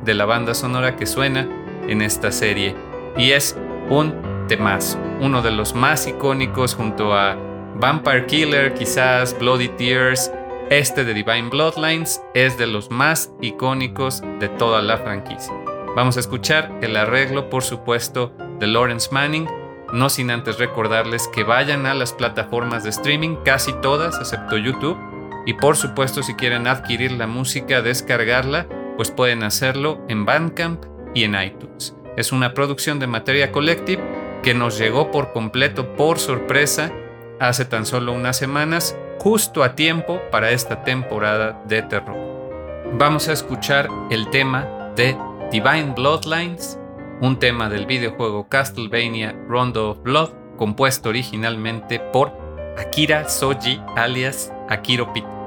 de 0.05 0.15
la 0.15 0.25
banda 0.25 0.55
sonora 0.55 0.97
que 0.97 1.05
suena 1.05 1.47
en 1.87 2.01
esta 2.01 2.33
serie 2.33 2.75
y 3.17 3.33
es 3.33 3.57
un 3.91 4.15
temazo, 4.49 4.99
uno 5.21 5.43
de 5.43 5.51
los 5.51 5.75
más 5.75 6.07
icónicos 6.07 6.75
junto 6.75 7.13
a 7.13 7.37
Vampire 7.77 8.27
Killer, 8.27 8.75
quizás 8.75 9.39
Bloody 9.39 9.69
Tears, 9.69 10.33
este 10.71 11.05
de 11.05 11.15
Divine 11.15 11.49
Bloodlines 11.51 12.23
es 12.35 12.57
de 12.57 12.67
los 12.67 12.91
más 12.91 13.33
icónicos 13.41 14.23
de 14.41 14.49
toda 14.49 14.83
la 14.83 14.99
franquicia. 14.99 15.55
Vamos 15.97 16.17
a 16.17 16.21
escuchar 16.21 16.71
el 16.83 16.97
arreglo, 16.97 17.51
por 17.51 17.63
supuesto, 17.63 18.33
de 18.59 18.67
Lawrence 18.67 19.09
Manning, 19.13 19.49
no 19.93 20.11
sin 20.11 20.31
antes 20.31 20.59
recordarles 20.59 21.29
que 21.29 21.45
vayan 21.45 21.87
a 21.87 21.95
las 21.95 22.13
plataformas 22.13 22.85
de 22.85 22.91
streaming, 22.91 23.37
casi 23.45 23.73
todas, 23.81 24.19
excepto 24.19 24.57
YouTube, 24.57 24.99
y 25.47 25.55
por 25.55 25.77
supuesto 25.77 26.23
si 26.23 26.35
quieren 26.35 26.67
adquirir 26.67 27.13
la 27.13 27.27
música, 27.27 27.81
descargarla, 27.81 28.67
pues 28.97 29.11
pueden 29.11 29.43
hacerlo 29.43 29.99
en 30.09 30.25
Bandcamp 30.25 30.85
y 31.15 31.25
en 31.25 31.41
iTunes. 31.41 31.95
Es 32.17 32.33
una 32.33 32.53
producción 32.53 32.99
de 32.99 33.07
Materia 33.07 33.51
Collective 33.51 34.03
que 34.43 34.55
nos 34.55 34.79
llegó 34.79 35.11
por 35.11 35.33
completo, 35.33 35.95
por 35.95 36.19
sorpresa, 36.19 36.93
hace 37.41 37.65
tan 37.65 37.87
solo 37.87 38.13
unas 38.13 38.37
semanas, 38.37 38.97
justo 39.19 39.63
a 39.63 39.75
tiempo 39.75 40.21
para 40.31 40.51
esta 40.51 40.85
temporada 40.85 41.63
de 41.67 41.83
terror. 41.83 42.17
Vamos 42.99 43.29
a 43.29 43.33
escuchar 43.33 43.89
el 44.11 44.29
tema 44.31 44.93
de 44.97 45.17
Divine 45.51 45.95
Bloodlines, 45.97 46.79
un 47.23 47.39
tema 47.39 47.71
del 47.71 47.87
videojuego 47.87 48.51
Castlevania 48.51 49.35
Rondo 49.49 49.93
of 49.93 50.03
Blood, 50.03 50.31
compuesto 50.59 51.09
originalmente 51.09 52.01
por 52.01 52.33
Akira 52.77 53.27
Soji 53.27 53.81
alias 53.97 54.53
Akiro 54.69 55.11
Pit. 55.15 55.38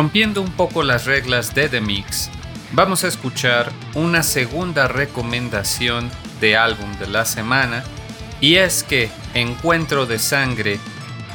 Rompiendo 0.00 0.40
un 0.40 0.52
poco 0.52 0.82
las 0.82 1.04
reglas 1.04 1.54
de 1.54 1.68
The 1.68 1.82
Mix, 1.82 2.30
vamos 2.72 3.04
a 3.04 3.08
escuchar 3.08 3.70
una 3.92 4.22
segunda 4.22 4.88
recomendación 4.88 6.10
de 6.40 6.56
álbum 6.56 6.90
de 6.98 7.06
la 7.06 7.26
semana 7.26 7.84
y 8.40 8.54
es 8.54 8.82
que 8.82 9.10
Encuentro 9.34 10.06
de 10.06 10.18
Sangre, 10.18 10.80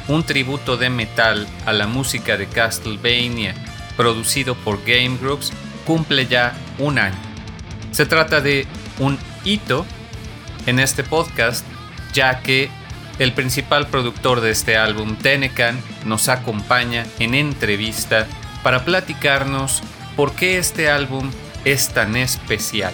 un 0.08 0.24
tributo 0.24 0.76
de 0.76 0.90
metal 0.90 1.46
a 1.64 1.72
la 1.72 1.86
música 1.86 2.36
de 2.36 2.48
Castlevania 2.48 3.54
producido 3.96 4.56
por 4.56 4.84
Game 4.84 5.16
Groups, 5.18 5.52
cumple 5.86 6.26
ya 6.26 6.52
un 6.80 6.98
año. 6.98 7.22
Se 7.92 8.04
trata 8.04 8.40
de 8.40 8.66
un 8.98 9.16
hito 9.44 9.86
en 10.66 10.80
este 10.80 11.04
podcast 11.04 11.64
ya 12.12 12.40
que 12.40 12.68
el 13.20 13.32
principal 13.32 13.86
productor 13.86 14.40
de 14.40 14.50
este 14.50 14.76
álbum, 14.76 15.14
Tenecan, 15.14 15.80
nos 16.04 16.28
acompaña 16.28 17.06
en 17.20 17.36
entrevista 17.36 18.26
para 18.66 18.84
platicarnos 18.84 19.80
por 20.16 20.34
qué 20.34 20.58
este 20.58 20.90
álbum 20.90 21.30
es 21.64 21.90
tan 21.90 22.16
especial. 22.16 22.92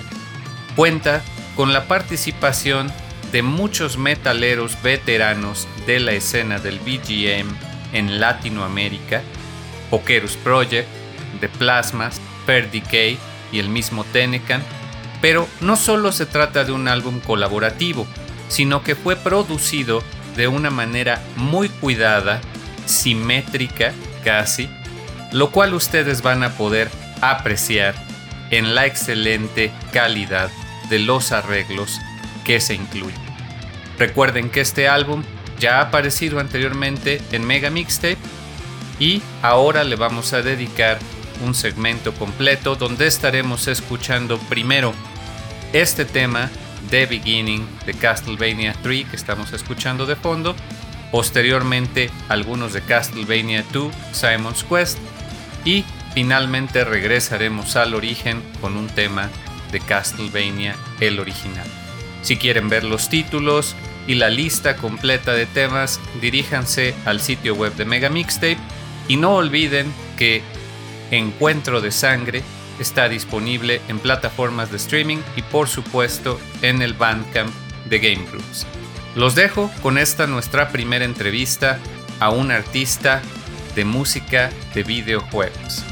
Cuenta 0.77 1.23
con 1.57 1.73
la 1.73 1.89
participación 1.89 2.93
de 3.33 3.41
muchos 3.41 3.97
metaleros 3.97 4.77
veteranos 4.83 5.67
de 5.87 5.99
la 6.01 6.13
escena 6.13 6.59
del 6.59 6.79
BGM 6.79 7.49
en 7.95 8.21
Latinoamérica, 8.21 9.23
Pokerus 9.89 10.37
Project, 10.37 10.87
The 11.41 11.49
Plasmas, 11.49 12.21
Per 12.45 12.71
Decay 12.71 13.17
y 13.51 13.59
el 13.59 13.71
mismo 13.71 14.05
Tenecan, 14.05 14.63
pero 15.23 15.49
no 15.63 15.77
solo 15.77 16.13
se 16.13 16.27
trata 16.27 16.65
de 16.65 16.73
un 16.73 16.87
álbum 16.87 17.19
colaborativo, 17.19 18.07
sino 18.49 18.83
que 18.83 18.95
fue 18.95 19.17
producido 19.17 20.03
de 20.37 20.49
una 20.49 20.69
manera 20.69 21.23
muy 21.37 21.71
cuidada, 21.71 22.43
simétrica 22.85 23.95
casi, 24.23 24.69
lo 25.33 25.51
cual 25.51 25.75
ustedes 25.75 26.23
van 26.23 26.43
a 26.43 26.51
poder 26.51 26.91
apreciar 27.21 27.95
en 28.51 28.75
la 28.75 28.87
excelente 28.87 29.73
calidad 29.93 30.51
de 30.91 30.99
los 30.99 31.33
arreglos 31.33 32.01
que 32.45 32.61
se 32.61 32.75
incluyen. 32.75 33.21
Recuerden 33.99 34.51
que 34.51 34.61
este 34.61 34.89
álbum 34.89 35.23
ya 35.59 35.79
ha 35.79 35.83
aparecido 35.83 36.41
anteriormente 36.41 37.21
en 37.33 37.47
Mega 37.47 37.71
Mixtape 37.71 38.19
y 38.99 39.23
ahora 39.43 39.85
le 39.85 39.97
vamos 39.97 40.33
a 40.33 40.43
dedicar 40.43 40.99
un 41.45 41.55
segmento 41.55 42.13
completo 42.15 42.77
donde 42.77 43.07
estaremos 43.07 43.69
escuchando 43.69 44.39
primero 44.39 44.93
este 45.73 46.05
tema 46.05 46.51
The 46.91 47.07
Beginning 47.07 47.67
de 47.87 47.95
Castlevania 47.95 48.75
3 48.83 49.09
que 49.09 49.17
estamos 49.17 49.53
escuchando 49.53 50.05
de 50.05 50.17
fondo, 50.17 50.55
posteriormente 51.11 52.11
algunos 52.29 52.73
de 52.73 52.83
Castlevania 52.83 53.65
2 53.73 53.93
Simon's 54.13 54.65
Quest 54.65 54.99
y 55.65 55.85
finalmente 56.15 56.85
regresaremos 56.85 57.77
al 57.77 57.95
origen 57.95 58.43
con 58.61 58.77
un 58.77 58.89
tema 58.89 59.31
de 59.71 59.81
Castlevania, 59.81 60.77
el 61.01 61.19
original. 61.21 61.67
Si 62.23 62.37
quieren 62.37 62.69
ver 62.69 62.85
los 62.85 63.09
títulos 63.09 63.75
y 64.07 64.15
la 64.15 64.31
lista 64.31 64.77
completa 64.77 65.33
de 65.33 65.47
temas, 65.47 66.01
diríjanse 66.21 66.95
al 67.05 67.21
sitio 67.21 67.55
web 67.55 67.75
de 67.75 67.85
Mega 67.85 68.09
Mixtape 68.09 68.59
y 69.09 69.17
no 69.17 69.35
olviden 69.35 69.93
que 70.17 70.43
Encuentro 71.11 71.81
de 71.83 71.93
Sangre 71.93 72.43
está 72.79 73.09
disponible 73.09 73.83
en 73.89 73.99
plataformas 73.99 74.71
de 74.71 74.79
streaming 74.79 75.19
y 75.37 75.43
por 75.43 75.69
supuesto 75.69 76.41
en 76.63 76.81
el 76.81 76.95
Bandcamp 76.95 77.53
de 77.89 77.99
Game 77.99 78.27
Groups. 78.31 78.67
Los 79.15 79.35
dejo 79.35 79.71
con 79.83 79.99
esta 79.99 80.27
nuestra 80.27 80.71
primera 80.71 81.05
entrevista 81.05 81.79
a 82.19 82.31
un 82.31 82.51
artista 82.51 83.21
de 83.75 83.85
música 83.85 84.51
de 84.75 84.83
videojuegos. 84.83 85.85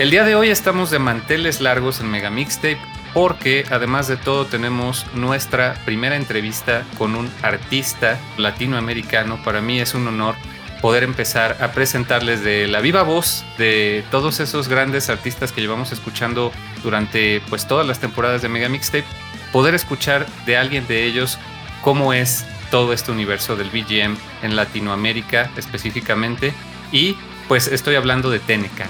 El 0.00 0.10
día 0.10 0.24
de 0.24 0.34
hoy 0.34 0.48
estamos 0.48 0.90
de 0.90 0.98
manteles 0.98 1.60
largos 1.60 2.00
en 2.00 2.10
Mega 2.10 2.30
Mixtape 2.30 2.78
porque 3.12 3.66
además 3.70 4.08
de 4.08 4.16
todo 4.16 4.46
tenemos 4.46 5.04
nuestra 5.12 5.74
primera 5.84 6.16
entrevista 6.16 6.84
con 6.96 7.14
un 7.14 7.30
artista 7.42 8.18
latinoamericano. 8.38 9.42
Para 9.44 9.60
mí 9.60 9.78
es 9.78 9.92
un 9.92 10.08
honor 10.08 10.36
poder 10.80 11.02
empezar 11.02 11.58
a 11.60 11.72
presentarles 11.72 12.42
de 12.42 12.66
la 12.66 12.80
viva 12.80 13.02
voz 13.02 13.44
de 13.58 14.02
todos 14.10 14.40
esos 14.40 14.68
grandes 14.68 15.10
artistas 15.10 15.52
que 15.52 15.60
llevamos 15.60 15.92
escuchando 15.92 16.50
durante 16.82 17.42
pues 17.50 17.68
todas 17.68 17.86
las 17.86 18.00
temporadas 18.00 18.40
de 18.40 18.48
Mega 18.48 18.70
Mixtape, 18.70 19.04
poder 19.52 19.74
escuchar 19.74 20.26
de 20.46 20.56
alguien 20.56 20.86
de 20.86 21.04
ellos 21.04 21.38
cómo 21.82 22.14
es 22.14 22.46
todo 22.70 22.94
este 22.94 23.12
universo 23.12 23.54
del 23.54 23.68
BGM 23.68 24.16
en 24.44 24.56
Latinoamérica 24.56 25.50
específicamente. 25.58 26.54
Y 26.90 27.16
pues 27.48 27.66
estoy 27.66 27.96
hablando 27.96 28.30
de 28.30 28.38
Teneca 28.38 28.88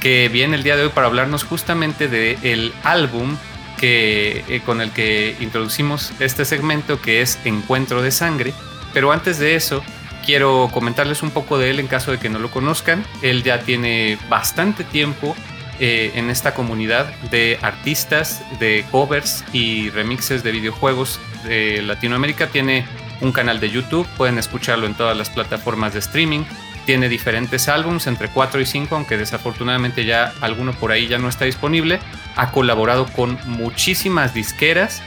que 0.00 0.28
viene 0.28 0.56
el 0.56 0.62
día 0.62 0.76
de 0.76 0.84
hoy 0.84 0.88
para 0.88 1.06
hablarnos 1.06 1.44
justamente 1.44 2.08
del 2.08 2.72
álbum 2.82 3.36
que, 3.78 4.44
eh, 4.48 4.60
con 4.64 4.80
el 4.80 4.90
que 4.90 5.36
introducimos 5.40 6.12
este 6.20 6.44
segmento 6.44 7.00
que 7.00 7.22
es 7.22 7.38
Encuentro 7.44 8.02
de 8.02 8.10
Sangre. 8.10 8.52
Pero 8.92 9.12
antes 9.12 9.38
de 9.38 9.54
eso, 9.54 9.82
quiero 10.24 10.68
comentarles 10.72 11.22
un 11.22 11.30
poco 11.30 11.58
de 11.58 11.70
él 11.70 11.80
en 11.80 11.86
caso 11.86 12.10
de 12.10 12.18
que 12.18 12.28
no 12.28 12.38
lo 12.38 12.50
conozcan. 12.50 13.04
Él 13.22 13.42
ya 13.42 13.60
tiene 13.60 14.18
bastante 14.28 14.84
tiempo 14.84 15.36
eh, 15.78 16.12
en 16.14 16.30
esta 16.30 16.54
comunidad 16.54 17.06
de 17.30 17.58
artistas, 17.62 18.42
de 18.58 18.84
covers 18.90 19.44
y 19.52 19.90
remixes 19.90 20.42
de 20.42 20.52
videojuegos 20.52 21.20
de 21.44 21.82
Latinoamérica. 21.82 22.48
Tiene 22.48 22.86
un 23.20 23.32
canal 23.32 23.60
de 23.60 23.70
YouTube, 23.70 24.06
pueden 24.16 24.38
escucharlo 24.38 24.86
en 24.86 24.94
todas 24.94 25.16
las 25.16 25.30
plataformas 25.30 25.92
de 25.92 26.00
streaming 26.00 26.44
tiene 26.90 27.08
diferentes 27.08 27.68
álbums, 27.68 28.08
entre 28.08 28.26
4 28.26 28.60
y 28.60 28.66
5, 28.66 28.96
aunque 28.96 29.16
desafortunadamente 29.16 30.04
ya 30.04 30.32
alguno 30.40 30.72
por 30.72 30.90
ahí 30.90 31.06
ya 31.06 31.18
no 31.18 31.28
está 31.28 31.44
disponible. 31.44 32.00
Ha 32.34 32.50
colaborado 32.50 33.06
con 33.06 33.38
muchísimas 33.46 34.34
disqueras 34.34 35.00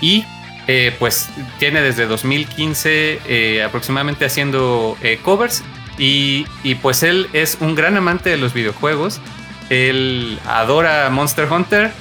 y 0.00 0.24
eh, 0.66 0.92
pues 0.98 1.28
tiene 1.60 1.80
desde 1.80 2.06
2015 2.06 3.20
eh, 3.24 3.62
aproximadamente 3.62 4.24
haciendo 4.24 4.98
eh, 5.00 5.20
covers 5.22 5.62
y, 5.96 6.44
y, 6.64 6.74
pues 6.74 7.04
él 7.04 7.28
es 7.32 7.58
un 7.60 7.76
gran 7.76 7.96
amante 7.96 8.30
de 8.30 8.36
los 8.36 8.52
videojuegos. 8.52 9.20
Él 9.70 10.40
adora 10.44 11.08
Monster 11.08 11.46
Hunter, 11.48 11.92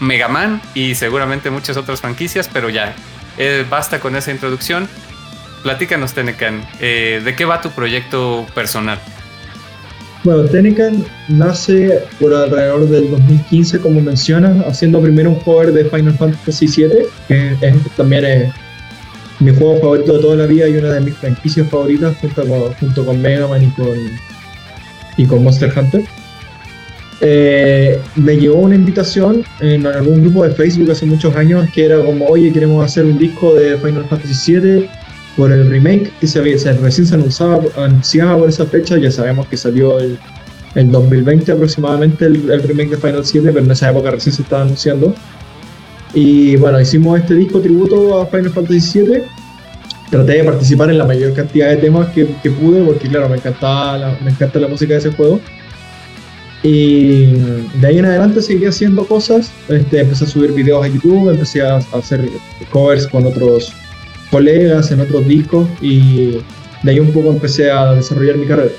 Mega 0.00 0.28
Man 0.28 0.60
y 0.74 0.96
seguramente 0.96 1.48
muchas 1.48 1.78
otras 1.78 2.02
franquicias, 2.02 2.50
pero 2.52 2.68
ya, 2.68 2.94
basta 3.70 4.00
con 4.00 4.16
esa 4.16 4.32
introducción 4.32 4.86
platícanos, 5.66 6.14
Tenecan, 6.14 6.64
eh, 6.78 7.20
¿de 7.24 7.34
qué 7.34 7.44
va 7.44 7.60
tu 7.60 7.70
proyecto 7.70 8.46
personal? 8.54 9.00
Bueno, 10.22 10.44
Tenecan 10.44 11.04
nace 11.26 12.04
por 12.20 12.32
alrededor 12.32 12.88
del 12.88 13.10
2015, 13.10 13.80
como 13.80 14.00
mencionas, 14.00 14.64
haciendo 14.64 15.00
primero 15.00 15.30
un 15.30 15.40
cover 15.40 15.72
de 15.72 15.84
Final 15.86 16.16
Fantasy 16.16 16.68
VII, 16.68 16.88
que 17.26 17.56
también 17.96 18.24
es 18.24 18.52
mi 19.40 19.52
juego 19.52 19.80
favorito 19.80 20.12
de 20.12 20.18
toda 20.20 20.36
la 20.36 20.46
vida 20.46 20.68
y 20.68 20.76
una 20.76 20.92
de 20.92 21.00
mis 21.00 21.16
franquicias 21.16 21.68
favoritas, 21.68 22.16
junto 22.20 22.46
con, 22.46 22.72
junto 22.74 23.04
con 23.04 23.20
Mega 23.20 23.48
Man 23.48 23.64
y 23.64 23.70
con, 23.70 23.98
y 25.16 25.26
con 25.26 25.42
Monster 25.42 25.72
Hunter. 25.76 26.04
Eh, 27.22 27.98
me 28.14 28.36
llegó 28.36 28.58
una 28.58 28.76
invitación 28.76 29.42
en 29.58 29.84
algún 29.84 30.20
grupo 30.20 30.46
de 30.46 30.54
Facebook 30.54 30.92
hace 30.92 31.06
muchos 31.06 31.34
años 31.34 31.68
que 31.74 31.86
era 31.86 31.98
como, 32.04 32.26
oye, 32.26 32.52
queremos 32.52 32.84
hacer 32.84 33.04
un 33.04 33.18
disco 33.18 33.52
de 33.54 33.76
Final 33.78 34.04
Fantasy 34.04 34.60
VII 34.60 34.88
por 35.36 35.52
el 35.52 35.68
remake 35.68 36.10
que 36.18 36.26
se, 36.26 36.40
recién 36.40 37.06
se 37.06 37.14
anunciaba, 37.14 37.60
anunciaba 37.76 38.38
por 38.38 38.48
esa 38.48 38.64
fecha, 38.66 38.96
ya 38.96 39.10
sabemos 39.10 39.46
que 39.46 39.56
salió 39.56 39.98
el, 39.98 40.18
2020 40.74 41.52
aproximadamente 41.52 42.26
el, 42.26 42.62
remake 42.62 42.90
de 42.90 42.96
Final 42.98 43.24
7, 43.24 43.48
pero 43.50 43.64
en 43.64 43.70
esa 43.70 43.90
época 43.90 44.10
recién 44.10 44.34
se 44.34 44.42
estaba 44.42 44.62
anunciando. 44.62 45.14
Y 46.12 46.56
bueno, 46.56 46.80
hicimos 46.80 47.18
este 47.18 47.34
disco 47.34 47.60
tributo 47.60 48.20
a 48.20 48.26
Final 48.26 48.50
Fantasy 48.50 49.00
VII. 49.00 49.22
Traté 50.10 50.32
de 50.32 50.44
participar 50.44 50.90
en 50.90 50.98
la 50.98 51.04
mayor 51.04 51.32
cantidad 51.32 51.68
de 51.70 51.76
temas 51.76 52.08
que, 52.10 52.26
pude, 52.26 52.82
porque 52.84 53.08
claro, 53.08 53.28
me, 53.28 53.36
encantaba 53.36 54.18
me 54.22 54.30
encanta 54.30 54.58
la 54.58 54.68
música 54.68 54.92
de 54.94 54.98
ese 54.98 55.12
juego. 55.12 55.40
Y 56.62 57.26
de 57.80 57.86
ahí 57.86 57.98
en 57.98 58.04
adelante 58.04 58.42
seguí 58.42 58.66
haciendo 58.66 59.06
cosas. 59.06 59.50
Este, 59.68 60.00
empecé 60.00 60.24
a 60.24 60.26
subir 60.26 60.52
videos 60.52 60.84
a 60.84 60.88
YouTube, 60.88 61.30
empecé 61.30 61.62
a, 61.62 61.76
hacer 61.76 62.28
covers 62.70 63.06
con 63.06 63.24
otros 63.24 63.72
colegas 64.36 64.90
en 64.90 65.00
otros 65.00 65.26
discos 65.26 65.66
y 65.80 66.42
de 66.82 66.90
ahí 66.90 67.00
un 67.00 67.10
poco 67.10 67.30
empecé 67.30 67.70
a 67.70 67.94
desarrollar 67.94 68.36
mi 68.36 68.46
carrera. 68.46 68.72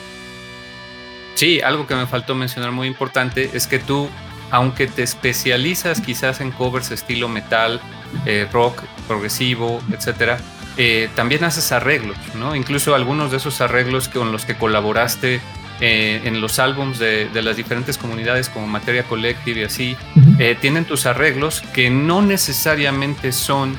Sí, 1.34 1.62
algo 1.62 1.88
que 1.88 1.96
me 1.96 2.06
faltó 2.06 2.36
mencionar 2.36 2.72
muy 2.72 2.88
importante 2.88 3.50
es 3.54 3.66
que 3.66 3.80
tú, 3.80 4.08
aunque 4.52 4.86
te 4.86 5.02
especializas 5.02 6.00
quizás 6.00 6.42
en 6.42 6.52
covers 6.52 6.92
estilo 6.92 7.28
metal, 7.28 7.82
eh, 8.28 8.48
rock, 8.54 8.84
progresivo, 9.08 9.82
etcétera, 9.92 10.38
eh, 10.78 11.10
también 11.16 11.44
haces 11.44 11.72
arreglos, 11.72 12.18
¿no? 12.36 12.56
Incluso 12.56 12.94
algunos 12.94 13.32
de 13.32 13.38
esos 13.38 13.60
arreglos 13.60 14.10
con 14.10 14.32
los 14.32 14.46
que 14.46 14.56
colaboraste 14.56 15.42
eh, 15.82 16.22
en 16.24 16.40
los 16.40 16.60
álbums 16.60 17.00
de, 17.00 17.30
las 17.34 17.58
diferentes 17.58 17.98
comunidades 17.98 18.48
como 18.50 18.68
Materia 18.68 19.04
Collective 19.04 19.62
y 19.62 19.64
así, 19.64 19.98
eh, 20.38 20.56
tienen 20.60 20.86
tus 20.86 21.08
arreglos 21.08 21.62
que 21.74 21.90
no 21.90 22.22
necesariamente 22.22 23.32
son 23.32 23.76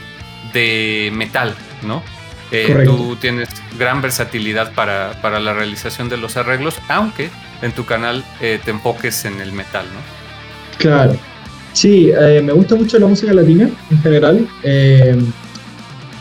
de 0.53 1.11
metal, 1.13 1.55
¿no? 1.83 2.03
Eh, 2.51 2.83
tú 2.85 3.17
tienes 3.21 3.49
gran 3.79 4.01
versatilidad 4.01 4.73
para, 4.73 5.21
para, 5.21 5.39
la 5.39 5.53
realización 5.53 6.09
de 6.09 6.17
los 6.17 6.37
arreglos, 6.37 6.77
aunque 6.89 7.29
en 7.61 7.73
tu 7.73 7.85
canal 7.85 8.25
te 8.41 8.71
enfoques 8.71 9.27
en 9.27 9.41
el 9.41 9.53
metal, 9.53 9.85
¿no? 9.93 10.01
Claro. 10.79 11.17
Sí, 11.75 12.11
me 12.43 12.53
gusta 12.53 12.75
mucho 12.75 12.99
la 12.99 13.07
música 13.07 13.35
latina 13.35 13.69
en 13.91 14.03
general 14.03 14.49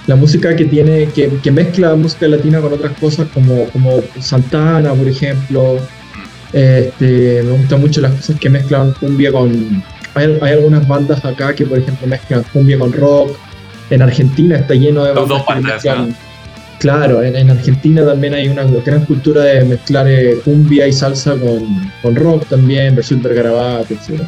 la 0.08 0.16
música 0.16 0.56
que 0.56 0.66
tiene, 0.66 1.08
que, 1.08 1.28
que, 1.44 1.52
mezcla 1.52 1.94
música 1.96 2.28
latina 2.28 2.62
con 2.62 2.74
otras 2.74 2.98
cosas 2.98 3.28
como, 3.34 3.66
como 3.70 4.00
Santana, 4.20 4.94
por 4.94 5.08
ejemplo. 5.08 5.78
Este, 6.54 7.44
me 7.44 7.52
gustan 7.52 7.82
mucho 7.82 8.00
las 8.00 8.14
cosas 8.14 8.40
que 8.40 8.50
mezclan 8.50 8.94
cumbia 8.94 9.34
con. 9.34 9.84
Hay, 10.14 10.40
hay, 10.42 10.54
algunas 10.54 10.88
bandas 10.88 11.24
acá 11.26 11.54
que, 11.54 11.66
por 11.66 11.78
ejemplo, 11.78 12.08
mezclan 12.08 12.44
cumbia 12.54 12.80
con 12.80 12.94
rock. 12.94 13.38
En 13.90 14.02
Argentina 14.02 14.58
está 14.58 14.74
lleno 14.74 15.04
de 15.04 15.14
bandas. 15.14 15.44
que 15.44 15.62
mezclan, 15.62 16.16
Claro, 16.80 17.24
en, 17.24 17.50
Argentina 17.50 18.06
también 18.06 18.36
hay 18.36 18.50
una 18.50 18.64
gran 18.64 19.04
cultura 19.06 19.42
de 19.42 19.66
mezclar 19.66 20.08
eh, 20.08 20.38
cumbia 20.46 20.88
y 20.88 20.94
salsa 20.94 21.32
con, 21.32 21.92
con 22.04 22.16
rock 22.16 22.46
también, 22.48 22.96
versión 22.96 23.24
de 23.24 23.34
Garabato, 23.34 23.96
etc. 23.96 24.22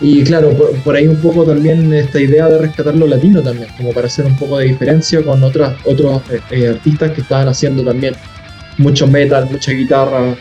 Y 0.00 0.24
claro, 0.24 0.50
por, 0.82 0.96
ahí 0.96 1.06
un 1.06 1.20
poco 1.20 1.44
también 1.44 1.92
esta 1.92 2.20
idea 2.20 2.48
de 2.48 2.58
rescatar 2.58 2.94
lo 2.94 3.06
latino 3.06 3.42
también, 3.42 3.68
como 3.76 3.92
para 3.92 4.06
hacer 4.06 4.24
un 4.24 4.36
poco 4.36 4.58
de 4.58 4.64
diferencia 4.66 5.22
con 5.22 5.44
otras, 5.44 5.76
otros 5.84 6.22
eh, 6.30 6.40
eh, 6.50 6.68
artistas 6.68 7.12
que 7.12 7.20
estaban 7.20 7.48
haciendo 7.48 7.84
también 7.84 8.14
mucho 8.78 9.06
metal, 9.06 9.46
mucha 9.50 9.72
guitarra, 9.72 10.34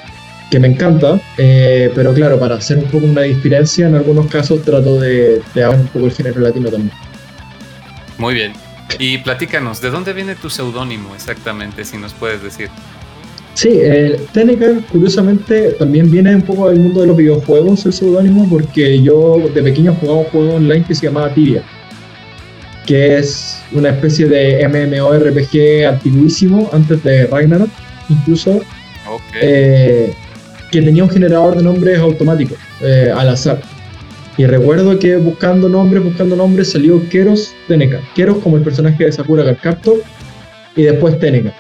que 0.49 0.59
me 0.59 0.69
encanta, 0.69 1.19
eh, 1.37 1.91
pero 1.93 2.13
claro, 2.13 2.39
para 2.39 2.55
hacer 2.55 2.77
un 2.77 2.85
poco 2.85 3.05
una 3.05 3.21
diferencia, 3.23 3.87
en 3.87 3.95
algunos 3.95 4.27
casos 4.27 4.63
trato 4.63 4.99
de, 4.99 5.41
de 5.53 5.67
un 5.67 5.87
poco 5.87 6.05
el 6.05 6.13
género 6.13 6.39
latino 6.39 6.69
también. 6.69 6.93
Muy 8.19 8.33
bien. 8.35 8.53
Y 8.99 9.17
platícanos, 9.19 9.81
¿de 9.81 9.89
dónde 9.89 10.13
viene 10.13 10.35
tu 10.35 10.49
seudónimo 10.49 11.15
exactamente, 11.15 11.85
si 11.85 11.97
nos 11.97 12.13
puedes 12.13 12.43
decir? 12.43 12.69
Sí, 13.53 13.69
eh, 13.73 14.19
curiosamente, 14.91 15.71
también 15.79 16.11
viene 16.11 16.35
un 16.35 16.41
poco 16.41 16.69
del 16.69 16.79
mundo 16.79 17.01
de 17.01 17.07
los 17.07 17.17
videojuegos 17.17 17.85
el 17.85 17.93
seudónimo, 17.93 18.47
porque 18.49 19.01
yo 19.01 19.37
de 19.53 19.63
pequeño 19.63 19.93
jugaba 19.99 20.19
un 20.19 20.25
juego 20.25 20.55
online 20.55 20.83
que 20.85 20.95
se 20.95 21.07
llamaba 21.07 21.33
Tibia, 21.33 21.63
que 22.85 23.17
es 23.17 23.61
una 23.71 23.89
especie 23.89 24.27
de 24.27 24.67
MMORPG 24.67 25.87
antiguísimo, 25.87 26.69
antes 26.73 27.03
de 27.03 27.27
Ragnarok, 27.27 27.69
incluso, 28.09 28.61
eh, 29.41 30.13
que 30.71 30.81
tenía 30.81 31.03
un 31.03 31.09
generador 31.09 31.55
de 31.57 31.63
nombres 31.63 31.99
automático, 31.99 32.55
eh, 32.81 33.13
al 33.15 33.29
azar. 33.29 33.61
Y 34.39 34.45
recuerdo 34.45 34.97
que 34.97 35.17
buscando 35.17 35.67
nombres, 35.67 36.01
buscando 36.01 36.33
nombres, 36.33 36.71
salió 36.71 37.01
Keros 37.09 37.51
Teneca. 37.67 37.99
Keros 38.15 38.37
como 38.37 38.55
el 38.55 38.63
personaje 38.63 39.03
de 39.03 39.11
Sakura 39.11 39.53
Card 39.53 39.79
y 40.77 40.83
después 40.83 41.19
Teneca. 41.19 41.53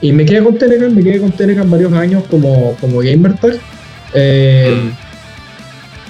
Y 0.00 0.12
me 0.12 0.24
quedé 0.24 0.44
con 0.44 0.56
Telegram, 0.56 0.94
me 0.94 1.02
quedé 1.02 1.18
con 1.18 1.32
Telegram 1.32 1.68
varios 1.68 1.92
años 1.94 2.22
como, 2.30 2.76
como 2.80 3.00
gamer 3.00 3.34
tag. 3.38 3.56
Eh. 4.14 4.88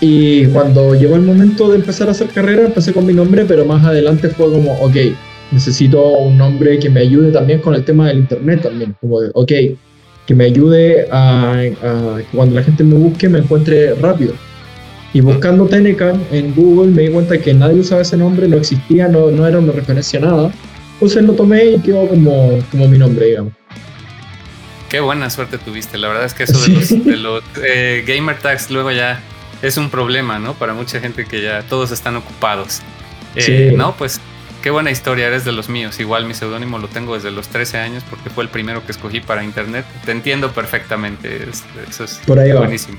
Y 0.02 0.44
cuando 0.48 0.94
llegó 0.94 1.16
el 1.16 1.22
momento 1.22 1.70
de 1.70 1.76
empezar 1.76 2.08
a 2.08 2.10
hacer 2.10 2.26
carrera, 2.26 2.66
empecé 2.66 2.92
con 2.92 3.06
mi 3.06 3.14
nombre, 3.14 3.46
pero 3.46 3.64
más 3.64 3.82
adelante 3.82 4.28
fue 4.28 4.52
como, 4.52 4.74
ok, 4.74 4.96
necesito 5.50 6.06
un 6.18 6.36
nombre 6.36 6.78
que 6.78 6.90
me 6.90 7.00
ayude 7.00 7.32
también 7.32 7.60
con 7.60 7.74
el 7.74 7.86
tema 7.86 8.08
del 8.08 8.18
internet 8.18 8.60
también. 8.64 8.94
Como, 9.00 9.16
ok, 9.32 9.52
que 10.26 10.34
me 10.34 10.44
ayude 10.44 11.08
a, 11.10 11.62
que 12.18 12.36
cuando 12.36 12.54
la 12.54 12.62
gente 12.62 12.84
me 12.84 12.96
busque 12.96 13.30
me 13.30 13.38
encuentre 13.38 13.94
rápido. 13.94 14.34
Y 15.12 15.20
buscando 15.20 15.66
Telegram 15.66 16.20
en 16.30 16.54
Google 16.54 16.92
me 16.92 17.02
di 17.02 17.08
cuenta 17.08 17.38
que 17.38 17.54
nadie 17.54 17.80
usaba 17.80 18.02
ese 18.02 18.16
nombre, 18.16 18.48
no 18.48 18.56
existía, 18.56 19.08
no, 19.08 19.30
no 19.30 19.46
era 19.46 19.58
una 19.58 19.72
referencia 19.72 20.18
a 20.18 20.22
nada. 20.22 20.52
Entonces 20.94 21.22
lo 21.24 21.32
tomé 21.34 21.64
y 21.64 21.80
quedó 21.80 22.08
como, 22.08 22.58
como 22.70 22.88
mi 22.88 22.98
nombre, 22.98 23.26
digamos. 23.26 23.52
Qué 24.88 25.00
buena 25.00 25.30
suerte 25.30 25.58
tuviste. 25.58 25.98
La 25.98 26.08
verdad 26.08 26.24
es 26.24 26.34
que 26.34 26.44
eso 26.44 26.58
de 26.58 27.16
los, 27.16 27.42
eh, 27.62 28.04
gamer 28.06 28.38
tags 28.38 28.70
luego 28.70 28.90
ya 28.90 29.20
es 29.62 29.76
un 29.76 29.90
problema, 29.90 30.38
¿no? 30.38 30.54
Para 30.54 30.74
mucha 30.74 31.00
gente 31.00 31.24
que 31.24 31.42
ya 31.42 31.62
todos 31.62 31.90
están 31.90 32.16
ocupados. 32.16 32.80
Eh, 33.34 33.74
no, 33.76 33.94
pues 33.96 34.20
qué 34.62 34.70
buena 34.70 34.90
historia, 34.90 35.26
eres 35.26 35.44
de 35.44 35.52
los 35.52 35.68
míos. 35.68 36.00
Igual 36.00 36.24
mi 36.24 36.34
seudónimo 36.34 36.78
lo 36.78 36.88
tengo 36.88 37.14
desde 37.14 37.30
los 37.30 37.48
13 37.48 37.78
años 37.78 38.04
porque 38.08 38.30
fue 38.30 38.44
el 38.44 38.50
primero 38.50 38.84
que 38.84 38.92
escogí 38.92 39.20
para 39.20 39.44
internet. 39.44 39.84
Te 40.04 40.12
entiendo 40.12 40.52
perfectamente. 40.52 41.46
eso 41.88 42.04
es 42.04 42.20
buenísimo. 42.26 42.98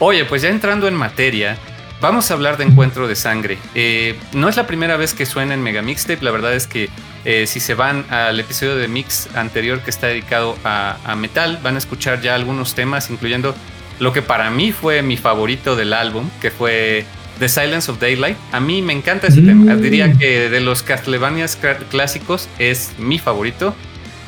Oye, 0.00 0.24
pues 0.24 0.42
ya 0.42 0.48
entrando 0.48 0.86
en 0.86 0.94
materia, 0.94 1.56
vamos 2.00 2.30
a 2.30 2.34
hablar 2.34 2.56
de 2.56 2.64
Encuentro 2.64 3.08
de 3.08 3.16
Sangre. 3.16 3.58
Eh, 3.74 4.16
no 4.32 4.48
es 4.48 4.56
la 4.56 4.66
primera 4.66 4.96
vez 4.96 5.14
que 5.14 5.26
suena 5.26 5.54
en 5.54 5.62
Mega 5.62 5.82
Mixtape, 5.82 6.24
la 6.24 6.30
verdad 6.30 6.54
es 6.54 6.66
que 6.66 6.88
eh, 7.24 7.46
si 7.46 7.60
se 7.60 7.74
van 7.74 8.04
al 8.10 8.38
episodio 8.38 8.76
de 8.76 8.86
Mix 8.88 9.28
anterior 9.34 9.80
que 9.80 9.90
está 9.90 10.06
dedicado 10.06 10.56
a, 10.64 11.14
metal, 11.16 11.58
van 11.62 11.74
a 11.74 11.78
escuchar 11.78 12.20
ya 12.20 12.34
algunos 12.34 12.74
temas, 12.74 13.10
incluyendo 13.10 13.54
lo 13.98 14.12
que 14.12 14.22
para 14.22 14.50
mí 14.50 14.70
fue 14.72 15.02
mi 15.02 15.16
favorito 15.16 15.74
del 15.74 15.92
álbum, 15.92 16.30
que 16.40 16.50
fue 16.50 17.04
The 17.40 17.48
Silence 17.48 17.90
of 17.90 17.98
Daylight. 17.98 18.36
A 18.52 18.60
mí 18.60 18.82
me 18.82 18.92
encanta 18.92 19.26
ese 19.26 19.42
tema. 19.42 19.74
Mm. 19.74 19.80
Diría 19.82 20.12
que 20.12 20.48
de 20.48 20.60
los 20.60 20.84
Castlevanias 20.84 21.58
clásicos 21.90 22.48
es 22.58 22.92
mi 22.98 23.18
favorito. 23.18 23.74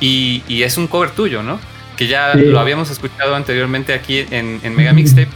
Y, 0.00 0.42
es 0.48 0.78
un 0.78 0.86
cover 0.86 1.10
tuyo, 1.10 1.42
¿no? 1.42 1.60
Que 1.96 2.06
ya 2.06 2.34
lo 2.34 2.58
habíamos 2.58 2.90
escuchado 2.90 3.34
anteriormente 3.36 3.92
aquí 3.92 4.26
en, 4.30 4.74
Mega 4.74 4.92
Mixtape. 4.92 5.28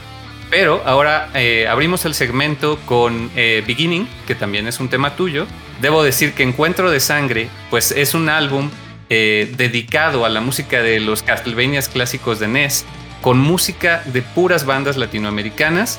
Pero 0.54 0.80
ahora 0.86 1.30
eh, 1.34 1.66
abrimos 1.66 2.04
el 2.04 2.14
segmento 2.14 2.78
con 2.86 3.28
eh, 3.34 3.64
Beginning, 3.66 4.08
que 4.24 4.36
también 4.36 4.68
es 4.68 4.78
un 4.78 4.88
tema 4.88 5.16
tuyo. 5.16 5.48
Debo 5.80 6.04
decir 6.04 6.32
que 6.32 6.44
Encuentro 6.44 6.92
de 6.92 7.00
Sangre, 7.00 7.48
pues 7.70 7.90
es 7.90 8.14
un 8.14 8.28
álbum 8.28 8.70
eh, 9.10 9.52
dedicado 9.56 10.24
a 10.24 10.28
la 10.28 10.40
música 10.40 10.80
de 10.80 11.00
los 11.00 11.24
Castlevanias 11.24 11.88
clásicos 11.88 12.38
de 12.38 12.46
NES, 12.46 12.84
con 13.20 13.40
música 13.40 14.04
de 14.06 14.22
puras 14.22 14.64
bandas 14.64 14.96
latinoamericanas. 14.96 15.98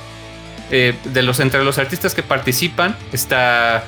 de 0.70 1.22
los, 1.22 1.42
entre 1.42 1.62
los 1.66 1.78
artistas 1.78 2.16
que 2.16 2.24
participan 2.24 2.96
está 3.12 3.84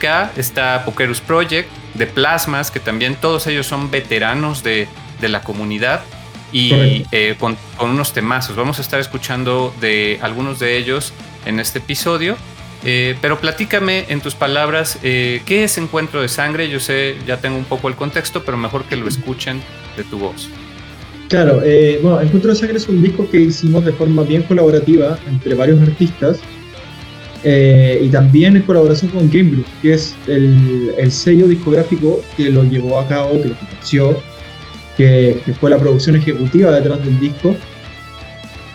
K, 0.00 0.32
está 0.36 0.84
Pokerus 0.84 1.20
Project, 1.20 1.70
de 1.94 2.08
Plasmas, 2.08 2.72
que 2.72 2.80
también 2.80 3.14
todos 3.14 3.46
ellos 3.46 3.68
son 3.68 3.92
veteranos 3.92 4.64
de, 4.64 4.88
de 5.20 5.28
la 5.28 5.42
comunidad 5.42 6.02
y 6.54 7.04
eh, 7.10 7.34
con, 7.38 7.56
unos 7.80 8.12
temazos. 8.12 8.54
Vamos 8.54 8.78
a 8.78 8.82
estar 8.82 9.00
escuchando 9.00 9.74
de 9.80 10.20
algunos 10.22 10.60
de 10.60 10.78
ellos 10.78 11.12
en 11.44 11.58
este 11.58 11.80
episodio. 11.80 12.36
Eh, 12.84 13.16
pero 13.20 13.40
platícame 13.40 14.04
en 14.08 14.20
tus 14.20 14.34
palabras, 14.34 14.98
eh, 15.02 15.40
¿qué 15.46 15.64
es 15.64 15.78
Encuentro 15.78 16.20
de 16.22 16.28
Sangre? 16.28 16.68
Yo 16.68 16.78
sé, 16.80 17.16
ya 17.26 17.38
tengo 17.38 17.56
un 17.56 17.64
poco 17.64 17.88
el 17.88 17.96
contexto, 17.96 18.44
pero 18.44 18.56
mejor 18.56 18.84
que 18.84 18.94
lo 18.94 19.08
escuchen 19.08 19.60
de 19.96 20.04
tu 20.04 20.18
voz. 20.18 20.48
Claro, 21.28 21.62
eh, 21.64 21.98
bueno, 22.02 22.20
Encuentro 22.20 22.50
de 22.50 22.56
Sangre 22.56 22.76
es 22.76 22.86
un 22.86 23.02
disco 23.02 23.28
que 23.30 23.40
hicimos 23.40 23.84
de 23.84 23.92
forma 23.92 24.22
bien 24.22 24.42
colaborativa 24.42 25.18
entre 25.26 25.54
varios 25.54 25.80
artistas 25.80 26.38
y 27.46 28.08
también 28.08 28.56
en 28.56 28.62
colaboración 28.62 29.10
con 29.10 29.28
Game 29.28 29.62
que 29.82 29.92
es 29.92 30.16
el, 30.26 30.94
el, 30.96 31.12
sello 31.12 31.46
discográfico 31.46 32.22
que 32.38 32.48
lo 32.48 32.64
llevó 32.64 32.98
a 32.98 33.06
cabo, 33.06 33.32
que 33.42 33.48
lo 33.48 33.54
financió, 33.54 34.22
que, 34.96 35.40
fue 35.60 35.70
la 35.70 35.78
producción 35.78 36.16
ejecutiva 36.16 36.72
detrás 36.72 37.04
del 37.04 37.18
disco 37.20 37.56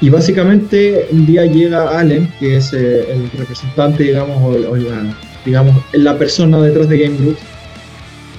y 0.01 0.09
básicamente 0.09 1.07
un 1.11 1.26
día 1.26 1.45
llega 1.45 1.99
Allen, 1.99 2.32
que 2.39 2.57
es 2.57 2.72
eh, 2.74 3.11
el 3.11 3.30
representante, 3.38 4.03
digamos, 4.03 4.41
o, 4.41 4.57
la, 4.78 5.15
digamos, 5.45 5.76
la 5.91 6.17
persona 6.17 6.61
detrás 6.61 6.88
de 6.88 6.99
Game 6.99 7.17
Group, 7.17 7.38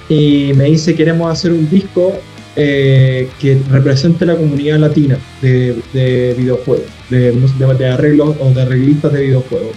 y 0.09 0.53
me 0.55 0.65
dice 0.65 0.95
queremos 0.95 1.31
hacer 1.31 1.51
un 1.51 1.69
disco 1.69 2.13
eh, 2.55 3.29
que 3.39 3.61
represente 3.69 4.25
la 4.25 4.35
comunidad 4.35 4.79
latina 4.79 5.17
de, 5.41 6.35
videojuegos, 6.37 6.85
de, 7.09 7.31
de, 7.31 7.87
arreglos 7.87 8.35
o 8.39 8.49
de 8.49 8.61
arreglistas 8.61 9.13
de 9.13 9.21
videojuegos. 9.21 9.75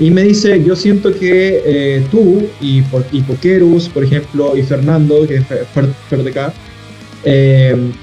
Y 0.00 0.10
me 0.10 0.22
dice, 0.22 0.64
yo 0.64 0.74
siento 0.74 1.12
que 1.12 1.62
eh, 1.64 2.06
tú 2.10 2.42
y, 2.60 2.82
y 3.12 3.20
por 3.22 4.02
ejemplo, 4.02 4.56
y 4.56 4.62
Fernando, 4.62 5.26
que 5.28 5.36
es 5.36 5.46
Fer, 5.46 5.66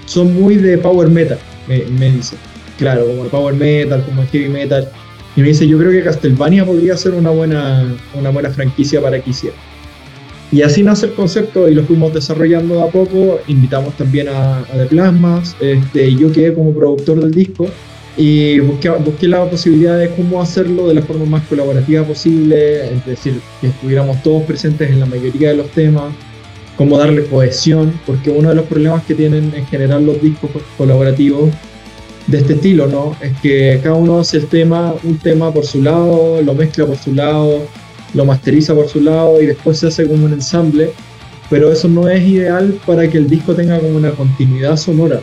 son 0.05 0.33
muy 0.33 0.55
de 0.55 0.77
power 0.77 1.09
metal, 1.09 1.39
me 1.67 2.11
dice 2.11 2.35
claro, 2.77 3.05
como 3.05 3.23
el 3.25 3.29
power 3.29 3.55
metal, 3.55 4.03
como 4.05 4.21
el 4.21 4.27
heavy 4.29 4.49
metal. 4.49 4.87
Y 5.35 5.41
me 5.41 5.49
dice, 5.49 5.67
yo 5.67 5.77
creo 5.77 5.91
que 5.91 6.03
Castlevania 6.03 6.65
podría 6.65 6.95
ser 6.97 7.13
una 7.13 7.29
buena, 7.29 7.95
una 8.15 8.29
buena 8.29 8.49
franquicia 8.49 9.01
para 9.01 9.19
que 9.19 9.31
hiciera. 9.31 9.55
Y 10.51 10.61
así 10.61 10.81
nace 10.81 11.07
el 11.07 11.13
concepto 11.13 11.67
y 11.67 11.75
lo 11.75 11.83
fuimos 11.83 12.13
desarrollando 12.13 12.81
a 12.81 12.89
poco. 12.89 13.39
Invitamos 13.47 13.95
también 13.97 14.29
a, 14.29 14.59
a 14.59 14.77
The 14.77 14.85
Plasmas. 14.85 15.55
Este, 15.59 16.15
yo 16.15 16.31
quedé 16.31 16.53
como 16.53 16.73
productor 16.73 17.19
del 17.19 17.33
disco 17.33 17.67
y 18.15 18.59
busqué, 18.59 18.89
busqué 18.89 19.27
la 19.27 19.47
posibilidad 19.47 19.99
de 19.99 20.09
cómo 20.11 20.41
hacerlo 20.41 20.87
de 20.87 20.95
la 20.95 21.01
forma 21.01 21.25
más 21.25 21.45
colaborativa 21.47 22.03
posible, 22.03 22.95
es 22.95 23.05
decir, 23.05 23.39
que 23.61 23.67
estuviéramos 23.67 24.23
todos 24.23 24.43
presentes 24.43 24.89
en 24.89 24.99
la 24.99 25.05
mayoría 25.05 25.49
de 25.49 25.57
los 25.57 25.69
temas, 25.69 26.13
cómo 26.77 26.97
darle 26.97 27.25
cohesión, 27.25 27.99
porque 28.05 28.29
uno 28.29 28.49
de 28.49 28.55
los 28.55 28.65
problemas 28.65 29.03
que 29.03 29.15
tienen 29.15 29.51
en 29.55 29.65
general 29.65 30.05
los 30.05 30.21
discos 30.21 30.51
colaborativos 30.77 31.49
de 32.27 32.37
este 32.37 32.53
estilo, 32.53 32.87
¿no? 32.87 33.15
Es 33.21 33.33
que 33.41 33.79
cada 33.81 33.95
uno 33.95 34.19
hace 34.19 34.37
el 34.37 34.47
tema, 34.47 34.93
un 35.03 35.17
tema 35.17 35.51
por 35.51 35.65
su 35.65 35.81
lado, 35.81 36.41
lo 36.41 36.53
mezcla 36.53 36.85
por 36.85 36.97
su 36.97 37.15
lado, 37.15 37.65
lo 38.13 38.25
masteriza 38.25 38.75
por 38.75 38.87
su 38.87 39.01
lado 39.01 39.41
y 39.41 39.47
después 39.47 39.79
se 39.79 39.87
hace 39.87 40.07
como 40.07 40.25
un 40.25 40.33
ensamble, 40.33 40.91
pero 41.49 41.71
eso 41.71 41.87
no 41.87 42.07
es 42.09 42.21
ideal 42.27 42.77
para 42.85 43.09
que 43.09 43.17
el 43.17 43.29
disco 43.29 43.55
tenga 43.55 43.79
como 43.79 43.97
una 43.97 44.11
continuidad 44.11 44.77
sonora. 44.77 45.19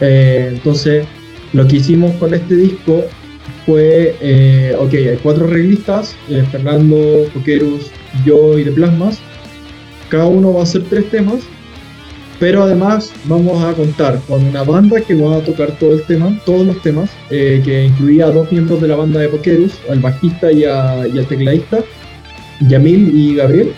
Eh, 0.00 0.50
entonces, 0.52 1.06
lo 1.52 1.66
que 1.66 1.76
hicimos 1.76 2.12
con 2.16 2.32
este 2.32 2.54
disco 2.54 3.04
fue, 3.66 4.14
eh, 4.20 4.76
ok, 4.78 4.92
hay 4.92 5.18
cuatro 5.22 5.46
reglistas, 5.46 6.14
eh, 6.28 6.44
Fernando, 6.50 7.26
Coquerus, 7.32 7.90
yo 8.24 8.58
y 8.58 8.64
De 8.64 8.72
Plasmas, 8.72 9.18
cada 10.10 10.26
uno 10.26 10.52
va 10.52 10.60
a 10.60 10.62
hacer 10.64 10.82
tres 10.90 11.08
temas 11.10 11.40
pero 12.40 12.62
además 12.62 13.12
vamos 13.26 13.62
a 13.62 13.74
contar 13.74 14.18
con 14.26 14.42
una 14.42 14.64
banda 14.64 14.98
que 15.02 15.14
va 15.14 15.36
a 15.36 15.44
tocar 15.44 15.78
todo 15.78 15.92
el 15.92 16.02
tema, 16.04 16.40
todos 16.46 16.66
los 16.66 16.80
temas, 16.80 17.10
eh, 17.28 17.60
que 17.62 17.84
incluía 17.84 18.26
a 18.26 18.30
dos 18.30 18.50
miembros 18.50 18.80
de 18.80 18.88
la 18.88 18.96
banda 18.96 19.20
de 19.20 19.28
Pokerus, 19.28 19.74
al 19.90 20.00
bajista 20.00 20.50
y, 20.50 20.64
al 20.64 21.26
tecladista, 21.28 21.80
Yamil 22.66 23.14
y 23.14 23.34
Gabriel. 23.34 23.74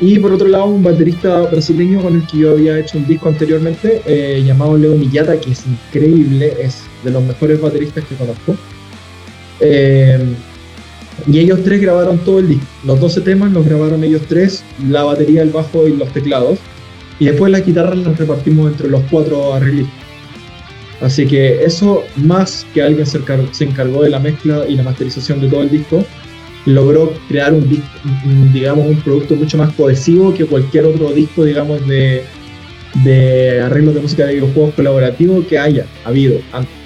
Y 0.00 0.18
por 0.18 0.32
otro 0.32 0.48
lado, 0.48 0.66
un 0.66 0.82
baterista 0.82 1.40
brasileño 1.40 2.02
con 2.02 2.16
el 2.16 2.26
que 2.26 2.38
yo 2.38 2.50
había 2.50 2.78
hecho 2.78 2.98
un 2.98 3.06
disco 3.06 3.30
anteriormente, 3.30 4.02
eh, 4.04 4.42
llamado 4.44 4.76
Leo 4.76 4.94
Millata, 4.94 5.40
que 5.40 5.52
es 5.52 5.64
increíble, 5.66 6.54
es 6.60 6.82
de 7.02 7.10
los 7.10 7.22
mejores 7.24 7.58
bateristas 7.58 8.04
que 8.04 8.14
conozco. 8.16 8.54
Eh, 9.60 10.22
y 11.26 11.38
ellos 11.38 11.60
tres 11.64 11.80
grabaron 11.80 12.18
todo 12.18 12.38
el 12.38 12.48
disco. 12.48 12.66
Los 12.84 13.00
12 13.00 13.20
temas 13.22 13.52
los 13.52 13.64
grabaron 13.66 14.04
ellos 14.04 14.22
tres, 14.28 14.62
la 14.88 15.02
batería, 15.02 15.42
el 15.42 15.50
bajo 15.50 15.88
y 15.88 15.96
los 15.96 16.12
teclados. 16.12 16.58
Y 17.18 17.26
después 17.26 17.50
las 17.50 17.66
guitarras 17.66 17.98
las 17.98 18.16
repartimos 18.16 18.70
entre 18.70 18.88
los 18.88 19.02
cuatro 19.10 19.54
arreglistas. 19.54 19.94
Así 21.00 21.26
que 21.26 21.64
eso, 21.64 22.04
más 22.16 22.66
que 22.74 22.82
alguien 22.82 23.06
se, 23.06 23.18
encargó 23.64 24.02
de 24.02 24.10
la 24.10 24.18
mezcla 24.18 24.64
y 24.68 24.74
la 24.74 24.82
masterización 24.82 25.40
de 25.40 25.48
todo 25.48 25.62
el 25.62 25.70
disco, 25.70 26.04
logró 26.66 27.12
crear 27.28 27.52
un, 27.54 28.52
digamos, 28.52 28.86
un 28.86 29.00
producto 29.00 29.36
mucho 29.36 29.58
más 29.58 29.72
cohesivo 29.74 30.34
que 30.34 30.44
cualquier 30.44 30.86
otro 30.86 31.12
disco, 31.12 31.44
digamos, 31.44 31.86
de, 31.86 32.24
de 33.04 33.60
arreglos 33.60 33.94
de 33.94 34.00
música 34.00 34.26
de 34.26 34.34
videojuegos 34.34 34.74
colaborativo 34.74 35.44
que 35.46 35.58
haya 35.58 35.86
habido 36.04 36.40
antes. 36.52 36.78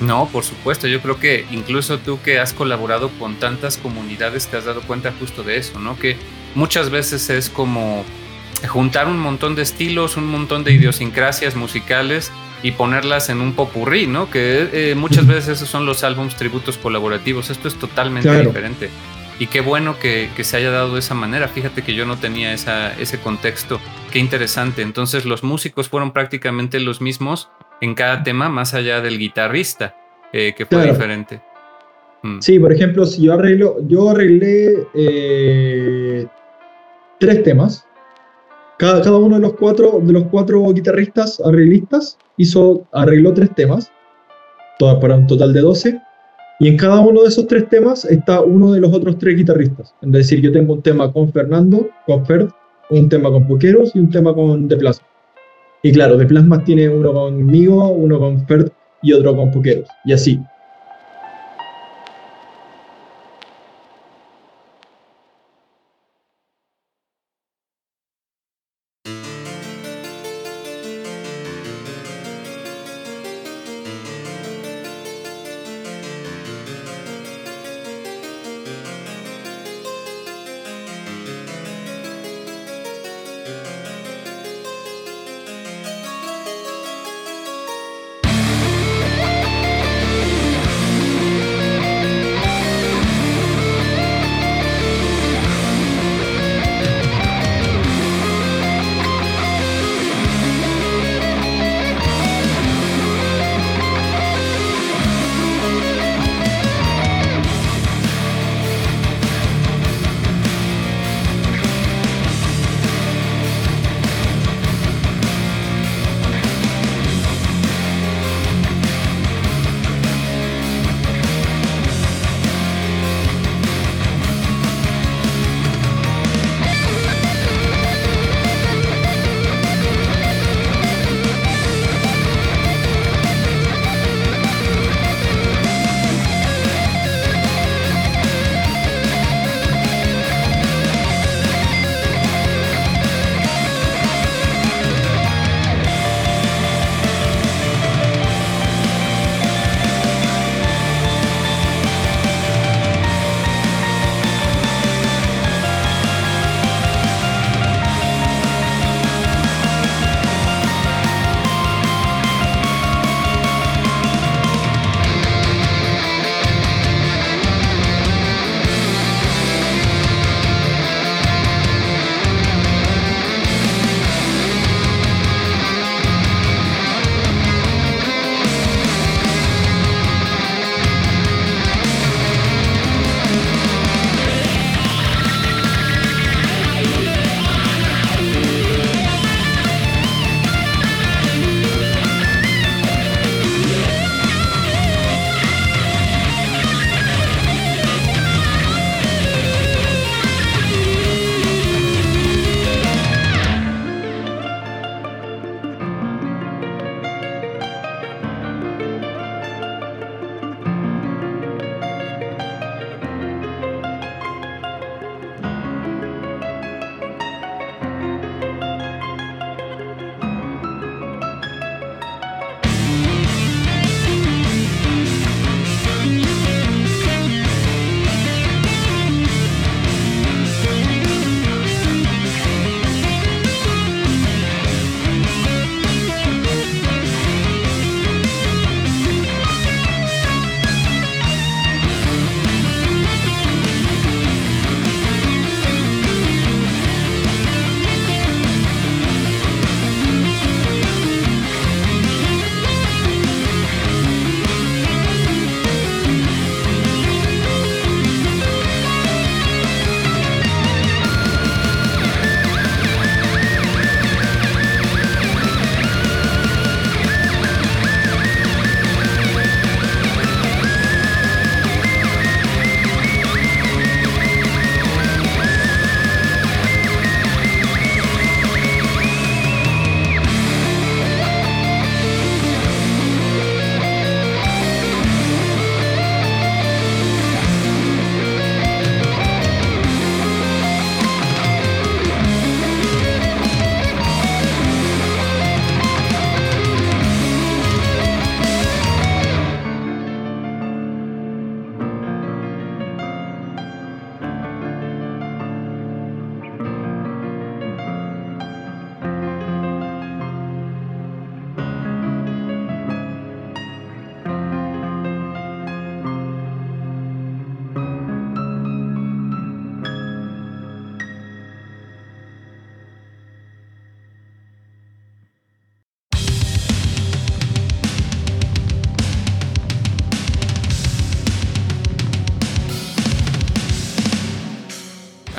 No, 0.00 0.28
por 0.32 0.44
supuesto, 0.44 0.86
yo 0.88 1.00
creo 1.00 1.18
que 1.18 1.46
incluso 1.50 1.98
tú 1.98 2.20
que 2.22 2.38
has 2.40 2.52
colaborado 2.52 3.10
con 3.18 3.36
tantas 3.36 3.76
comunidades 3.76 4.48
te 4.48 4.56
has 4.56 4.64
dado 4.64 4.80
cuenta 4.82 5.12
justo 5.18 5.42
de 5.42 5.56
eso, 5.56 5.78
¿no? 5.78 5.96
Que 5.98 6.16
muchas 6.54 6.90
veces 6.90 7.30
es 7.30 7.48
como 7.48 8.04
juntar 8.68 9.08
un 9.08 9.18
montón 9.18 9.54
de 9.54 9.62
estilos, 9.62 10.16
un 10.16 10.26
montón 10.26 10.64
de 10.64 10.72
idiosincrasias 10.72 11.54
musicales 11.54 12.32
y 12.62 12.72
ponerlas 12.72 13.28
en 13.28 13.40
un 13.40 13.52
popurrí, 13.52 14.06
¿no? 14.06 14.30
Que 14.30 14.68
eh, 14.72 14.94
muchas 14.94 15.26
veces 15.26 15.48
esos 15.48 15.68
son 15.68 15.86
los 15.86 16.02
álbums 16.02 16.34
tributos 16.34 16.78
colaborativos. 16.78 17.50
Esto 17.50 17.68
es 17.68 17.74
totalmente 17.74 18.40
diferente. 18.40 18.90
Y 19.38 19.48
qué 19.48 19.60
bueno 19.60 19.98
que, 19.98 20.30
se 20.42 20.56
haya 20.56 20.70
dado 20.70 20.94
de 20.94 21.00
esa 21.00 21.14
manera. 21.14 21.48
Fíjate 21.48 21.82
que 21.82 21.94
yo 21.94 22.06
no 22.06 22.16
tenía 22.16 22.52
esa, 22.52 22.94
ese 22.94 23.18
contexto. 23.18 23.80
Qué 24.12 24.18
interesante. 24.18 24.82
Entonces 24.82 25.24
los 25.24 25.42
músicos 25.42 25.88
fueron 25.88 26.12
prácticamente 26.12 26.80
los 26.80 27.00
mismos 27.00 27.48
en 27.84 27.94
cada 27.94 28.22
tema, 28.22 28.48
más 28.48 28.74
allá 28.74 29.00
del 29.00 29.18
guitarrista, 29.18 29.94
eh, 30.32 30.54
que 30.56 30.66
fue 30.66 30.86
diferente. 30.86 31.40
Mm. 32.22 32.40
Sí, 32.40 32.58
por 32.58 32.72
ejemplo, 32.72 33.04
si 33.04 33.22
yo 33.22 33.34
arreglo, 33.34 33.76
yo 33.86 34.10
arreglé 34.10 34.86
eh, 34.94 36.26
tres 37.18 37.42
temas 37.42 37.86
cada, 38.76 39.16
uno 39.16 39.36
de 39.36 39.42
los 39.42 39.54
cuatro, 39.54 40.00
de 40.02 40.12
los 40.12 40.24
cuatro 40.24 40.62
guitarristas 40.72 41.40
arreglistas 41.44 42.18
hizo, 42.36 42.86
arregló 42.92 43.32
tres 43.32 43.54
temas, 43.54 43.90
todas 44.78 44.96
para 44.96 45.16
un 45.16 45.26
total 45.26 45.52
de 45.52 45.60
12. 45.60 46.00
Y 46.60 46.68
en 46.68 46.76
cada 46.76 47.00
uno 47.00 47.22
de 47.22 47.28
esos 47.28 47.46
tres 47.46 47.68
temas 47.68 48.04
está 48.04 48.40
uno 48.40 48.72
de 48.72 48.80
los 48.80 48.92
otros 48.92 49.18
tres 49.18 49.36
guitarristas. 49.36 49.94
Es 50.02 50.12
decir, 50.12 50.40
yo 50.40 50.52
tengo 50.52 50.74
un 50.74 50.82
tema 50.82 51.12
con 51.12 51.32
Fernando, 51.32 51.88
con 52.06 52.24
Ferd, 52.26 52.48
un 52.90 53.08
tema 53.08 53.30
con 53.30 53.46
Poqueros 53.46 53.94
y 53.94 54.00
un 54.00 54.10
tema 54.10 54.34
con 54.34 54.68
De 54.68 54.76
Plasma. 54.76 55.06
Y 55.84 55.92
claro, 55.92 56.16
De 56.16 56.24
Plasma 56.24 56.64
tiene 56.64 56.88
uno 56.88 57.12
conmigo, 57.12 57.90
uno 57.90 58.18
con 58.18 58.46
Ferd 58.46 58.70
y 59.02 59.12
otro 59.12 59.36
con 59.36 59.50
Poqueros. 59.50 59.86
Y 60.06 60.14
así. 60.14 60.40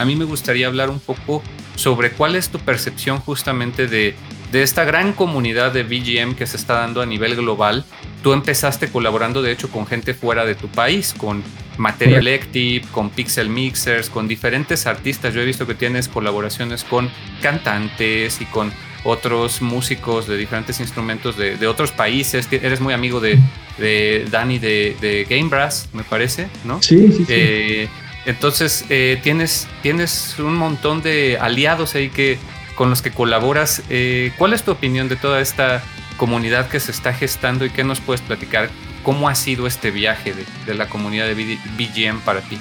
A 0.06 0.08
mí 0.08 0.16
me 0.16 0.26
gustaría 0.26 0.68
hablar 0.68 0.92
un 0.92 1.00
poco 1.00 1.42
sobre 1.76 2.12
cuál 2.12 2.36
es 2.36 2.50
tu 2.50 2.60
percepción 2.60 3.18
justamente 3.18 3.88
de, 3.88 4.14
de 4.52 4.62
esta 4.62 4.84
gran 4.84 5.14
comunidad 5.14 5.74
de 5.74 5.82
BGM 5.82 6.36
que 6.36 6.46
se 6.46 6.58
está 6.58 6.76
dando 6.76 7.02
a 7.02 7.08
nivel 7.08 7.36
global. 7.36 7.84
Tú 8.22 8.32
empezaste 8.32 8.90
colaborando 8.90 9.42
de 9.42 9.52
hecho 9.52 9.72
con 9.72 9.88
gente 9.88 10.14
fuera 10.14 10.46
de 10.46 10.54
tu 10.54 10.68
país, 10.68 11.16
con 11.18 11.44
Material 11.78 12.28
Elective, 12.28 12.86
con 12.92 13.10
Pixel 13.10 13.50
Mixers, 13.50 14.12
con 14.12 14.28
diferentes 14.28 14.86
artistas. 14.86 15.34
Yo 15.34 15.42
he 15.42 15.46
visto 15.46 15.66
que 15.66 15.74
tienes 15.74 16.08
colaboraciones 16.08 16.84
con 16.84 17.10
cantantes 17.42 18.42
y 18.42 18.46
con 18.46 18.72
otros 19.06 19.60
músicos 19.64 20.28
de 20.28 20.38
diferentes 20.38 20.80
instrumentos 20.80 21.36
de, 21.36 21.66
otros 21.66 21.92
países. 21.92 22.48
Eres 22.52 22.80
muy 22.80 22.94
amigo 22.94 23.20
de, 23.20 23.40
de 23.80 24.28
Dani 24.30 24.60
de, 24.60 24.96
de 25.02 25.26
Game 25.28 25.50
Brass, 25.50 25.90
me 25.94 26.04
parece, 26.04 26.48
¿no? 26.64 26.80
Sí, 26.84 27.12
sí, 27.12 27.18
sí. 27.18 27.26
Eh, 27.28 27.90
entonces, 28.26 28.86
eh, 28.90 29.20
tienes, 29.22 29.68
tienes 29.84 30.36
un 30.40 30.56
montón 30.56 31.02
de 31.02 31.38
aliados 31.40 31.96
ahí 31.96 32.10
que, 32.10 32.38
con 32.76 32.90
los 32.90 33.02
que 33.02 33.12
colaboras. 33.12 33.84
Eh, 33.90 34.32
¿Cuál 34.38 34.54
es 34.54 34.64
tu 34.64 34.72
opinión 34.72 35.08
de 35.08 35.16
toda 35.16 35.42
esta 35.42 35.84
comunidad 36.18 36.68
que 36.68 36.80
se 36.80 36.92
está 36.92 37.14
gestando 37.14 37.66
y 37.66 37.70
qué 37.70 37.84
nos 37.84 38.00
puedes 38.00 38.22
platicar? 38.22 38.70
¿Cómo 39.04 39.30
ha 39.30 39.36
sido 39.36 39.68
este 39.68 39.92
viaje 39.92 40.34
de, 40.66 40.74
la 40.74 40.90
comunidad 40.90 41.28
de 41.28 41.36
BGM 41.36 42.22
para 42.22 42.42
ti? 42.42 42.58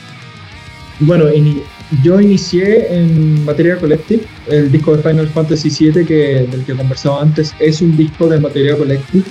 Bueno, 1.01 1.27
yo 2.03 2.21
inicié 2.21 2.95
en 2.95 3.45
Materia 3.45 3.79
Collective, 3.79 4.23
el 4.47 4.71
disco 4.71 4.97
de 4.97 5.03
Final 5.03 5.29
Fantasy 5.29 5.91
VII 5.91 6.05
que, 6.05 6.47
del 6.51 6.65
que 6.65 6.75
conversaba 6.75 7.23
antes, 7.23 7.55
es 7.59 7.81
un 7.81 7.97
disco 7.97 8.29
de 8.29 8.39
Materia 8.39 8.77
Collective 8.77 9.25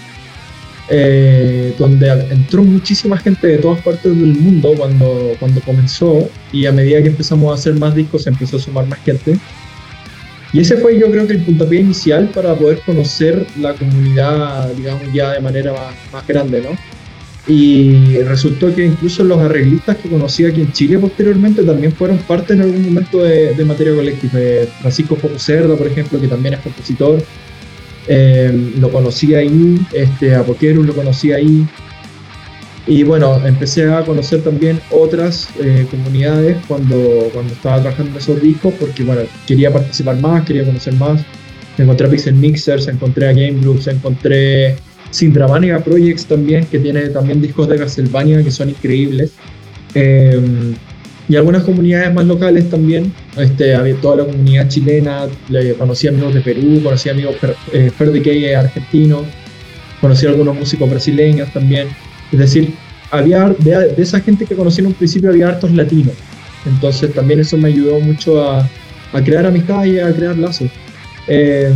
eh, 0.89 1.73
donde 1.77 2.09
entró 2.29 2.63
muchísima 2.63 3.17
gente 3.17 3.47
de 3.47 3.57
todas 3.57 3.81
partes 3.81 4.03
del 4.03 4.35
mundo 4.35 4.73
cuando, 4.77 5.33
cuando 5.39 5.61
comenzó 5.61 6.29
y 6.51 6.65
a 6.65 6.73
medida 6.73 7.01
que 7.01 7.07
empezamos 7.07 7.51
a 7.51 7.55
hacer 7.55 7.73
más 7.75 7.95
discos 7.95 8.23
se 8.23 8.29
empezó 8.29 8.57
a 8.57 8.59
sumar 8.59 8.85
más 8.87 8.99
gente. 8.99 9.37
Y 10.51 10.59
ese 10.59 10.77
fue 10.77 10.99
yo 10.99 11.09
creo 11.09 11.25
que 11.25 11.33
el 11.33 11.43
puntapié 11.43 11.79
inicial 11.79 12.29
para 12.29 12.53
poder 12.53 12.79
conocer 12.81 13.45
la 13.59 13.73
comunidad, 13.73 14.71
digamos, 14.73 15.11
ya 15.13 15.31
de 15.31 15.39
manera 15.39 15.71
más, 15.71 15.95
más 16.11 16.27
grande, 16.27 16.61
¿no? 16.61 16.77
Y 17.47 18.17
resultó 18.19 18.73
que 18.73 18.85
incluso 18.85 19.23
los 19.23 19.39
arreglistas 19.39 19.97
que 19.97 20.09
conocí 20.09 20.45
aquí 20.45 20.61
en 20.61 20.71
Chile 20.71 20.99
posteriormente 20.99 21.63
también 21.63 21.91
fueron 21.91 22.17
parte 22.19 22.53
en 22.53 22.61
algún 22.61 22.83
momento 22.85 23.23
de, 23.23 23.53
de 23.53 23.65
Materia 23.65 23.95
Colectiva. 23.95 24.39
Eh, 24.39 24.69
Francisco 24.79 25.15
Foco 25.15 25.39
Cerda, 25.39 25.75
por 25.75 25.87
ejemplo, 25.87 26.21
que 26.21 26.27
también 26.27 26.53
es 26.53 26.61
compositor, 26.61 27.21
eh, 28.07 28.73
lo 28.79 28.91
conocí 28.91 29.33
ahí, 29.35 29.79
este, 29.93 30.35
a 30.35 30.43
Pokerus 30.43 30.85
lo 30.85 30.93
conocí 30.93 31.31
ahí. 31.31 31.67
Y 32.85 33.03
bueno, 33.03 33.41
empecé 33.45 33.91
a 33.91 34.03
conocer 34.03 34.41
también 34.41 34.79
otras 34.91 35.47
eh, 35.59 35.87
comunidades 35.89 36.57
cuando, 36.67 37.29
cuando 37.33 37.53
estaba 37.53 37.79
trabajando 37.79 38.11
en 38.11 38.17
esos 38.17 38.41
discos, 38.41 38.73
porque 38.77 39.03
bueno, 39.03 39.21
quería 39.47 39.71
participar 39.71 40.19
más, 40.19 40.43
quería 40.43 40.65
conocer 40.65 40.93
más. 40.95 41.21
Encontré 41.77 42.07
a 42.07 42.09
Pixel 42.09 42.35
Mixers, 42.35 42.87
encontré 42.87 43.29
a 43.29 43.31
Game 43.31 43.61
Groups, 43.61 43.87
encontré 43.87 44.75
Sindramania 45.11 45.79
Projects 45.79 46.25
también, 46.25 46.65
que 46.65 46.79
tiene 46.79 47.07
también 47.09 47.41
discos 47.41 47.69
de 47.69 47.77
Castlevania 47.77 48.43
que 48.43 48.51
son 48.51 48.69
increíbles. 48.69 49.31
Eh, 49.95 50.41
y 51.29 51.35
algunas 51.35 51.63
comunidades 51.63 52.13
más 52.13 52.25
locales 52.25 52.69
también. 52.69 53.11
Este, 53.37 53.75
toda 54.01 54.17
la 54.17 54.25
comunidad 54.25 54.67
chilena, 54.67 55.27
le, 55.49 55.73
conocí 55.75 56.07
amigos 56.07 56.33
de 56.33 56.41
Perú, 56.41 56.81
conocí 56.83 57.09
amigos 57.09 57.35
eh, 57.71 57.91
Fer 57.95 58.55
argentino, 58.55 59.23
conocí 60.01 60.25
a 60.25 60.29
algunos 60.29 60.55
músicos 60.55 60.89
brasileños 60.89 61.51
también. 61.53 61.87
Es 62.31 62.39
decir, 62.39 62.73
había 63.11 63.49
de, 63.59 63.93
esa 63.97 64.19
gente 64.19 64.45
que 64.45 64.55
conocí 64.55 64.81
en 64.81 64.87
un 64.87 64.93
principio 64.93 65.29
había 65.29 65.49
hartos 65.49 65.71
latinos. 65.71 66.13
Entonces 66.65 67.13
también 67.13 67.39
eso 67.39 67.57
me 67.57 67.69
ayudó 67.69 67.99
mucho 67.99 68.41
a, 68.41 68.67
a 69.13 69.23
crear 69.23 69.45
amistad 69.45 69.85
y 69.85 69.99
a 69.99 70.13
crear 70.13 70.37
lazos. 70.37 70.69
Eh, 71.27 71.71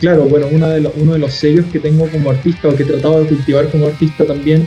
claro, 0.00 0.24
bueno, 0.24 0.48
uno 0.50 0.68
de, 0.68 0.90
uno 0.96 1.12
de 1.12 1.18
los 1.20 1.32
sellos 1.32 1.64
que 1.72 1.78
tengo 1.78 2.08
como 2.08 2.30
artista 2.30 2.68
o 2.68 2.74
que 2.74 2.82
he 2.82 2.86
tratado 2.86 3.22
de 3.22 3.28
cultivar 3.28 3.68
como 3.68 3.86
artista 3.86 4.24
también 4.24 4.66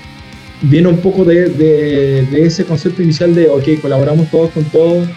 viene 0.64 0.88
un 0.88 0.98
poco 0.98 1.26
de, 1.26 2.28
ese 2.34 2.66
concepto 2.66 3.02
inicial 3.02 3.36
de, 3.36 3.48
ok, 3.50 3.82
colaboramos 3.82 4.30
todos 4.32 4.52
con 4.52 4.64
todos 4.66 5.08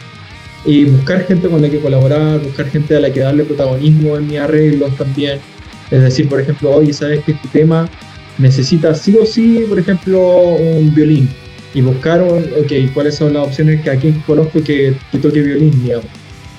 y 0.65 0.85
buscar 0.85 1.25
gente 1.25 1.49
con 1.49 1.63
la 1.63 1.71
que 1.71 1.79
colaborar, 1.79 2.41
buscar 2.41 2.69
gente 2.69 2.97
a 2.97 3.01
la 3.01 3.13
que 3.13 3.21
darle 3.21 3.45
protagonismo 3.45 4.17
en 4.17 4.27
mis 4.27 4.39
arreglos 4.39 4.97
también. 4.97 5.39
Es 5.91 6.03
decir, 6.03 6.29
por 6.29 6.41
ejemplo, 6.41 6.71
oye, 6.75 6.93
¿sabes 6.93 7.23
que 7.25 7.33
este 7.33 7.49
tema 7.49 7.89
necesita 8.39 8.93
sí 8.95 9.17
o 9.21 9.25
sí, 9.25 9.65
por 9.69 9.79
ejemplo, 9.79 10.21
un 10.21 10.93
violín? 10.95 11.29
Y 11.75 11.83
buscaron, 11.83 12.39
ok, 12.39 12.93
cuáles 12.93 13.15
son 13.15 13.35
las 13.35 13.47
opciones 13.47 13.83
que 13.83 13.91
aquí 13.91 14.13
conozco 14.27 14.63
que, 14.65 14.95
que 15.13 15.19
toque 15.19 15.41
violín, 15.41 15.71
digamos. 15.85 16.07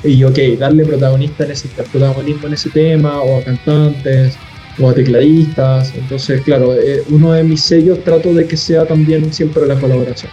Y 0.03 0.23
ok, 0.23 0.37
darle 0.57 0.85
protagonista 0.85 1.43
en 1.43 1.51
ese, 1.51 1.67
protagonismo 1.67 2.47
en 2.47 2.53
ese 2.53 2.69
tema, 2.69 3.21
o 3.21 3.39
a 3.39 3.43
cantantes, 3.43 4.37
o 4.79 4.89
a 4.89 4.93
tecladistas. 4.93 5.93
Entonces, 5.95 6.41
claro, 6.41 6.75
eh, 6.75 7.03
uno 7.09 7.33
de 7.33 7.43
mis 7.43 7.61
sellos 7.61 8.03
trato 8.03 8.33
de 8.33 8.47
que 8.47 8.57
sea 8.57 8.85
también 8.85 9.33
siempre 9.33 9.65
la 9.65 9.75
colaboración. 9.79 10.31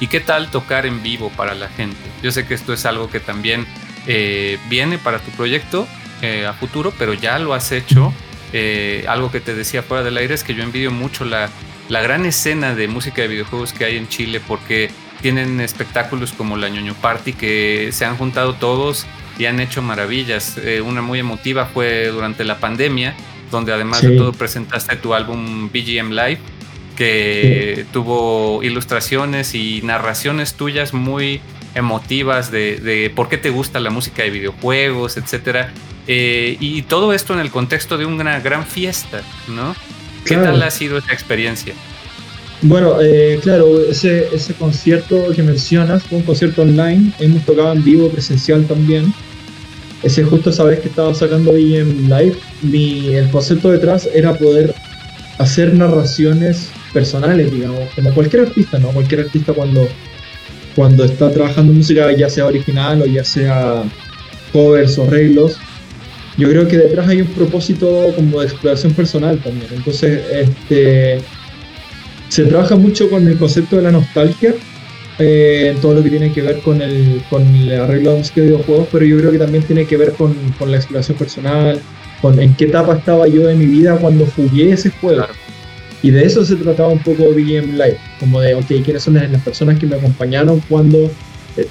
¿Y 0.00 0.06
qué 0.06 0.20
tal 0.20 0.50
tocar 0.50 0.86
en 0.86 1.02
vivo 1.02 1.30
para 1.36 1.54
la 1.54 1.68
gente? 1.68 1.98
Yo 2.22 2.30
sé 2.30 2.46
que 2.46 2.54
esto 2.54 2.72
es 2.72 2.86
algo 2.86 3.10
que 3.10 3.20
también 3.20 3.66
eh, 4.06 4.58
viene 4.68 4.98
para 4.98 5.18
tu 5.18 5.30
proyecto 5.32 5.88
eh, 6.22 6.46
a 6.46 6.52
futuro, 6.52 6.92
pero 6.98 7.14
ya 7.14 7.38
lo 7.38 7.52
has 7.54 7.72
hecho. 7.72 8.12
algo 9.08 9.30
que 9.30 9.40
te 9.40 9.54
decía 9.54 9.82
fuera 9.82 10.04
del 10.04 10.16
aire 10.16 10.34
es 10.34 10.44
que 10.44 10.54
yo 10.54 10.62
envidio 10.62 10.90
mucho 10.90 11.24
la, 11.24 11.50
la 11.88 12.00
gran 12.00 12.24
escena 12.26 12.74
de 12.74 12.86
música 12.86 13.22
de 13.22 13.28
videojuegos 13.28 13.72
que 13.72 13.84
hay 13.84 13.96
en 13.96 14.08
Chile 14.08 14.40
porque 14.46 14.90
tienen 15.20 15.60
espectáculos 15.60 16.32
como 16.32 16.56
la 16.56 16.68
ñoño 16.68 16.94
Party 16.94 17.32
que 17.32 17.90
se 17.90 18.04
han 18.04 18.16
juntado 18.16 18.54
todos 18.54 19.04
y 19.36 19.46
han 19.46 19.58
hecho 19.58 19.82
maravillas. 19.82 20.56
una 20.84 21.02
muy 21.02 21.18
emotiva 21.18 21.66
fue 21.66 22.06
durante 22.06 22.44
la 22.44 22.58
pandemia 22.58 23.16
donde 23.50 23.72
además 23.72 24.02
de 24.02 24.16
todo 24.16 24.32
presentaste 24.32 24.96
tu 24.96 25.14
álbum 25.14 25.68
BGM 25.68 26.10
Live, 26.10 26.38
que 26.96 27.86
tuvo 27.92 28.62
ilustraciones 28.62 29.54
y 29.54 29.82
narraciones 29.82 30.54
tuyas 30.54 30.92
muy 30.92 31.40
emotivas 31.74 32.50
de, 32.50 33.12
por 33.14 33.28
qué 33.28 33.38
te 33.38 33.50
gusta 33.50 33.80
la 33.80 33.90
música 33.90 34.22
de 34.22 34.30
videojuegos, 34.30 35.16
etcétera. 35.16 35.72
Eh, 36.06 36.56
y 36.58 36.82
todo 36.82 37.12
esto 37.12 37.34
en 37.34 37.40
el 37.40 37.50
contexto 37.50 37.98
de 37.98 38.06
una 38.06 38.40
gran 38.40 38.66
fiesta, 38.66 39.20
¿no? 39.46 39.76
¿Qué 40.24 40.36
tal 40.36 40.62
ha 40.62 40.70
sido 40.70 40.98
esa 40.98 41.12
experiencia? 41.12 41.74
Bueno, 42.62 43.00
eh, 43.00 43.38
claro, 43.42 43.80
ese, 43.88 44.28
ese 44.34 44.54
concierto 44.54 45.30
que 45.34 45.42
mencionas 45.42 46.02
fue 46.02 46.18
un 46.18 46.24
concierto 46.24 46.62
online, 46.62 47.12
hemos 47.20 47.44
tocado 47.44 47.72
en 47.72 47.84
vivo, 47.84 48.10
presencial 48.10 48.66
también 48.66 49.12
ese 50.02 50.22
justo 50.22 50.50
esa 50.50 50.64
vez 50.64 50.80
que 50.80 50.88
estaba 50.88 51.14
sacando 51.14 51.54
en 51.56 52.08
Live, 52.08 52.36
mi, 52.62 53.14
el 53.14 53.30
concepto 53.30 53.70
detrás 53.70 54.08
era 54.14 54.34
poder 54.34 54.74
hacer 55.38 55.74
narraciones 55.74 56.70
personales, 56.92 57.52
digamos, 57.52 57.80
como 57.94 58.12
cualquier 58.12 58.42
artista, 58.42 58.78
¿no? 58.78 58.88
Cualquier 58.88 59.22
artista 59.22 59.52
cuando, 59.52 59.88
cuando 60.74 61.04
está 61.04 61.30
trabajando 61.30 61.72
música, 61.72 62.10
ya 62.12 62.28
sea 62.30 62.46
original 62.46 63.02
o 63.02 63.06
ya 63.06 63.24
sea 63.24 63.82
covers 64.52 64.98
o 64.98 65.04
arreglos, 65.04 65.58
yo 66.36 66.48
creo 66.48 66.68
que 66.68 66.78
detrás 66.78 67.08
hay 67.08 67.20
un 67.20 67.28
propósito 67.28 68.12
como 68.14 68.40
de 68.40 68.46
exploración 68.46 68.92
personal 68.92 69.38
también. 69.38 69.66
Entonces, 69.72 70.22
este, 70.32 71.20
se 72.28 72.44
trabaja 72.44 72.76
mucho 72.76 73.10
con 73.10 73.26
el 73.26 73.36
concepto 73.36 73.76
de 73.76 73.82
la 73.82 73.90
nostalgia 73.90 74.54
eh, 75.18 75.76
todo 75.82 75.94
lo 75.94 76.02
que 76.02 76.10
tiene 76.10 76.32
que 76.32 76.42
ver 76.42 76.60
con 76.60 76.80
el, 76.80 77.22
con 77.28 77.42
el 77.42 77.80
arreglo 77.80 78.12
de 78.12 78.18
música 78.18 78.40
de 78.40 78.48
videojuegos, 78.48 78.88
pero 78.92 79.04
yo 79.04 79.18
creo 79.18 79.32
que 79.32 79.38
también 79.38 79.64
tiene 79.64 79.84
que 79.84 79.96
ver 79.96 80.12
con, 80.12 80.34
con, 80.58 80.70
la 80.70 80.76
exploración 80.76 81.18
personal, 81.18 81.80
con 82.22 82.38
en 82.40 82.54
qué 82.54 82.66
etapa 82.66 82.96
estaba 82.96 83.26
yo 83.26 83.46
de 83.46 83.56
mi 83.56 83.66
vida 83.66 83.96
cuando 83.96 84.26
jugué 84.26 84.72
ese 84.72 84.90
juego. 84.90 85.26
Y 86.02 86.12
de 86.12 86.24
eso 86.24 86.44
se 86.44 86.54
trataba 86.54 86.90
un 86.90 87.00
poco 87.00 87.24
BGM 87.30 87.72
Live, 87.72 87.98
como 88.20 88.40
de, 88.40 88.54
ok, 88.54 88.66
¿quiénes 88.84 89.02
son 89.02 89.14
las 89.14 89.42
personas 89.42 89.78
que 89.80 89.86
me 89.86 89.96
acompañaron 89.96 90.60
cuando 90.68 91.10
eh, 91.56 91.66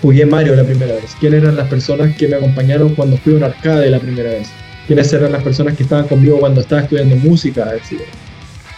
jugué 0.00 0.24
Mario 0.24 0.56
la 0.56 0.64
primera 0.64 0.94
vez? 0.94 1.14
¿Quiénes 1.20 1.42
eran 1.42 1.56
las 1.56 1.68
personas 1.68 2.16
que 2.16 2.28
me 2.28 2.36
acompañaron 2.36 2.94
cuando 2.94 3.18
fui 3.18 3.34
a 3.34 3.36
un 3.36 3.44
arcade 3.44 3.90
la 3.90 3.98
primera 3.98 4.30
vez? 4.30 4.48
¿Quiénes 4.86 5.12
eran 5.12 5.32
las 5.32 5.42
personas 5.42 5.76
que 5.76 5.82
estaban 5.82 6.08
conmigo 6.08 6.40
cuando 6.40 6.62
estaba 6.62 6.80
estudiando 6.80 7.16
música? 7.16 7.70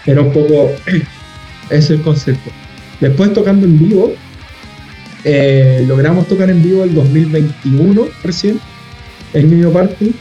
Era 0.04 0.20
un 0.20 0.32
poco 0.32 0.72
ese 1.70 1.94
el 1.94 2.02
concepto. 2.02 2.50
Después 3.00 3.32
tocando 3.32 3.66
en 3.66 3.78
vivo, 3.78 4.12
eh, 5.24 5.84
logramos 5.86 6.28
tocar 6.28 6.50
en 6.50 6.62
vivo 6.62 6.84
el 6.84 6.94
2021 6.94 8.06
recién, 8.22 8.60
el 9.32 9.50
Ñuño 9.50 9.70
Party. 9.70 10.14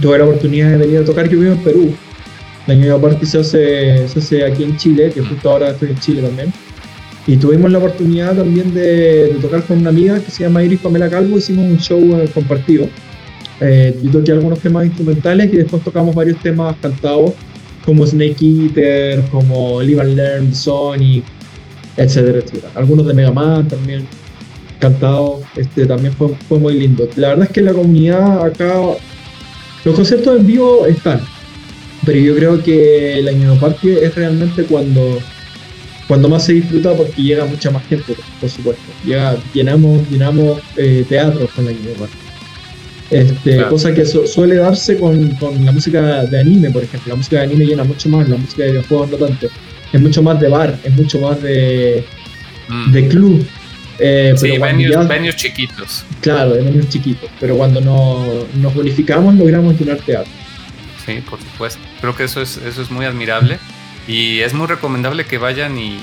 Tuve 0.00 0.18
la 0.18 0.24
oportunidad 0.24 0.70
de 0.70 0.76
venir 0.78 0.98
a 0.98 1.04
tocar, 1.04 1.28
yo 1.28 1.38
vivo 1.38 1.52
en 1.52 1.62
Perú. 1.62 1.94
El 2.66 2.80
Ñuño 2.80 3.00
Party 3.00 3.26
se 3.26 3.38
hace, 3.38 4.08
se 4.08 4.18
hace 4.18 4.44
aquí 4.44 4.64
en 4.64 4.76
Chile, 4.76 5.10
que 5.14 5.20
justo 5.20 5.50
ahora 5.50 5.70
estoy 5.70 5.90
en 5.90 5.98
Chile 6.00 6.22
también. 6.22 6.52
Y 7.26 7.36
tuvimos 7.36 7.70
la 7.70 7.78
oportunidad 7.78 8.36
también 8.36 8.72
de, 8.72 9.36
tocar 9.40 9.62
con 9.64 9.78
una 9.78 9.90
amiga 9.90 10.20
que 10.20 10.30
se 10.30 10.44
llama 10.44 10.62
Iris 10.62 10.80
Pamela 10.80 11.10
Calvo, 11.10 11.38
hicimos 11.38 11.66
un 11.66 11.78
show 11.78 12.00
eh, 12.20 12.28
compartido. 12.32 12.88
Eh, 13.60 13.98
yo 14.02 14.10
toqué 14.10 14.32
algunos 14.32 14.60
temas 14.60 14.86
instrumentales 14.86 15.52
y 15.52 15.56
después 15.56 15.82
tocamos 15.82 16.14
varios 16.14 16.38
temas 16.40 16.76
cantados 16.80 17.32
como 17.84 18.06
Snake 18.06 18.36
Eater, 18.40 19.22
como 19.30 19.80
Live 19.80 20.00
and 20.00 20.16
Learn, 20.16 20.54
Sonic, 20.54 21.24
etcétera, 21.96 22.38
etcétera. 22.38 22.72
Algunos 22.74 23.06
de 23.06 23.14
Mega 23.14 23.32
Man 23.32 23.66
también. 23.68 24.06
cantado, 24.78 25.40
este, 25.56 25.86
también 25.86 26.12
fue, 26.12 26.28
fue 26.48 26.58
muy 26.58 26.74
lindo. 26.74 27.08
La 27.16 27.28
verdad 27.28 27.46
es 27.46 27.52
que 27.52 27.62
la 27.62 27.72
comunidad 27.72 28.44
acá, 28.44 28.74
los 29.84 29.94
conciertos 29.94 30.38
en 30.38 30.46
vivo 30.46 30.86
están, 30.86 31.20
pero 32.04 32.18
yo 32.18 32.36
creo 32.36 32.62
que 32.62 33.20
la 33.22 33.32
Ñuño 33.32 33.58
Party 33.58 33.90
es 33.90 34.14
realmente 34.14 34.64
cuando, 34.64 35.18
cuando 36.06 36.28
más 36.28 36.44
se 36.44 36.52
disfruta 36.54 36.92
porque 36.94 37.22
llega 37.22 37.46
mucha 37.46 37.70
más 37.70 37.84
gente, 37.86 38.14
por 38.40 38.50
supuesto. 38.50 38.82
Llega, 39.04 39.36
llenamos 39.54 40.08
llenamos 40.10 40.60
eh, 40.76 41.04
teatros 41.08 41.50
con 41.52 41.64
la 41.64 41.72
Ñuño 41.72 41.94
Party. 41.98 42.25
Este, 43.10 43.64
Cosa 43.68 43.94
que 43.94 44.04
suele 44.04 44.56
darse 44.56 44.98
con, 44.98 45.30
con, 45.36 45.64
la 45.64 45.72
música 45.72 46.24
de 46.24 46.40
anime, 46.40 46.70
por 46.70 46.82
ejemplo. 46.82 47.10
La 47.10 47.16
música 47.16 47.36
de 47.38 47.44
anime 47.44 47.66
llena 47.66 47.84
mucho 47.84 48.08
más, 48.08 48.28
la 48.28 48.36
música 48.36 48.64
de 48.64 48.72
videojuegos 48.72 49.10
no 49.10 49.16
tanto. 49.16 49.48
Es 49.92 50.00
mucho 50.00 50.22
más 50.22 50.40
de 50.40 50.48
bar, 50.48 50.78
es 50.82 50.92
mucho 50.94 51.20
más 51.20 51.40
de, 51.42 52.04
mm. 52.68 52.92
de 52.92 53.08
club. 53.08 53.46
Eh, 53.98 54.34
sí, 54.36 54.58
venues, 54.58 55.36
chiquitos. 55.36 56.04
Claro, 56.20 56.54
de 56.54 56.62
venues 56.62 56.88
chiquitos. 56.88 57.30
Pero 57.40 57.56
cuando 57.56 57.80
nos 57.80 58.76
unificamos 58.76 59.34
logramos 59.36 59.78
llenar 59.78 59.98
teatro. 59.98 60.32
Sí, 61.04 61.22
por 61.28 61.38
supuesto. 61.38 61.80
Creo 62.00 62.16
que 62.16 62.24
eso 62.24 62.42
es, 62.42 62.56
eso 62.58 62.82
es 62.82 62.90
muy 62.90 63.06
admirable. 63.06 63.58
Y 64.08 64.40
es 64.40 64.54
muy 64.54 64.66
recomendable 64.66 65.24
que 65.24 65.38
vayan 65.38 65.78
y, 65.78 65.98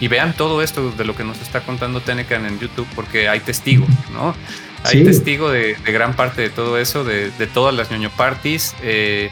y, 0.00 0.08
vean 0.08 0.34
todo 0.36 0.62
esto 0.62 0.90
de 0.90 1.04
lo 1.04 1.16
que 1.16 1.24
nos 1.24 1.40
está 1.40 1.60
contando 1.60 2.00
Tenecan 2.00 2.44
en 2.44 2.58
YouTube, 2.58 2.86
porque 2.94 3.28
hay 3.28 3.40
testigo, 3.40 3.86
¿no? 4.12 4.34
Hay 4.84 5.02
testigo 5.02 5.50
de, 5.50 5.76
gran 5.84 6.14
parte 6.14 6.42
de 6.42 6.50
todo 6.50 6.78
eso, 6.78 7.04
de, 7.04 7.30
todas 7.52 7.74
las 7.74 7.90
ñoño 7.90 8.10
parties. 8.10 8.74
Eh, 8.82 9.30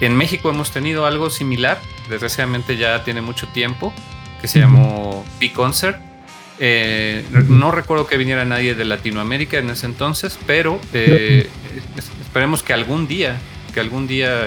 en 0.00 0.16
México 0.16 0.50
hemos 0.50 0.72
tenido 0.72 1.06
algo 1.06 1.30
similar, 1.30 1.78
desgraciadamente 2.08 2.76
ya 2.76 3.04
tiene 3.04 3.22
mucho 3.22 3.46
tiempo, 3.48 3.92
que 4.40 4.48
se 4.48 4.58
llamó 4.58 5.24
P-Concert. 5.38 5.98
Eh, 6.58 7.24
no 7.48 7.70
recuerdo 7.70 8.06
que 8.06 8.16
viniera 8.16 8.44
nadie 8.44 8.74
de 8.74 8.84
Latinoamérica 8.84 9.58
en 9.58 9.70
ese 9.70 9.86
entonces, 9.86 10.38
pero 10.46 10.80
eh, 10.92 11.48
esperemos 12.20 12.62
que 12.62 12.72
algún 12.72 13.06
día, 13.06 13.38
que 13.72 13.80
algún 13.80 14.06
día 14.06 14.46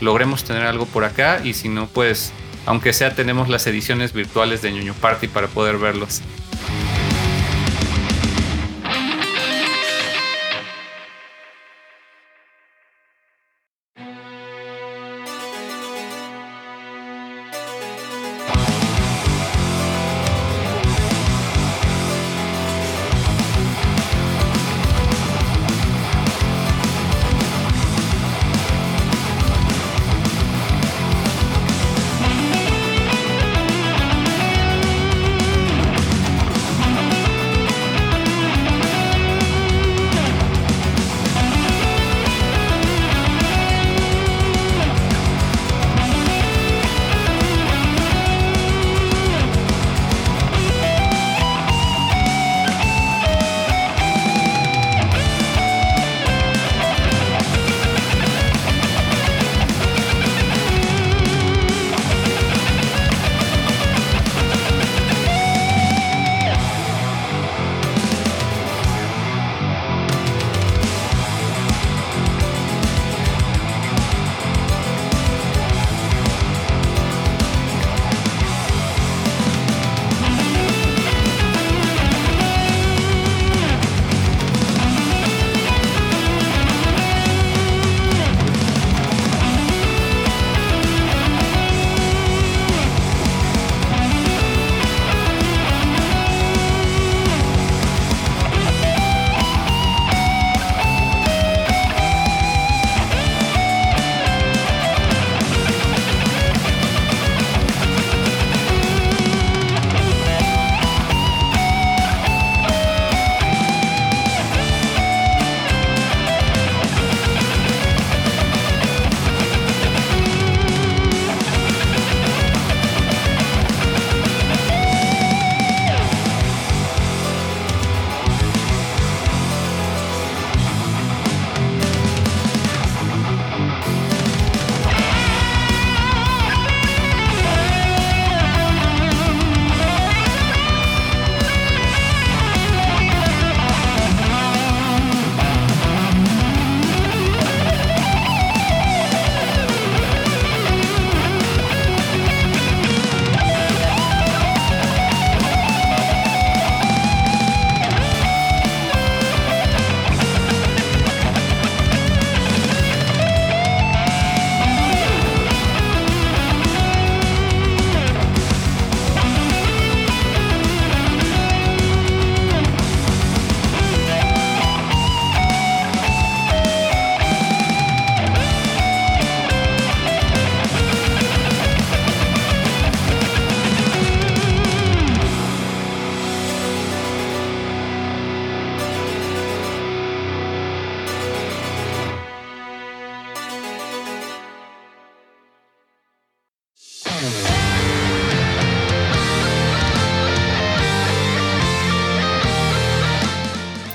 logremos 0.00 0.44
tener 0.44 0.62
algo 0.62 0.86
por 0.86 1.04
acá 1.04 1.40
y 1.42 1.54
si 1.54 1.68
no, 1.68 1.86
pues, 1.86 2.32
aunque 2.64 2.92
sea, 2.92 3.14
tenemos 3.14 3.48
las 3.48 3.66
ediciones 3.66 4.12
virtuales 4.12 4.62
de 4.62 4.72
ñoño 4.72 4.94
party 4.94 5.26
para 5.28 5.48
poder 5.48 5.78
verlos. 5.78 6.22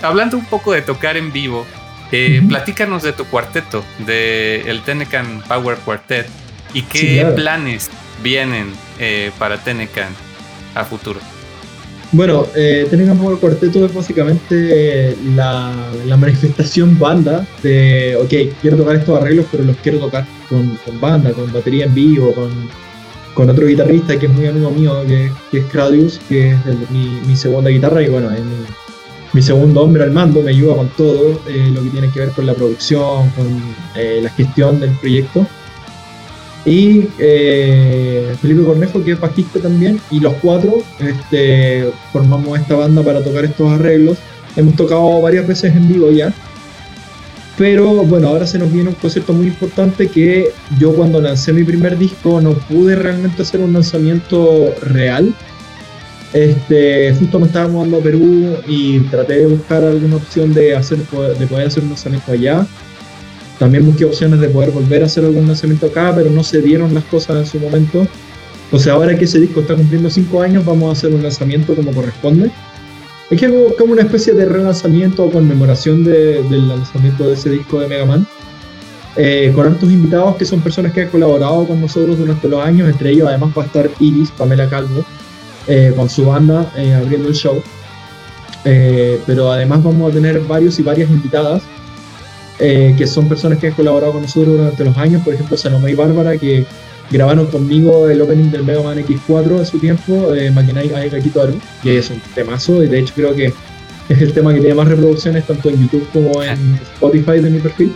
Hablando 0.10 0.38
un 0.38 0.45
poco 0.45 0.73
de 0.73 0.81
tocar 0.81 1.18
en 1.18 1.31
vivo, 1.31 1.65
eh, 2.11 2.41
platícanos 2.48 3.03
de 3.03 3.14
tu 3.14 3.26
cuarteto, 3.26 3.84
de 4.06 4.61
el 4.65 4.81
Tenecan 4.81 5.44
Power 5.48 5.77
Quartet, 5.77 6.27
y 6.73 6.81
qué 6.81 7.26
planes 7.36 7.90
vienen 8.23 8.72
eh, 8.99 9.31
para 9.38 9.57
Tenecan 9.57 10.11
a 10.73 10.84
futuro. 10.84 11.19
Bueno, 12.11 12.48
eh, 12.56 12.88
Tenecan 12.90 13.19
Power 13.19 13.38
Quarteto 13.38 13.86
es 13.86 13.94
básicamente 13.94 15.15
la, 15.36 15.72
manifestación 16.18 16.98
banda 16.98 17.45
de, 17.61 18.18
ok, 18.19 18.60
quiero 18.61 18.77
tocar 18.77 18.95
estos 18.95 19.22
arreglos, 19.22 19.45
pero 19.52 19.64
los 19.64 19.77
quiero 19.77 19.99
tocar 19.99 20.26
con, 20.49 20.80
banda, 20.99 21.31
con 21.34 21.53
batería 21.53 21.86
en 21.86 21.94
vivo, 21.94 22.34
con, 22.34 22.49
con 23.36 23.48
otro 23.48 23.68
guitarrista 23.68 24.18
que 24.18 24.26
es 24.26 24.31
muy 24.31 24.48
amigo 24.48 24.72
mío, 24.72 25.03
que, 25.07 25.31
que 25.52 25.60
es 25.60 25.65
Claudius, 25.65 26.19
que 26.27 26.49
es 26.49 26.57
mi, 26.90 27.22
mi, 27.27 27.36
segunda 27.36 27.69
guitarra 27.69 28.02
y 28.02 28.10
bueno, 28.10 28.31
es 28.31 28.44
mi, 28.44 28.65
mi, 29.34 29.41
segundo 29.41 29.81
hombre 29.81 30.03
al 30.03 30.11
mando, 30.11 30.41
me 30.41 30.51
ayuda 30.51 30.76
con 30.76 30.89
todo 30.89 31.41
eh, 31.47 31.72
lo 31.73 31.84
que 31.84 31.89
tiene 31.89 32.10
que 32.11 32.19
ver 32.19 32.31
con 32.31 32.45
la 32.45 32.53
producción, 32.53 33.30
con 33.31 33.47
eh, 33.95 34.19
la 34.22 34.30
gestión 34.30 34.80
del 34.80 34.91
proyecto. 34.91 35.45
Y 36.65 37.07
eh, 37.18 38.35
Felipe 38.41 38.64
Cornejo, 38.64 39.03
que 39.03 39.11
es 39.14 39.19
bajista 39.19 39.60
también, 39.60 39.99
y 40.11 40.19
los 40.19 40.34
cuatro 40.35 40.84
este, 40.99 41.89
formamos 42.11 42.60
esta 42.60 42.76
banda 42.76 43.01
para 43.01 43.23
tocar 43.23 43.45
estos 43.45 43.72
arreglos. 43.72 44.18
Hemos 44.56 44.76
tocado 44.76 45.22
varias 45.22 45.47
veces 45.47 45.76
en 45.76 45.88
vivo 45.88 46.11
ya, 46.11 46.34
pero 47.60 48.06
bueno, 48.06 48.30
ahora 48.30 48.47
se 48.47 48.57
nos 48.57 48.72
viene 48.72 48.88
un 48.88 48.95
concierto 48.95 49.34
muy 49.34 49.47
importante 49.47 50.07
que 50.07 50.53
yo 50.80 50.93
cuando 50.93 51.19
lancé 51.19 51.51
mi 51.51 51.65
primer 51.65 51.97
disco 51.97 52.39
no 52.39 52.53
pude 52.53 52.95
realmente 52.95 53.41
hacer 53.41 53.60
un 53.60 53.73
lanzamiento 53.73 54.73
real. 54.81 55.34
Este, 56.34 57.14
justo 57.15 57.39
me 57.39 57.47
estaba 57.47 57.68
mudando 57.68 57.97
a 57.97 58.01
Perú 58.01 58.57
y 58.68 58.99
traté 59.01 59.39
de 59.39 59.47
buscar 59.47 59.84
alguna 59.84 60.18
opción 60.18 60.53
de, 60.53 60.76
hacer, 60.76 60.99
de 60.99 61.47
poder 61.47 61.68
hacer 61.68 61.84
un 61.84 61.89
lanzamiento 61.89 62.31
allá. 62.31 62.68
También 63.57 63.85
busqué 63.85 64.06
opciones 64.06 64.39
de 64.39 64.47
poder 64.49 64.72
volver 64.72 65.03
a 65.03 65.06
hacer 65.07 65.26
algún 65.26 65.47
lanzamiento 65.47 65.88
acá, 65.88 66.14
pero 66.15 66.30
no 66.30 66.43
se 66.43 66.61
dieron 66.61 66.93
las 66.93 67.03
cosas 67.06 67.38
en 67.38 67.45
su 67.45 67.60
momento. 67.60 68.07
Sea, 68.77 68.93
ahora 68.93 69.18
que 69.18 69.26
ese 69.26 69.39
disco 69.39 69.61
está 69.61 69.76
cumpliendo 69.76 70.10
5 70.10 70.41
años, 70.41 70.64
vamos 70.64 70.89
a 70.89 70.91
hacer 70.91 71.14
un 71.14 71.23
lanzamiento 71.23 71.76
como 71.76 71.91
corresponde. 71.91 72.51
Es 73.30 73.39
que 73.39 73.73
como 73.77 73.93
una 73.93 74.03
especie 74.03 74.34
de 74.34 74.45
relanzamiento 74.45 75.26
o 75.26 75.31
conmemoración 75.31 76.03
del 76.03 76.68
lanzamiento 76.68 77.27
de 77.27 77.34
ese 77.34 77.49
disco 77.49 77.80
de 77.80 77.88
Mega 77.88 78.06
Man. 78.06 78.27
Eh, 79.15 79.51
con 79.53 79.65
altos 79.65 79.91
invitados 79.91 80.38
que 80.38 80.45
son 80.45 80.61
personas 80.61 80.93
que 80.93 81.01
han 81.01 81.10
colaborado 81.10 81.68
con 81.68 81.81
nosotros 81.81 82.18
durante 82.18 82.47
los 82.47 82.64
años. 82.64 82.88
Entre 82.88 83.10
ellos, 83.11 83.27
además, 83.27 83.51
va 83.57 83.64
a 83.64 83.65
estar 83.65 83.89
Iris, 83.99 84.31
Pamela 84.31 84.69
Calvo, 84.69 85.03
eh, 85.68 85.94
con 85.95 86.10
su 86.10 86.26
banda 86.26 86.72
eh, 86.76 86.94
abriendo 86.94 87.30
el 87.30 87.36
show. 87.36 87.61
pero 88.64 89.52
además, 89.52 89.84
vamos 89.84 90.11
a 90.11 90.14
tener 90.14 90.40
varios 90.41 90.80
y 90.80 90.84
varias 90.84 91.10
invitadas 91.10 91.61
que 92.57 93.07
son 93.07 93.30
personas 93.30 93.57
que 93.57 93.68
han 93.68 93.73
colaborado 93.73 94.11
con 94.11 94.22
nosotros 94.22 94.57
durante 94.57 94.84
los 94.84 94.98
años. 94.98 95.23
Por 95.23 95.34
ejemplo, 95.34 95.56
Salomé 95.56 95.91
y 95.91 95.95
Bárbara, 95.95 96.38
que 96.38 96.65
grabaron 97.11 97.48
conmigo 97.48 98.07
el 98.10 98.22
opening 98.22 98.52
del 98.52 98.64
Mega 98.64 98.84
Man 98.84 98.98
X4 98.98 99.60
en 99.60 99.65
su 99.65 99.80
tiempo, 99.80 100.34
eh, 100.34 100.52
Makinai 100.52 100.94
Aikakito 100.94 101.41
Aru, 101.41 101.60
que 101.81 101.98
es 101.98 102.10
un 102.10 102.22
temazo, 102.36 102.84
y 102.84 102.88
de 102.88 102.99
hecho 102.99 103.14
creo 103.15 103.34
que 103.34 103.53
es 104.10 104.22
el 104.22 104.34
tema 104.34 104.53
que 104.53 104.60
tiene 104.60 104.76
más 104.76 104.88
reproducciones 104.88 105.45
tanto 105.45 105.69
en 105.69 105.81
YouTube 105.81 106.07
como 106.11 106.44
en 106.44 106.76
Spotify 106.94 107.40
de 107.40 107.49
mi 107.49 107.60
perfil. 107.60 107.94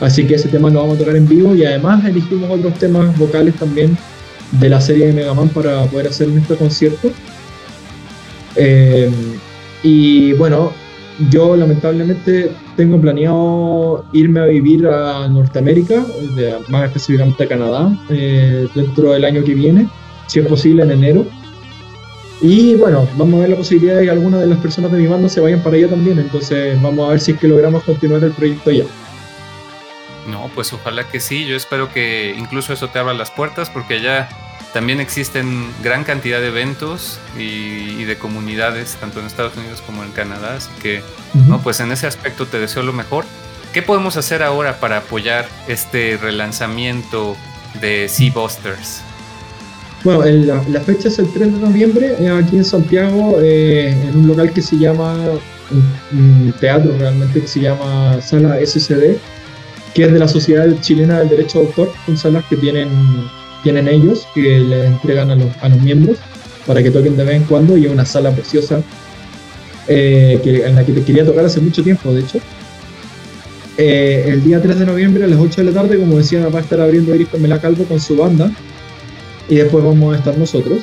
Así 0.00 0.26
que 0.26 0.34
ese 0.34 0.48
tema 0.48 0.70
lo 0.70 0.80
vamos 0.80 0.96
a 0.96 1.00
tocar 1.00 1.16
en 1.16 1.28
vivo 1.28 1.54
y 1.54 1.64
además 1.64 2.04
elegimos 2.04 2.50
otros 2.50 2.74
temas 2.74 3.16
vocales 3.16 3.54
también 3.54 3.96
de 4.52 4.68
la 4.68 4.80
serie 4.80 5.06
de 5.06 5.12
Mega 5.12 5.34
Man 5.34 5.48
para 5.48 5.84
poder 5.86 6.08
hacer 6.08 6.28
nuestro 6.28 6.56
concierto. 6.56 7.10
Eh, 8.56 9.10
y 9.82 10.32
bueno, 10.34 10.72
yo 11.30 11.56
lamentablemente 11.56 12.50
tengo 12.76 13.00
planeado 13.00 14.04
irme 14.12 14.40
a 14.40 14.46
vivir 14.46 14.86
a 14.86 15.28
Norteamérica, 15.28 16.04
más 16.68 16.84
específicamente 16.86 17.44
a 17.44 17.48
Canadá, 17.48 17.96
eh, 18.10 18.66
dentro 18.74 19.12
del 19.12 19.24
año 19.24 19.44
que 19.44 19.54
viene, 19.54 19.88
si 20.26 20.40
es 20.40 20.46
posible 20.46 20.82
en 20.82 20.90
enero. 20.90 21.26
Y 22.40 22.74
bueno, 22.74 23.06
vamos 23.16 23.38
a 23.38 23.40
ver 23.42 23.50
la 23.50 23.56
posibilidad 23.56 23.96
de 23.96 24.04
que 24.04 24.10
algunas 24.10 24.40
de 24.40 24.48
las 24.48 24.58
personas 24.58 24.90
de 24.90 24.98
mi 24.98 25.06
banda 25.06 25.28
se 25.28 25.40
vayan 25.40 25.62
para 25.62 25.76
allá 25.76 25.88
también, 25.88 26.18
entonces 26.18 26.80
vamos 26.82 27.06
a 27.06 27.10
ver 27.12 27.20
si 27.20 27.32
es 27.32 27.38
que 27.38 27.48
logramos 27.48 27.82
continuar 27.84 28.24
el 28.24 28.32
proyecto 28.32 28.70
allá. 28.70 28.84
No, 30.26 30.50
pues 30.54 30.72
ojalá 30.72 31.08
que 31.08 31.20
sí, 31.20 31.46
yo 31.46 31.56
espero 31.56 31.92
que 31.92 32.34
incluso 32.36 32.72
eso 32.72 32.88
te 32.88 32.98
abra 32.98 33.14
las 33.14 33.30
puertas 33.30 33.70
porque 33.70 33.94
allá 33.94 34.28
también 34.72 35.00
existen 35.00 35.68
gran 35.82 36.02
cantidad 36.02 36.40
de 36.40 36.48
eventos 36.48 37.20
y, 37.38 38.02
de 38.04 38.16
comunidades, 38.16 38.96
tanto 39.00 39.20
en 39.20 39.26
Estados 39.26 39.56
Unidos 39.56 39.80
como 39.82 40.02
en 40.02 40.10
Canadá, 40.10 40.56
así 40.56 40.68
que, 40.82 41.02
no, 41.46 41.62
pues 41.62 41.78
en 41.78 41.92
ese 41.92 42.08
aspecto 42.08 42.46
te 42.46 42.58
deseo 42.58 42.82
lo 42.82 42.92
mejor. 42.92 43.24
¿Qué 43.72 43.82
podemos 43.82 44.16
hacer 44.16 44.42
ahora 44.42 44.80
para 44.80 44.98
apoyar 44.98 45.46
este 45.68 46.16
relanzamiento 46.16 47.36
de 47.80 48.08
Sea 48.08 48.32
Busters? 48.32 49.02
Bueno, 50.02 50.24
la, 50.68 50.80
fecha 50.80 51.08
es 51.08 51.18
el 51.18 51.32
3 51.32 51.54
de 51.54 51.58
noviembre, 51.60 52.16
eh, 52.18 52.28
aquí 52.28 52.56
en 52.56 52.64
Santiago, 52.64 53.38
eh, 53.40 53.90
en 53.90 54.16
un 54.16 54.26
local 54.26 54.52
que 54.52 54.60
se 54.60 54.76
llama, 54.76 55.16
un, 56.12 56.54
teatro 56.60 56.96
realmente, 56.98 57.40
que 57.40 57.46
se 57.46 57.60
llama 57.60 58.20
Sala 58.20 58.58
SCD, 58.64 59.18
que 59.94 60.04
es 60.04 60.12
de 60.12 60.18
la 60.18 60.28
Sociedad 60.28 60.66
Chilena 60.80 61.20
del 61.20 61.28
Derecho 61.28 61.60
de 61.60 61.66
Autor, 61.66 61.92
son 62.06 62.16
salas 62.16 62.44
que 62.50 62.56
tienen 62.56 62.88
tienen 63.64 63.88
ellos 63.88 64.28
que 64.34 64.60
le 64.60 64.86
entregan 64.86 65.30
a 65.30 65.36
los, 65.36 65.48
a 65.62 65.70
los 65.70 65.80
miembros 65.80 66.18
para 66.66 66.82
que 66.82 66.90
toquen 66.90 67.16
de 67.16 67.24
vez 67.24 67.36
en 67.36 67.44
cuando 67.44 67.76
y 67.76 67.86
es 67.86 67.90
una 67.90 68.04
sala 68.04 68.30
preciosa 68.30 68.82
eh, 69.88 70.38
que, 70.44 70.66
en 70.66 70.76
la 70.76 70.84
que 70.84 70.92
te 70.92 71.02
quería 71.02 71.24
tocar 71.24 71.44
hace 71.44 71.60
mucho 71.60 71.82
tiempo, 71.82 72.12
de 72.12 72.20
hecho. 72.20 72.38
Eh, 73.76 74.26
el 74.28 74.44
día 74.44 74.62
3 74.62 74.78
de 74.78 74.86
noviembre 74.86 75.24
a 75.24 75.26
las 75.26 75.40
8 75.40 75.62
de 75.62 75.72
la 75.72 75.80
tarde, 75.80 75.98
como 75.98 76.18
decía, 76.18 76.46
va 76.48 76.60
a 76.60 76.62
estar 76.62 76.80
abriendo 76.80 77.14
Iris 77.14 77.28
Mela 77.38 77.60
Calvo 77.60 77.84
con 77.84 77.98
su 77.98 78.16
banda 78.16 78.52
y 79.48 79.56
después 79.56 79.82
vamos 79.82 80.14
a 80.14 80.18
estar 80.18 80.38
nosotros. 80.38 80.80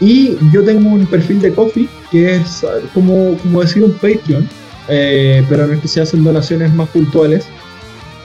Y 0.00 0.36
yo 0.52 0.64
tengo 0.64 0.90
un 0.90 1.06
perfil 1.06 1.40
de 1.40 1.52
Coffee 1.52 1.88
que 2.10 2.36
es 2.36 2.64
como, 2.92 3.36
como 3.38 3.60
decir 3.60 3.84
un 3.84 3.92
Patreon, 3.92 4.48
eh, 4.88 5.44
pero 5.48 5.64
en 5.64 5.72
el 5.72 5.80
que 5.80 5.88
se 5.88 6.00
hacen 6.00 6.24
donaciones 6.24 6.72
más 6.74 6.88
puntuales 6.88 7.46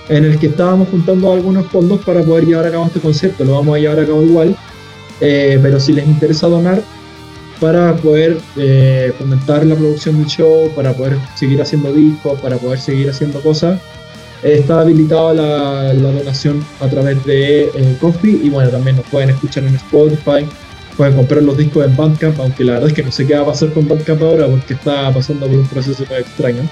en 0.10 0.26
el 0.26 0.40
que 0.40 0.48
estábamos 0.48 0.90
juntando 0.90 1.32
algunos 1.32 1.68
fondos 1.68 2.03
para 2.03 2.22
poder 2.23 2.45
llevar 2.45 2.68
a 2.68 2.72
cabo 2.72 2.86
este 2.86 2.99
concepto. 2.99 3.44
Lo 3.44 3.53
vamos 3.53 3.76
a 3.76 3.80
llevar 3.80 3.99
a 3.99 4.06
cabo 4.06 4.23
igual, 4.23 4.56
eh, 5.19 5.60
pero 5.61 5.80
si 5.80 5.94
les 5.94 6.07
interesa 6.07 6.48
donar 6.48 6.82
para 7.60 7.95
poder 7.95 8.40
eh, 8.57 9.14
fomentar 9.18 9.65
la 9.65 9.76
producción 9.76 10.18
del 10.18 10.26
show, 10.28 10.72
para 10.76 10.94
poder 10.94 11.18
seguir 11.36 11.61
haciendo 11.61 11.94
discos, 11.94 12.40
para 12.41 12.57
poder 12.57 12.80
seguir 12.80 13.10
haciendo 13.10 13.40
cosas, 13.40 13.80
está 14.41 14.82
habilitada 14.82 15.34
la, 15.34 15.94
donación 15.94 16.65
a 16.80 16.88
través 16.88 17.23
de 17.26 17.65
eh, 17.65 17.98
Coffee 18.02 18.40
y 18.44 18.49
bueno, 18.49 18.72
también 18.72 18.95
nos 18.95 19.06
pueden 19.06 19.30
escuchar 19.30 19.64
en 19.64 19.76
Spotify, 19.76 20.48
pueden 20.98 21.15
comprar 21.15 21.44
los 21.44 21.56
discos 21.56 21.86
en 21.86 21.95
Bandcamp, 21.95 22.40
aunque 22.40 22.64
la 22.64 22.73
verdad 22.73 22.90
es 22.90 22.95
que 22.95 23.03
no 23.03 23.11
sé 23.11 23.28
qué 23.28 23.36
va 23.36 23.44
a 23.44 23.45
pasar 23.45 23.72
con 23.73 23.88
Bandcamp 23.88 24.22
ahora 24.23 24.48
porque 24.48 24.73
está 24.73 25.14
pasando 25.14 25.45
por 25.45 25.56
un 25.56 25.68
proceso 25.68 26.03
extraño. 26.03 26.64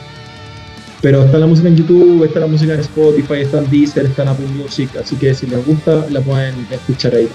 Pero 1.02 1.24
está 1.24 1.38
la 1.38 1.48
música 1.48 1.70
en 1.70 1.78
YouTube, 1.78 2.26
está 2.26 2.42
la 2.42 2.48
música 2.48 2.74
en 2.74 2.82
Spotify, 2.82 3.42
está 3.42 3.60
en 3.60 3.70
Deezer, 3.70 4.06
está 4.06 4.24
en 4.24 4.30
Apple 4.30 4.48
Music, 4.48 4.90
así 5.02 5.16
que 5.16 5.34
si 5.34 5.48
les 5.48 5.66
gusta 5.66 6.06
la 6.10 6.20
pueden 6.22 6.68
escuchar 6.70 7.16
ahí. 7.16 7.30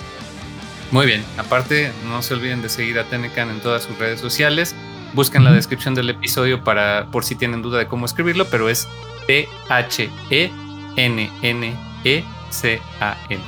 Muy 0.91 1.07
bien, 1.07 1.24
aparte 1.39 1.91
no 2.09 2.23
se 2.23 2.35
olviden 2.35 2.62
de 2.62 2.69
seguir 2.69 2.99
a 2.99 3.05
Tenecan 3.05 3.51
en 3.51 3.61
todas 3.61 3.85
sus 3.85 3.99
redes 3.99 4.20
sociales. 4.20 4.74
Busquen 5.15 5.45
la 5.45 5.53
descripción 5.53 5.95
del 5.95 6.11
episodio 6.11 6.62
para 6.62 7.07
por 7.11 7.24
si 7.24 7.36
tienen 7.36 7.62
duda 7.62 7.78
de 7.78 7.86
cómo 7.86 8.05
escribirlo, 8.05 8.47
pero 8.51 8.69
es 8.69 8.86
T 9.27 9.49
H 9.69 10.11
E 10.31 10.51
N 10.97 11.31
N 11.43 11.74
E 12.05 12.24
C 12.51 12.81
A 13.01 13.16
N. 13.31 13.43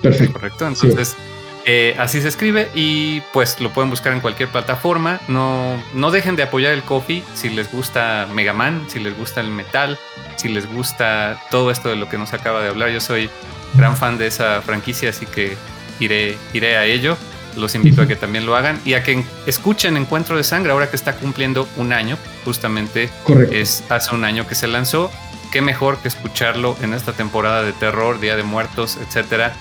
Perfecto. 0.00 0.32
Correcto. 0.32 0.66
Entonces, 0.66 1.16
eh, 1.64 1.94
así 1.98 2.20
se 2.20 2.28
escribe 2.28 2.68
y 2.74 3.20
pues 3.32 3.60
lo 3.60 3.70
pueden 3.70 3.90
buscar 3.90 4.12
en 4.12 4.20
cualquier 4.20 4.48
plataforma. 4.48 5.20
No, 5.28 5.82
no 5.94 6.10
dejen 6.10 6.36
de 6.36 6.42
apoyar 6.42 6.72
el 6.72 6.82
coffee 6.82 7.22
si 7.34 7.50
les 7.50 7.70
gusta 7.70 8.26
Mega 8.32 8.52
Man, 8.52 8.86
si 8.88 8.98
les 8.98 9.16
gusta 9.16 9.40
el 9.40 9.48
metal, 9.48 9.98
si 10.36 10.48
les 10.48 10.66
gusta 10.72 11.40
todo 11.50 11.70
esto 11.70 11.88
de 11.88 11.96
lo 11.96 12.08
que 12.08 12.18
nos 12.18 12.32
acaba 12.32 12.62
de 12.62 12.68
hablar. 12.68 12.90
Yo 12.90 13.00
soy 13.00 13.30
gran 13.74 13.96
fan 13.96 14.18
de 14.18 14.26
esa 14.26 14.60
franquicia, 14.62 15.10
así 15.10 15.26
que 15.26 15.56
iré, 16.00 16.36
iré 16.52 16.76
a 16.76 16.84
ello. 16.84 17.16
Los 17.56 17.74
invito 17.74 18.00
a 18.02 18.06
que 18.06 18.16
también 18.16 18.46
lo 18.46 18.56
hagan 18.56 18.80
y 18.84 18.94
a 18.94 19.02
que 19.02 19.22
escuchen 19.46 19.98
Encuentro 19.98 20.38
de 20.38 20.42
Sangre 20.42 20.72
ahora 20.72 20.88
que 20.88 20.96
está 20.96 21.14
cumpliendo 21.16 21.68
un 21.76 21.92
año. 21.92 22.16
Justamente 22.44 23.10
es 23.50 23.84
hace 23.90 24.14
un 24.14 24.24
año 24.24 24.46
que 24.46 24.54
se 24.54 24.66
lanzó. 24.66 25.10
Qué 25.52 25.60
mejor 25.60 25.98
que 25.98 26.08
escucharlo 26.08 26.76
en 26.80 26.94
esta 26.94 27.12
temporada 27.12 27.62
de 27.62 27.74
terror, 27.74 28.18
Día 28.20 28.36
de 28.36 28.42
Muertos, 28.42 28.96
etcétera 28.96 29.52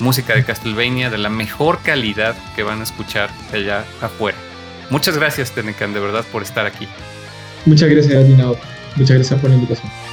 música 0.00 0.34
de 0.34 0.44
Castlevania 0.44 1.10
de 1.10 1.18
la 1.18 1.28
mejor 1.28 1.80
calidad 1.82 2.34
que 2.54 2.62
van 2.62 2.80
a 2.80 2.82
escuchar 2.84 3.30
allá 3.52 3.84
afuera. 4.00 4.36
Muchas 4.90 5.16
gracias, 5.16 5.52
Tenecan, 5.52 5.92
de 5.92 6.00
verdad, 6.00 6.24
por 6.30 6.42
estar 6.42 6.66
aquí. 6.66 6.86
Muchas 7.64 7.88
gracias 7.88 8.14
a 8.14 8.20
Muchas 8.96 9.16
gracias 9.16 9.40
por 9.40 9.50
la 9.50 9.56
invitación. 9.56 10.05